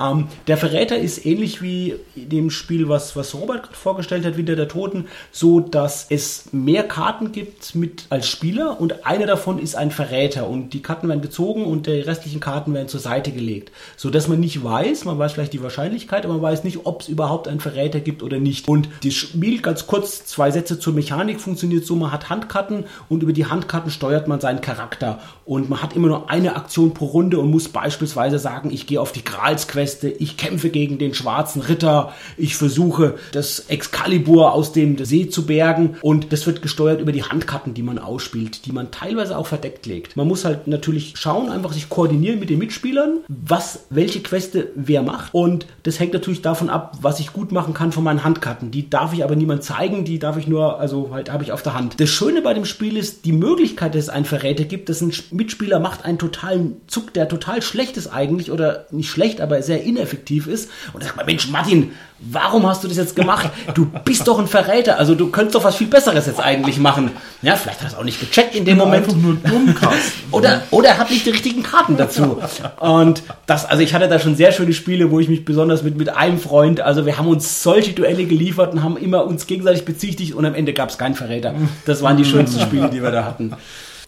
Ähm, 0.00 0.28
der 0.46 0.56
Verräter 0.56 0.98
ist 0.98 1.24
ähnlich 1.26 1.62
wie 1.62 1.96
dem 2.14 2.50
Spiel, 2.50 2.88
was, 2.88 3.16
was 3.16 3.34
Robert 3.34 3.64
gerade 3.64 3.76
vorgestellt 3.76 4.24
hat, 4.24 4.36
Winter 4.36 4.56
der 4.56 4.68
Toten, 4.68 5.06
so 5.32 5.60
dass 5.60 6.06
es 6.10 6.52
mehr 6.52 6.84
Karten 6.84 7.32
gibt 7.32 7.74
mit 7.74 8.04
als 8.10 8.28
Spieler 8.28 8.80
und 8.80 9.06
eine 9.06 9.26
davon 9.26 9.58
ist 9.58 9.74
ein 9.74 9.90
Verräter 9.90 10.48
und 10.48 10.72
die 10.72 10.82
Karten 10.82 11.08
werden 11.08 11.22
gezogen 11.22 11.64
und 11.64 11.86
die 11.86 12.00
restlichen 12.00 12.40
Karten 12.40 12.74
werden 12.74 12.88
zur 12.88 13.00
Seite 13.00 13.32
gelegt, 13.32 13.72
so 13.96 14.10
dass 14.10 14.28
man 14.28 14.40
nicht 14.40 14.62
weiß, 14.62 15.04
man 15.04 15.18
weiß 15.18 15.32
vielleicht 15.32 15.52
die 15.52 15.62
Wahrscheinlichkeit, 15.62 16.24
aber 16.24 16.34
man 16.34 16.42
weiß 16.42 16.64
nicht, 16.64 16.80
ob 16.84 17.02
es 17.02 17.08
überhaupt 17.08 17.48
einen 17.48 17.60
Verräter 17.60 18.00
gibt 18.00 18.22
oder 18.22 18.38
nicht. 18.38 18.68
Und 18.68 18.88
das 19.04 19.14
Spiel, 19.14 19.60
ganz 19.60 19.86
kurz, 19.86 20.24
zwei 20.26 20.50
Sätze 20.50 20.78
zur 20.78 20.92
Mechanik, 20.92 21.40
funktioniert 21.40 21.84
so, 21.84 21.96
man 21.96 22.12
hat 22.12 22.30
Handkarten 22.30 22.84
und 23.08 23.22
über 23.22 23.32
die 23.32 23.46
Handkarten 23.46 23.90
steuert 23.90 24.28
man 24.28 24.40
seinen 24.40 24.60
Charakter 24.60 25.20
und 25.44 25.68
man 25.68 25.82
hat 25.82 25.96
immer 25.96 26.08
nur 26.08 26.30
eine 26.30 26.56
Aktion 26.56 26.94
pro 26.94 27.06
Runde 27.06 27.38
und 27.38 27.50
muss 27.50 27.68
beispielsweise 27.68 28.38
sagen, 28.38 28.70
ich 28.70 28.86
gehe 28.86 29.00
auf 29.00 29.12
die 29.12 29.24
Gralsquest 29.24 29.87
Queste, 29.88 30.10
ich 30.10 30.36
kämpfe 30.36 30.68
gegen 30.68 30.98
den 30.98 31.14
schwarzen 31.14 31.62
Ritter, 31.62 32.12
ich 32.36 32.56
versuche 32.56 33.14
das 33.32 33.60
Excalibur 33.68 34.52
aus 34.52 34.72
dem 34.72 35.02
See 35.02 35.30
zu 35.30 35.46
bergen 35.46 35.96
und 36.02 36.30
das 36.30 36.46
wird 36.46 36.60
gesteuert 36.60 37.00
über 37.00 37.10
die 37.10 37.22
Handkarten, 37.22 37.72
die 37.72 37.82
man 37.82 37.98
ausspielt, 37.98 38.66
die 38.66 38.72
man 38.72 38.90
teilweise 38.90 39.38
auch 39.38 39.46
verdeckt 39.46 39.86
legt. 39.86 40.14
Man 40.14 40.28
muss 40.28 40.44
halt 40.44 40.66
natürlich 40.66 41.14
schauen, 41.16 41.48
einfach 41.48 41.72
sich 41.72 41.88
koordinieren 41.88 42.38
mit 42.38 42.50
den 42.50 42.58
Mitspielern, 42.58 43.20
was, 43.28 43.86
welche 43.88 44.20
Queste 44.20 44.68
wer 44.74 45.00
macht 45.02 45.32
und 45.32 45.66
das 45.84 45.98
hängt 45.98 46.12
natürlich 46.12 46.42
davon 46.42 46.68
ab, 46.68 46.98
was 47.00 47.18
ich 47.18 47.32
gut 47.32 47.50
machen 47.50 47.72
kann 47.72 47.90
von 47.90 48.04
meinen 48.04 48.24
Handkarten. 48.24 48.70
Die 48.70 48.90
darf 48.90 49.14
ich 49.14 49.24
aber 49.24 49.36
niemand 49.36 49.62
zeigen, 49.62 50.04
die 50.04 50.18
darf 50.18 50.36
ich 50.36 50.48
nur, 50.48 50.78
also 50.78 51.08
halt 51.12 51.32
habe 51.32 51.44
ich 51.44 51.52
auf 51.52 51.62
der 51.62 51.72
Hand. 51.72 51.98
Das 51.98 52.10
Schöne 52.10 52.42
bei 52.42 52.52
dem 52.52 52.66
Spiel 52.66 52.98
ist 52.98 53.24
die 53.24 53.32
Möglichkeit, 53.32 53.94
dass 53.94 54.04
es 54.04 54.08
einen 54.10 54.26
Verräter 54.26 54.64
gibt, 54.64 54.90
dass 54.90 55.00
ein 55.00 55.14
Mitspieler 55.30 55.80
macht 55.80 56.04
einen 56.04 56.18
totalen 56.18 56.76
Zug, 56.88 57.14
der 57.14 57.26
total 57.26 57.62
schlecht 57.62 57.96
ist 57.96 58.08
eigentlich 58.08 58.50
oder 58.50 58.84
nicht 58.90 59.08
schlecht, 59.08 59.40
aber 59.40 59.62
sehr 59.62 59.77
ineffektiv 59.84 60.46
ist 60.46 60.70
und 60.92 61.02
sagt 61.02 61.16
man, 61.16 61.26
Mensch 61.26 61.48
Martin, 61.48 61.92
warum 62.18 62.66
hast 62.66 62.82
du 62.82 62.88
das 62.88 62.96
jetzt 62.96 63.14
gemacht? 63.14 63.50
Du 63.74 63.86
bist 64.04 64.26
doch 64.26 64.38
ein 64.38 64.46
Verräter, 64.46 64.98
also 64.98 65.14
du 65.14 65.28
könntest 65.30 65.54
doch 65.54 65.64
was 65.64 65.76
viel 65.76 65.86
Besseres 65.86 66.26
jetzt 66.26 66.40
eigentlich 66.40 66.78
machen. 66.78 67.10
Ja, 67.42 67.56
vielleicht 67.56 67.82
hast 67.82 67.94
du 67.94 67.98
auch 67.98 68.04
nicht 68.04 68.20
gecheckt 68.20 68.54
in 68.54 68.64
dem 68.64 68.78
Moment. 68.78 69.06
Einfach 69.06 69.16
nur 69.16 69.34
dumm, 69.36 69.74
oder, 70.32 70.62
oder 70.70 70.90
er 70.90 70.98
hat 70.98 71.10
nicht 71.10 71.26
die 71.26 71.30
richtigen 71.30 71.62
Karten 71.62 71.96
dazu. 71.96 72.38
Und 72.80 73.22
das, 73.46 73.64
also 73.64 73.82
ich 73.82 73.94
hatte 73.94 74.08
da 74.08 74.18
schon 74.18 74.36
sehr 74.36 74.52
schöne 74.52 74.72
Spiele, 74.72 75.10
wo 75.10 75.20
ich 75.20 75.28
mich 75.28 75.44
besonders 75.44 75.82
mit, 75.82 75.96
mit 75.96 76.08
einem 76.08 76.38
Freund, 76.38 76.80
also 76.80 77.06
wir 77.06 77.18
haben 77.18 77.28
uns 77.28 77.62
solche 77.62 77.92
Duelle 77.92 78.24
geliefert 78.24 78.72
und 78.72 78.82
haben 78.82 78.96
immer 78.96 79.24
uns 79.24 79.46
gegenseitig 79.46 79.84
bezichtigt 79.84 80.34
und 80.34 80.44
am 80.44 80.54
Ende 80.54 80.72
gab 80.72 80.90
es 80.90 80.98
keinen 80.98 81.14
Verräter. 81.14 81.54
Das 81.86 82.02
waren 82.02 82.16
die 82.16 82.24
schönsten 82.24 82.60
Spiele, 82.60 82.90
die 82.90 83.02
wir 83.02 83.10
da 83.10 83.24
hatten. 83.24 83.54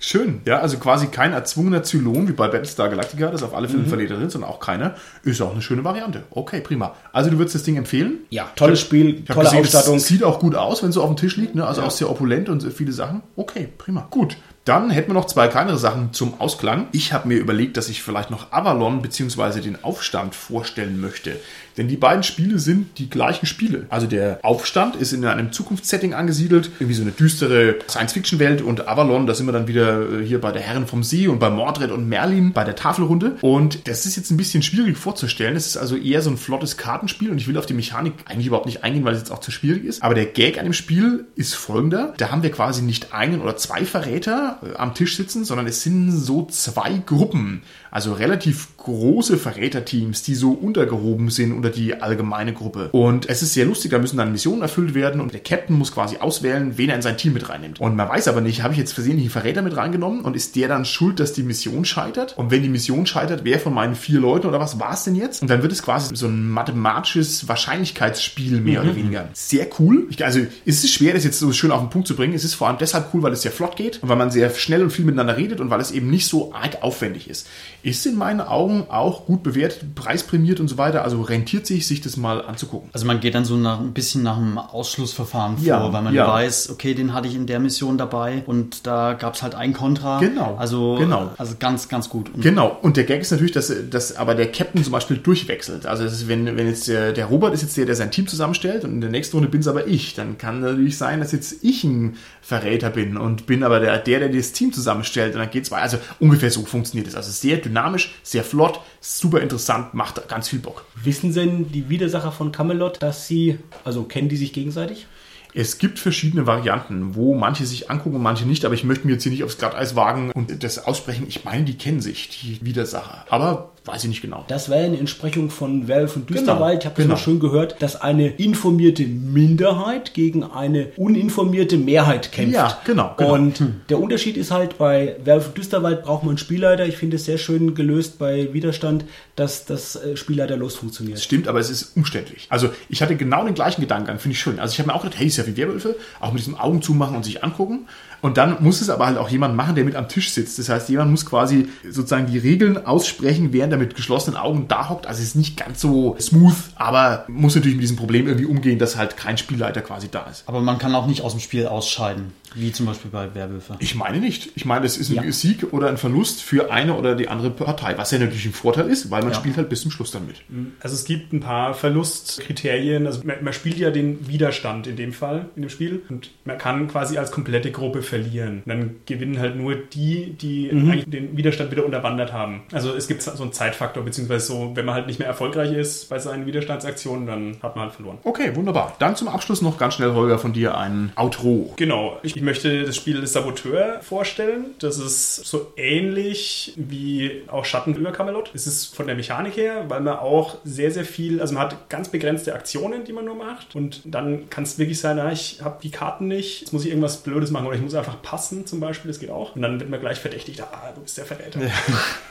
Schön, 0.02 0.40
ja, 0.46 0.60
also 0.60 0.78
quasi 0.78 1.08
kein 1.08 1.34
erzwungener 1.34 1.82
Zylon 1.82 2.26
wie 2.26 2.32
bei 2.32 2.48
Battlestar 2.48 2.88
Galactica, 2.88 3.30
das 3.30 3.42
auf 3.42 3.54
alle 3.54 3.68
Fälle 3.68 3.82
mhm. 3.82 3.88
Verräter 3.88 4.18
sind, 4.18 4.32
sondern 4.32 4.50
auch 4.50 4.58
keiner. 4.58 4.94
Ist 5.24 5.42
auch 5.42 5.52
eine 5.52 5.60
schöne 5.60 5.84
Variante. 5.84 6.22
Okay, 6.30 6.62
prima. 6.62 6.94
Also 7.12 7.30
du 7.30 7.36
würdest 7.36 7.54
das 7.54 7.64
Ding 7.64 7.76
empfehlen? 7.76 8.20
Ja, 8.30 8.50
tolles 8.56 8.80
Spiel, 8.80 9.24
tolle 9.26 9.44
gesehen, 9.44 9.60
Ausstattung. 9.60 9.98
Sieht 9.98 10.24
auch 10.24 10.40
gut 10.40 10.54
aus, 10.54 10.82
wenn 10.82 10.88
es 10.88 10.94
so 10.94 11.02
auf 11.02 11.10
dem 11.10 11.16
Tisch 11.16 11.36
liegt, 11.36 11.54
ne? 11.54 11.66
also 11.66 11.82
ja. 11.82 11.86
auch 11.86 11.90
sehr 11.90 12.10
opulent 12.10 12.48
und 12.48 12.62
viele 12.72 12.92
Sachen. 12.92 13.22
Okay, 13.36 13.68
prima. 13.76 14.06
Gut. 14.10 14.38
Dann 14.64 14.90
hätten 14.90 15.10
wir 15.10 15.14
noch 15.14 15.24
zwei 15.26 15.48
kleinere 15.48 15.78
Sachen 15.78 16.12
zum 16.12 16.40
Ausklang. 16.40 16.88
Ich 16.92 17.12
habe 17.12 17.28
mir 17.28 17.38
überlegt, 17.38 17.76
dass 17.76 17.88
ich 17.88 18.02
vielleicht 18.02 18.30
noch 18.30 18.52
Avalon 18.52 19.00
bzw. 19.00 19.60
den 19.60 19.82
Aufstand 19.82 20.34
vorstellen 20.34 21.00
möchte. 21.00 21.40
Denn 21.80 21.88
die 21.88 21.96
beiden 21.96 22.22
Spiele 22.22 22.58
sind 22.58 22.98
die 22.98 23.08
gleichen 23.08 23.46
Spiele. 23.46 23.86
Also 23.88 24.06
der 24.06 24.40
Aufstand 24.42 24.96
ist 24.96 25.14
in 25.14 25.24
einem 25.24 25.50
Zukunftssetting 25.50 26.12
angesiedelt, 26.12 26.70
irgendwie 26.78 26.94
so 26.94 27.00
eine 27.00 27.10
düstere 27.10 27.76
Science-Fiction-Welt 27.88 28.60
und 28.60 28.86
Avalon, 28.86 29.26
da 29.26 29.32
sind 29.32 29.46
wir 29.46 29.52
dann 29.52 29.66
wieder 29.66 30.20
äh, 30.20 30.22
hier 30.22 30.42
bei 30.42 30.52
der 30.52 30.60
Herren 30.60 30.86
vom 30.86 31.02
See 31.02 31.26
und 31.26 31.38
bei 31.38 31.48
Mordred 31.48 31.90
und 31.90 32.06
Merlin 32.06 32.52
bei 32.52 32.64
der 32.64 32.76
Tafelrunde. 32.76 33.38
Und 33.40 33.88
das 33.88 34.04
ist 34.04 34.16
jetzt 34.16 34.30
ein 34.30 34.36
bisschen 34.36 34.62
schwierig 34.62 34.98
vorzustellen. 34.98 35.56
Es 35.56 35.68
ist 35.68 35.78
also 35.78 35.96
eher 35.96 36.20
so 36.20 36.28
ein 36.28 36.36
flottes 36.36 36.76
Kartenspiel 36.76 37.30
und 37.30 37.38
ich 37.38 37.48
will 37.48 37.56
auf 37.56 37.64
die 37.64 37.72
Mechanik 37.72 38.12
eigentlich 38.26 38.48
überhaupt 38.48 38.66
nicht 38.66 38.84
eingehen, 38.84 39.06
weil 39.06 39.14
es 39.14 39.20
jetzt 39.20 39.30
auch 39.30 39.40
zu 39.40 39.50
schwierig 39.50 39.84
ist. 39.84 40.02
Aber 40.02 40.14
der 40.14 40.26
Gag 40.26 40.58
an 40.58 40.64
dem 40.64 40.74
Spiel 40.74 41.28
ist 41.34 41.54
folgender. 41.54 42.12
Da 42.18 42.30
haben 42.30 42.42
wir 42.42 42.50
quasi 42.50 42.82
nicht 42.82 43.14
einen 43.14 43.40
oder 43.40 43.56
zwei 43.56 43.86
Verräter 43.86 44.58
äh, 44.62 44.76
am 44.76 44.92
Tisch 44.92 45.16
sitzen, 45.16 45.46
sondern 45.46 45.66
es 45.66 45.82
sind 45.82 46.12
so 46.12 46.44
zwei 46.44 46.98
Gruppen. 47.06 47.62
Also 47.90 48.12
relativ 48.12 48.76
große 48.76 49.38
Verräterteams, 49.38 50.22
die 50.22 50.34
so 50.34 50.52
untergehoben 50.52 51.30
sind 51.30 51.52
unter 51.52 51.69
die 51.70 52.00
allgemeine 52.00 52.52
Gruppe. 52.52 52.88
Und 52.92 53.28
es 53.28 53.42
ist 53.42 53.54
sehr 53.54 53.64
lustig, 53.64 53.90
da 53.90 53.98
müssen 53.98 54.16
dann 54.16 54.33
Missionen 54.33 54.62
erfüllt 54.62 54.94
werden 54.94 55.20
und 55.20 55.33
der 55.33 55.40
Captain 55.40 55.76
muss 55.76 55.92
quasi 55.92 56.18
auswählen, 56.18 56.76
wen 56.76 56.90
er 56.90 56.96
in 56.96 57.02
sein 57.02 57.16
Team 57.16 57.33
mit 57.33 57.48
reinnimmt. 57.48 57.80
Und 57.80 57.96
man 57.96 58.09
weiß 58.09 58.28
aber 58.28 58.40
nicht, 58.40 58.62
habe 58.62 58.74
ich 58.74 58.78
jetzt 58.78 58.92
versehentlich 58.92 59.24
einen 59.24 59.30
Verräter 59.30 59.62
mit 59.62 59.76
reingenommen 59.76 60.22
und 60.22 60.37
ist 60.37 60.56
der 60.56 60.68
dann 60.68 60.85
schuld, 60.85 61.20
dass 61.20 61.33
die 61.33 61.42
Mission 61.42 61.85
scheitert? 61.85 62.37
Und 62.37 62.50
wenn 62.50 62.62
die 62.62 62.68
Mission 62.68 63.06
scheitert, 63.06 63.44
wer 63.44 63.59
von 63.59 63.74
meinen 63.74 63.94
vier 63.94 64.20
Leuten 64.20 64.46
oder 64.46 64.61
was 64.61 64.78
war 64.78 64.94
es 64.94 65.04
denn 65.04 65.14
jetzt? 65.14 65.42
Und 65.42 65.48
dann 65.48 65.62
wird 65.62 65.72
es 65.72 65.83
quasi 65.83 66.14
so 66.14 66.26
ein 66.26 66.48
mathematisches 66.48 67.48
Wahrscheinlichkeitsspiel 67.48 68.61
mehr 68.61 68.83
mhm. 68.83 68.88
oder 68.88 68.96
weniger. 68.96 69.28
Sehr 69.33 69.66
cool. 69.78 70.06
Ich, 70.11 70.24
also 70.24 70.40
es 70.66 70.85
ist 70.85 70.92
schwer, 70.92 71.14
das 71.14 71.24
jetzt 71.24 71.38
so 71.38 71.52
schön 71.52 71.70
auf 71.70 71.80
den 71.80 71.90
Punkt 71.90 72.09
zu 72.09 72.16
bringen. 72.16 72.35
Es 72.35 72.44
ist 72.44 72.54
vor 72.54 72.68
allem 72.68 72.78
deshalb 72.78 73.14
cool, 73.14 73.22
weil 73.22 73.33
es 73.33 73.42
sehr 73.42 73.52
flott 73.52 73.76
geht 73.76 74.02
und 74.02 74.09
weil 74.09 74.16
man 74.16 74.30
sehr 74.30 74.50
schnell 74.50 74.83
und 74.83 74.90
viel 74.90 75.04
miteinander 75.04 75.37
redet 75.37 75.61
und 75.61 75.70
weil 75.70 75.80
es 75.80 75.90
eben 75.90 76.11
nicht 76.11 76.26
so 76.26 76.52
arg 76.52 76.83
aufwendig 76.83 77.28
ist 77.28 77.46
ist 77.83 78.04
in 78.04 78.16
meinen 78.16 78.40
Augen 78.40 78.87
auch 78.88 79.24
gut 79.26 79.42
bewertet, 79.42 79.94
preisprämiert 79.94 80.61
und 80.61 80.68
so 80.68 80.76
weiter. 80.76 81.02
Also 81.02 81.22
rentiert 81.22 81.59
sich, 81.66 81.86
sich 81.86 82.00
das 82.00 82.16
mal 82.16 82.44
anzugucken. 82.44 82.90
Also 82.92 83.06
man 83.06 83.20
geht 83.20 83.34
dann 83.34 83.44
so 83.44 83.56
nach, 83.56 83.80
ein 83.80 83.92
bisschen 83.92 84.22
nach 84.22 84.36
einem 84.36 84.58
Ausschlussverfahren 84.58 85.56
ja, 85.62 85.80
vor, 85.80 85.92
weil 85.92 86.02
man 86.02 86.14
ja. 86.14 86.26
weiß, 86.26 86.70
okay, 86.70 86.94
den 86.94 87.12
hatte 87.12 87.28
ich 87.28 87.34
in 87.34 87.46
der 87.46 87.60
Mission 87.60 87.98
dabei 87.98 88.42
und 88.46 88.86
da 88.86 89.14
gab 89.14 89.34
es 89.34 89.42
halt 89.42 89.54
ein 89.54 89.72
Kontra. 89.72 90.18
Genau. 90.20 90.56
Also, 90.56 90.96
genau. 90.96 91.30
also 91.38 91.54
ganz, 91.58 91.88
ganz 91.88 92.08
gut. 92.08 92.32
Und 92.34 92.42
genau. 92.42 92.78
Und 92.82 92.96
der 92.96 93.04
Gag 93.04 93.20
ist 93.20 93.30
natürlich, 93.30 93.52
dass, 93.52 93.72
dass 93.90 94.16
aber 94.16 94.34
der 94.34 94.50
Captain 94.50 94.82
zum 94.82 94.92
Beispiel 94.92 95.18
durchwechselt. 95.18 95.86
Also 95.86 96.04
ist, 96.04 96.28
wenn, 96.28 96.56
wenn 96.56 96.66
jetzt 96.66 96.88
der, 96.88 97.12
der 97.12 97.26
Robert 97.26 97.54
ist 97.54 97.62
jetzt 97.62 97.76
der, 97.76 97.86
der 97.86 97.96
sein 97.96 98.10
Team 98.10 98.26
zusammenstellt 98.26 98.84
und 98.84 98.92
in 98.92 99.00
der 99.00 99.10
nächsten 99.10 99.36
Runde 99.36 99.50
bin 99.50 99.60
es 99.60 99.68
aber 99.68 99.86
ich, 99.86 100.14
dann 100.14 100.38
kann 100.38 100.60
natürlich 100.60 100.98
sein, 100.98 101.20
dass 101.20 101.32
jetzt 101.32 101.62
ich 101.62 101.84
ein 101.84 102.16
Verräter 102.42 102.90
bin 102.90 103.16
und 103.16 103.46
bin 103.46 103.62
aber 103.62 103.80
der, 103.80 103.98
der, 103.98 104.20
der 104.20 104.28
das 104.28 104.52
Team 104.52 104.72
zusammenstellt 104.72 105.34
und 105.34 105.40
dann 105.40 105.50
geht 105.50 105.64
es 105.64 105.70
weiter. 105.70 105.82
Also 105.82 105.98
ungefähr 106.18 106.50
so 106.50 106.64
funktioniert 106.64 107.08
es. 107.08 107.14
Also 107.14 107.30
sehr 107.30 107.58
dynamisch, 107.58 108.14
sehr 108.22 108.44
flott, 108.44 108.80
super 109.00 109.40
interessant, 109.40 109.94
macht 109.94 110.26
ganz 110.28 110.48
viel 110.48 110.58
Bock. 110.58 110.84
Wissen 111.02 111.32
denn 111.40 111.72
die 111.72 111.88
Widersacher 111.88 112.33
von 112.33 112.53
Camelot, 112.53 113.03
dass 113.03 113.26
sie, 113.26 113.59
also 113.85 114.05
kennen 114.05 114.29
die 114.29 114.37
sich 114.37 114.53
gegenseitig? 114.53 115.07
Es 115.53 115.79
gibt 115.79 115.98
verschiedene 115.98 116.46
Varianten, 116.46 117.16
wo 117.16 117.35
manche 117.35 117.66
sich 117.66 117.90
angucken 117.90 118.16
und 118.16 118.22
manche 118.22 118.46
nicht, 118.46 118.64
aber 118.64 118.74
ich 118.74 118.85
möchte 118.85 119.07
mir 119.07 119.14
jetzt 119.14 119.24
hier 119.24 119.33
nicht 119.33 119.42
aufs 119.42 119.59
Glatteis 119.59 119.96
wagen 119.96 120.31
und 120.31 120.62
das 120.62 120.79
aussprechen. 120.85 121.26
Ich 121.29 121.44
meine, 121.44 121.64
die 121.64 121.76
kennen 121.76 122.00
sich, 122.00 122.29
die 122.29 122.64
Widersacher. 122.64 123.24
Aber 123.31 123.72
weiß 123.84 124.04
ich 124.04 124.10
nicht 124.10 124.22
genau. 124.22 124.44
Das 124.48 124.68
wäre 124.68 124.84
eine 124.84 124.98
Entsprechung 124.98 125.50
von 125.50 125.88
Werwolf 125.88 126.16
und 126.16 126.28
Düsterwald. 126.28 126.58
Genau, 126.58 126.78
ich 126.80 126.84
habe 126.84 126.94
das 126.96 127.04
genau. 127.04 127.14
mal 127.14 127.20
schön 127.20 127.40
gehört, 127.40 127.80
dass 127.80 128.00
eine 128.00 128.28
informierte 128.28 129.04
Minderheit 129.04 130.14
gegen 130.14 130.44
eine 130.44 130.88
uninformierte 130.96 131.78
Mehrheit 131.78 132.30
kämpft. 132.32 132.54
Ja, 132.54 132.78
genau. 132.84 133.14
genau. 133.16 133.34
Und 133.34 133.58
hm. 133.58 133.80
der 133.88 134.00
Unterschied 134.00 134.36
ist 134.36 134.50
halt, 134.50 134.76
bei 134.78 135.16
Werwolf 135.24 135.48
und 135.48 135.58
Düsterwald 135.58 136.02
braucht 136.02 136.24
man 136.24 136.30
einen 136.30 136.38
Spielleiter. 136.38 136.86
Ich 136.86 136.96
finde 136.96 137.16
es 137.16 137.24
sehr 137.24 137.38
schön 137.38 137.74
gelöst 137.74 138.18
bei 138.18 138.52
Widerstand, 138.52 139.04
dass 139.36 139.64
das 139.64 139.96
äh, 139.96 140.16
Spielleiterlos 140.16 140.76
funktioniert. 140.76 141.16
Das 141.16 141.24
stimmt, 141.24 141.48
aber 141.48 141.58
es 141.58 141.70
ist 141.70 141.96
umständlich. 141.96 142.46
Also 142.50 142.70
ich 142.88 143.00
hatte 143.02 143.16
genau 143.16 143.44
den 143.44 143.54
gleichen 143.54 143.80
Gedanken, 143.80 144.18
finde 144.18 144.34
ich 144.34 144.40
schön. 144.40 144.60
Also 144.60 144.72
ich 144.72 144.78
habe 144.78 144.88
mir 144.88 144.94
auch 144.94 145.02
gedacht, 145.02 145.18
hey, 145.18 145.26
ist 145.26 145.38
ja 145.38 145.46
wie 145.46 145.56
Werwölfe, 145.56 145.96
auch 146.20 146.32
mit 146.32 146.40
diesem 146.40 146.56
Augen 146.56 146.82
zumachen 146.82 147.16
und 147.16 147.24
sich 147.24 147.42
angucken. 147.42 147.86
Und 148.22 148.36
dann 148.36 148.62
muss 148.62 148.80
es 148.80 148.90
aber 148.90 149.06
halt 149.06 149.16
auch 149.16 149.30
jemand 149.30 149.56
machen, 149.56 149.74
der 149.74 149.84
mit 149.84 149.96
am 149.96 150.08
Tisch 150.08 150.30
sitzt. 150.30 150.58
Das 150.58 150.68
heißt, 150.68 150.88
jemand 150.90 151.10
muss 151.10 151.24
quasi 151.24 151.68
sozusagen 151.88 152.26
die 152.26 152.38
Regeln 152.38 152.84
aussprechen, 152.84 153.52
während 153.52 153.69
er 153.72 153.78
mit 153.78 153.94
geschlossenen 153.94 154.38
Augen 154.38 154.68
da 154.68 154.88
hockt. 154.88 155.06
Also 155.06 155.20
es 155.20 155.28
ist 155.28 155.35
nicht 155.37 155.56
ganz 155.56 155.80
so 155.80 156.16
smooth, 156.18 156.56
aber 156.76 157.24
muss 157.28 157.54
natürlich 157.54 157.76
mit 157.76 157.83
diesem 157.83 157.96
Problem 157.96 158.26
irgendwie 158.26 158.46
umgehen, 158.46 158.78
dass 158.78 158.96
halt 158.96 159.16
kein 159.16 159.38
Spielleiter 159.38 159.80
quasi 159.83 160.09
da 160.11 160.22
ist. 160.24 160.44
Aber 160.46 160.61
man 160.61 160.78
kann 160.78 160.94
auch 160.94 161.06
nicht 161.06 161.22
aus 161.22 161.33
dem 161.33 161.40
Spiel 161.40 161.66
ausscheiden. 161.66 162.33
Wie 162.54 162.72
zum 162.72 162.86
Beispiel 162.86 163.10
bei 163.10 163.34
Werwölfe. 163.34 163.76
Ich 163.78 163.94
meine 163.94 164.18
nicht. 164.18 164.50
Ich 164.54 164.64
meine, 164.64 164.86
es 164.86 164.96
ist 164.96 165.10
ein 165.10 165.24
ja. 165.24 165.32
Sieg 165.32 165.72
oder 165.72 165.88
ein 165.88 165.96
Verlust 165.96 166.42
für 166.42 166.70
eine 166.72 166.94
oder 166.94 167.14
die 167.14 167.28
andere 167.28 167.50
Partei, 167.50 167.96
was 167.96 168.10
ja 168.10 168.18
natürlich 168.18 168.46
ein 168.46 168.52
Vorteil 168.52 168.88
ist, 168.88 169.10
weil 169.10 169.22
man 169.22 169.32
ja. 169.32 169.36
spielt 169.36 169.56
halt 169.56 169.68
bis 169.68 169.82
zum 169.82 169.90
Schluss 169.90 170.10
dann 170.10 170.26
mit. 170.26 170.36
Also 170.80 170.94
es 170.94 171.04
gibt 171.04 171.32
ein 171.32 171.40
paar 171.40 171.74
Verlustkriterien. 171.74 173.06
Also 173.06 173.22
man, 173.24 173.42
man, 173.42 173.52
spielt 173.52 173.78
ja 173.78 173.90
den 173.90 174.28
Widerstand 174.28 174.86
in 174.86 174.96
dem 174.96 175.12
Fall, 175.12 175.46
in 175.56 175.62
dem 175.62 175.68
Spiel. 175.68 176.02
Und 176.08 176.30
man 176.44 176.58
kann 176.58 176.88
quasi 176.88 177.18
als 177.18 177.30
komplette 177.30 177.70
Gruppe 177.70 178.02
verlieren. 178.02 178.62
Dann 178.66 178.96
gewinnen 179.06 179.38
halt 179.38 179.56
nur 179.56 179.74
die, 179.74 180.32
die 180.32 180.70
mhm. 180.72 180.90
eigentlich 180.90 181.04
den 181.06 181.36
Widerstand 181.36 181.70
wieder 181.70 181.84
unterwandert 181.84 182.32
haben. 182.32 182.62
Also 182.72 182.94
es 182.94 183.08
gibt 183.08 183.22
so 183.22 183.42
einen 183.42 183.52
Zeitfaktor, 183.52 184.04
beziehungsweise 184.04 184.46
so, 184.46 184.72
wenn 184.74 184.84
man 184.84 184.94
halt 184.94 185.06
nicht 185.06 185.18
mehr 185.18 185.28
erfolgreich 185.28 185.72
ist 185.72 186.08
bei 186.08 186.18
seinen 186.18 186.46
Widerstandsaktionen, 186.46 187.26
dann 187.26 187.56
hat 187.62 187.76
man 187.76 187.86
halt 187.86 187.94
verloren. 187.94 188.18
Okay, 188.24 188.54
wunderbar. 188.56 188.96
Dann 188.98 189.16
zum 189.16 189.28
Abschluss 189.28 189.62
noch 189.62 189.78
ganz 189.78 189.94
schnell, 189.94 190.12
Holger, 190.12 190.38
von 190.38 190.52
dir 190.52 190.76
ein 190.76 191.12
Outro. 191.16 191.72
Genau. 191.76 192.18
Ich 192.22 192.39
ich 192.40 192.44
möchte 192.46 192.85
das 192.85 192.96
Spiel 192.96 193.26
Saboteur 193.26 194.00
vorstellen. 194.00 194.74
Das 194.79 194.96
ist 194.96 195.44
so 195.44 195.74
ähnlich 195.76 196.72
wie 196.76 197.42
auch 197.48 197.66
Schatten 197.66 197.94
über 197.94 198.12
Camelot. 198.12 198.50
Es 198.55 198.66
ist 198.66 198.96
von 198.96 199.07
der 199.07 199.14
Mechanik 199.14 199.59
her, 199.59 199.85
weil 199.88 200.00
man 200.00 200.16
auch 200.16 200.57
sehr, 200.64 200.90
sehr 200.90 201.05
viel, 201.05 201.42
also 201.42 201.53
man 201.53 201.64
hat 201.64 201.90
ganz 201.90 202.09
begrenzte 202.09 202.55
Aktionen, 202.55 203.05
die 203.05 203.12
man 203.12 203.26
nur 203.26 203.35
macht. 203.35 203.76
Und 203.76 204.00
dann 204.07 204.48
kann 204.48 204.64
es 204.64 204.79
wirklich 204.79 204.98
sein, 204.98 205.18
na, 205.18 205.31
ich 205.31 205.61
habe 205.61 205.81
die 205.83 205.90
Karten 205.90 206.29
nicht, 206.29 206.62
jetzt 206.62 206.72
muss 206.72 206.83
ich 206.83 206.88
irgendwas 206.88 207.18
Blödes 207.18 207.50
machen 207.50 207.66
oder 207.66 207.76
ich 207.76 207.83
muss 207.83 207.94
einfach 207.94 208.22
passen 208.22 208.64
zum 208.64 208.81
Beispiel, 208.81 209.11
das 209.11 209.20
geht 209.20 209.29
auch. 209.29 209.55
Und 209.55 209.61
dann 209.61 209.79
wird 209.79 209.90
man 209.90 210.00
gleich 210.00 210.18
verdächtigt, 210.18 210.62
ah, 210.62 210.92
du 210.94 211.03
bist 211.03 211.18
der 211.18 211.26
Verräter. 211.26 211.61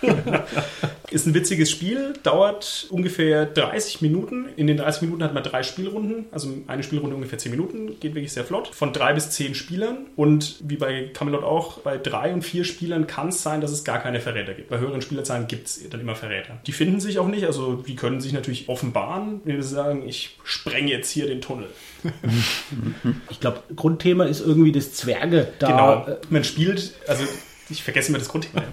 Ja. 0.02 0.44
ist 1.12 1.28
ein 1.28 1.36
witziges 1.36 1.70
Spiel, 1.70 2.14
dauert 2.24 2.88
ungefähr 2.90 3.46
30 3.46 4.02
Minuten. 4.02 4.48
In 4.56 4.66
den 4.66 4.78
30 4.78 5.04
Minuten 5.04 5.24
hat 5.24 5.36
man 5.36 5.44
drei 5.44 5.62
Spielrunden, 5.62 6.26
also 6.32 6.50
eine 6.66 6.82
Spielrunde 6.82 7.16
ungefähr 7.16 7.38
10 7.38 7.52
Minuten, 7.52 8.00
geht 8.00 8.16
wirklich 8.16 8.34
sehr 8.34 8.44
flott. 8.44 8.70
Von 8.70 8.92
drei 8.92 9.14
bis 9.14 9.30
zehn 9.30 9.54
Spielern 9.54 9.99
und 10.16 10.58
wie 10.62 10.78
bei 10.78 11.10
Camelot 11.14 11.44
auch, 11.44 11.80
bei 11.80 11.98
drei 11.98 12.34
und 12.34 12.44
vier 12.44 12.64
Spielern 12.64 13.08
kann 13.08 13.30
es 13.30 13.42
sein, 13.42 13.62
dass 13.62 13.72
es 13.72 13.84
gar 13.84 14.00
keine 14.00 14.20
Verräter 14.20 14.54
gibt. 14.54 14.70
Bei 14.70 14.80
höheren 14.80 15.02
Spielerzahlen 15.02 15.48
gibt 15.48 15.68
es 15.68 15.90
dann 15.90 16.02
immer 16.02 16.16
Verräter. 16.16 16.60
Die 16.68 16.72
finden 16.72 17.00
sich 17.00 17.20
auch 17.20 17.28
nicht, 17.28 17.46
also 17.46 17.76
die 17.76 17.96
können 17.96 18.22
sich 18.22 18.34
natürlich 18.34 18.70
offenbaren, 18.70 19.42
wenn 19.44 19.62
sie 19.62 19.70
sagen, 19.70 20.08
ich 20.08 20.38
sprenge 20.44 20.90
jetzt 20.90 21.10
hier 21.12 21.28
den 21.28 21.42
Tunnel. 21.42 21.68
ich 23.30 23.40
glaube, 23.40 23.64
Grundthema 23.76 24.26
ist 24.26 24.42
irgendwie 24.42 24.72
das 24.72 24.94
Zwerge 24.94 25.48
da. 25.60 25.68
Genau. 25.68 26.18
Man 26.30 26.44
spielt, 26.44 26.94
also 27.08 27.24
ich 27.70 27.84
vergesse 27.84 28.10
immer 28.10 28.18
das 28.18 28.28
Grundthema. 28.30 28.64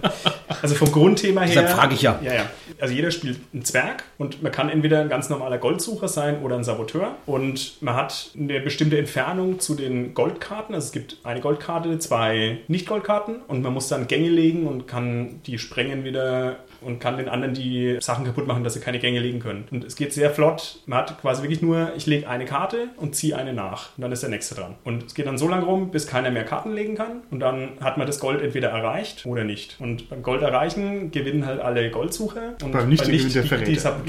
Also 0.61 0.75
vom 0.75 0.91
Grundthema 0.91 1.41
her. 1.41 1.61
Deshalb 1.61 1.69
frage 1.69 1.95
ich 1.95 2.01
ja. 2.01 2.19
Ja, 2.23 2.33
ja. 2.33 2.49
Also 2.79 2.93
jeder 2.93 3.11
spielt 3.11 3.39
einen 3.53 3.63
Zwerg 3.63 4.03
und 4.17 4.41
man 4.41 4.51
kann 4.51 4.69
entweder 4.69 5.01
ein 5.01 5.09
ganz 5.09 5.29
normaler 5.29 5.57
Goldsucher 5.57 6.07
sein 6.07 6.41
oder 6.41 6.55
ein 6.55 6.63
Saboteur. 6.63 7.15
Und 7.25 7.81
man 7.81 7.95
hat 7.95 8.31
eine 8.37 8.59
bestimmte 8.59 8.97
Entfernung 8.97 9.59
zu 9.59 9.75
den 9.75 10.13
Goldkarten. 10.13 10.73
Also 10.73 10.85
es 10.87 10.91
gibt 10.91 11.17
eine 11.23 11.41
Goldkarte, 11.41 11.99
zwei 11.99 12.59
Nicht-Goldkarten 12.67 13.41
und 13.47 13.61
man 13.61 13.73
muss 13.73 13.87
dann 13.87 14.07
Gänge 14.07 14.29
legen 14.29 14.67
und 14.67 14.87
kann 14.87 15.41
die 15.45 15.59
sprengen 15.59 16.03
wieder 16.03 16.57
und 16.81 16.99
kann 16.99 17.17
den 17.17 17.29
anderen 17.29 17.53
die 17.53 17.97
Sachen 18.01 18.25
kaputt 18.25 18.47
machen, 18.47 18.63
dass 18.63 18.73
sie 18.73 18.79
keine 18.79 18.99
Gänge 18.99 19.19
legen 19.19 19.39
können. 19.39 19.65
Und 19.71 19.83
es 19.83 19.95
geht 19.95 20.13
sehr 20.13 20.29
flott. 20.31 20.79
Man 20.85 20.99
hat 20.99 21.19
quasi 21.21 21.41
wirklich 21.43 21.61
nur, 21.61 21.91
ich 21.95 22.05
lege 22.05 22.27
eine 22.29 22.45
Karte 22.45 22.89
und 22.97 23.15
ziehe 23.15 23.35
eine 23.37 23.53
nach. 23.53 23.89
Und 23.97 24.01
dann 24.03 24.11
ist 24.11 24.21
der 24.23 24.29
nächste 24.29 24.55
dran. 24.55 24.75
Und 24.83 25.05
es 25.07 25.13
geht 25.15 25.25
dann 25.27 25.37
so 25.37 25.47
lange 25.47 25.65
rum, 25.65 25.91
bis 25.91 26.07
keiner 26.07 26.31
mehr 26.31 26.43
Karten 26.45 26.73
legen 26.73 26.95
kann. 26.95 27.21
Und 27.31 27.39
dann 27.39 27.69
hat 27.81 27.97
man 27.97 28.07
das 28.07 28.19
Gold 28.19 28.41
entweder 28.41 28.69
erreicht 28.69 29.25
oder 29.25 29.43
nicht. 29.43 29.75
Und 29.79 30.09
beim 30.09 30.21
Gold 30.23 30.41
erreichen 30.41 31.11
gewinnen 31.11 31.45
halt 31.45 31.59
alle 31.61 31.89
Goldsucher. 31.91 32.53
Und 32.63 32.71
Beim 32.71 32.89
Nicht 32.89 33.05
gewinnt 33.05 33.33
der 33.35 33.41
die- 33.43 33.47
Verräter. 33.47 33.71
die 33.71 33.79
Sab- 33.79 34.01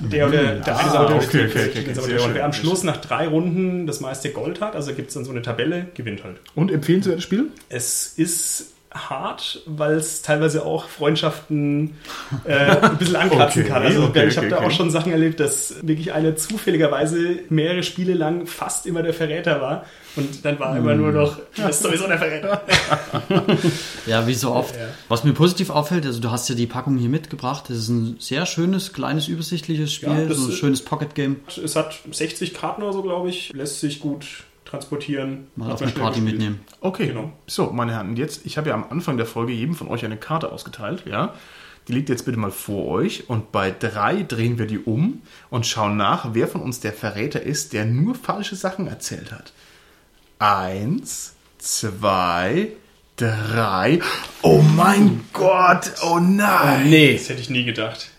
Der 0.00 0.28
oder 0.28 0.42
der 0.56 0.74
Ah, 0.76 0.78
eine 0.78 0.90
Saboteur 0.90 1.16
okay, 1.16 1.46
okay, 1.46 1.52
der- 1.54 1.66
okay, 1.68 1.92
der 1.94 2.02
schön. 2.18 2.20
Und 2.20 2.34
wer 2.34 2.44
am 2.44 2.52
Schluss 2.52 2.82
nach 2.82 2.96
drei 2.98 3.26
Runden 3.28 3.86
das 3.86 4.00
meiste 4.00 4.30
Gold 4.30 4.60
hat, 4.60 4.74
also 4.74 4.92
gibt 4.94 5.08
es 5.08 5.14
dann 5.14 5.24
so 5.24 5.30
eine 5.30 5.42
Tabelle, 5.42 5.86
gewinnt 5.94 6.24
halt. 6.24 6.36
Und 6.54 6.70
empfehlenswertes 6.72 7.22
Spiel? 7.24 7.50
Es 7.68 8.06
ist 8.16 8.72
hart, 8.92 9.62
weil 9.66 9.94
es 9.96 10.22
teilweise 10.22 10.64
auch 10.64 10.88
Freundschaften 10.88 11.94
äh, 12.44 12.54
ein 12.54 12.96
bisschen 12.98 13.16
ankratzen 13.16 13.62
Okay, 13.62 13.70
kann. 13.70 13.82
Also 13.82 14.04
okay, 14.04 14.26
ich 14.28 14.36
habe 14.36 14.46
okay, 14.46 14.56
da 14.60 14.66
auch 14.66 14.70
schon 14.70 14.90
Sachen 14.90 15.12
erlebt, 15.12 15.40
dass 15.40 15.74
wirklich 15.82 16.12
einer 16.12 16.36
zufälligerweise 16.36 17.40
mehrere 17.48 17.82
Spiele 17.82 18.14
lang 18.14 18.46
fast 18.46 18.86
immer 18.86 19.02
der 19.02 19.12
Verräter 19.14 19.60
war 19.60 19.84
und 20.16 20.44
dann 20.44 20.58
war 20.58 20.76
immer 20.76 20.92
Hm. 20.92 21.00
nur 21.02 21.12
noch, 21.12 21.38
das 21.56 21.76
ist 21.76 21.82
sowieso 21.82 22.06
der 22.06 22.18
Verräter. 22.18 22.62
Ja, 24.06 24.26
wie 24.26 24.34
so 24.34 24.52
oft. 24.52 24.74
Ja. 24.74 24.88
Was 25.08 25.24
mir 25.24 25.32
positiv 25.32 25.70
auffällt, 25.70 26.06
also 26.06 26.20
du 26.20 26.30
hast 26.30 26.48
ja 26.48 26.54
die 26.54 26.66
Packung 26.66 26.96
hier 26.96 27.08
mitgebracht. 27.08 27.64
Das 27.68 27.76
ist 27.76 27.88
ein 27.88 28.16
sehr 28.18 28.46
schönes, 28.46 28.92
kleines, 28.92 29.28
übersichtliches 29.28 29.92
Spiel, 29.92 30.28
Ja, 30.28 30.34
so 30.34 30.48
ein 30.48 30.52
schönes 30.52 30.82
Pocket-Game. 30.82 31.40
Es 31.62 31.76
hat 31.76 31.98
60 32.10 32.54
Karten 32.54 32.82
oder 32.82 32.92
so, 32.92 33.02
glaube 33.02 33.28
ich, 33.28 33.52
lässt 33.52 33.80
sich 33.80 34.00
gut 34.00 34.44
transportieren. 34.66 35.46
Mal 35.56 35.72
auf 35.72 35.80
eine 35.80 35.92
Party 35.92 36.20
gespielt. 36.20 36.38
mitnehmen. 36.38 36.60
Okay. 36.80 37.06
Genau. 37.06 37.32
So, 37.46 37.70
meine 37.70 37.92
Herren, 37.92 38.10
und 38.10 38.18
jetzt, 38.18 38.44
ich 38.44 38.58
habe 38.58 38.68
ja 38.68 38.74
am 38.74 38.84
Anfang 38.90 39.16
der 39.16 39.26
Folge 39.26 39.52
jedem 39.52 39.74
von 39.74 39.88
euch 39.88 40.04
eine 40.04 40.16
Karte 40.16 40.52
ausgeteilt, 40.52 41.04
ja. 41.06 41.34
Die 41.88 41.92
liegt 41.92 42.08
jetzt 42.08 42.24
bitte 42.24 42.36
mal 42.36 42.50
vor 42.50 42.86
euch 42.88 43.30
und 43.30 43.52
bei 43.52 43.70
drei 43.70 44.24
drehen 44.24 44.58
wir 44.58 44.66
die 44.66 44.80
um 44.80 45.22
und 45.50 45.66
schauen 45.66 45.96
nach, 45.96 46.34
wer 46.34 46.48
von 46.48 46.60
uns 46.60 46.80
der 46.80 46.92
Verräter 46.92 47.40
ist, 47.40 47.72
der 47.72 47.84
nur 47.84 48.16
falsche 48.16 48.56
Sachen 48.56 48.88
erzählt 48.88 49.30
hat. 49.30 49.52
Eins, 50.40 51.34
zwei, 51.58 52.72
drei. 53.14 54.00
Oh 54.42 54.62
mein 54.62 55.24
Gott, 55.32 55.92
oh 56.04 56.18
nein. 56.18 56.90
Nee. 56.90 57.14
Das 57.14 57.28
hätte 57.28 57.40
ich 57.40 57.50
nie 57.50 57.64
gedacht. 57.64 58.10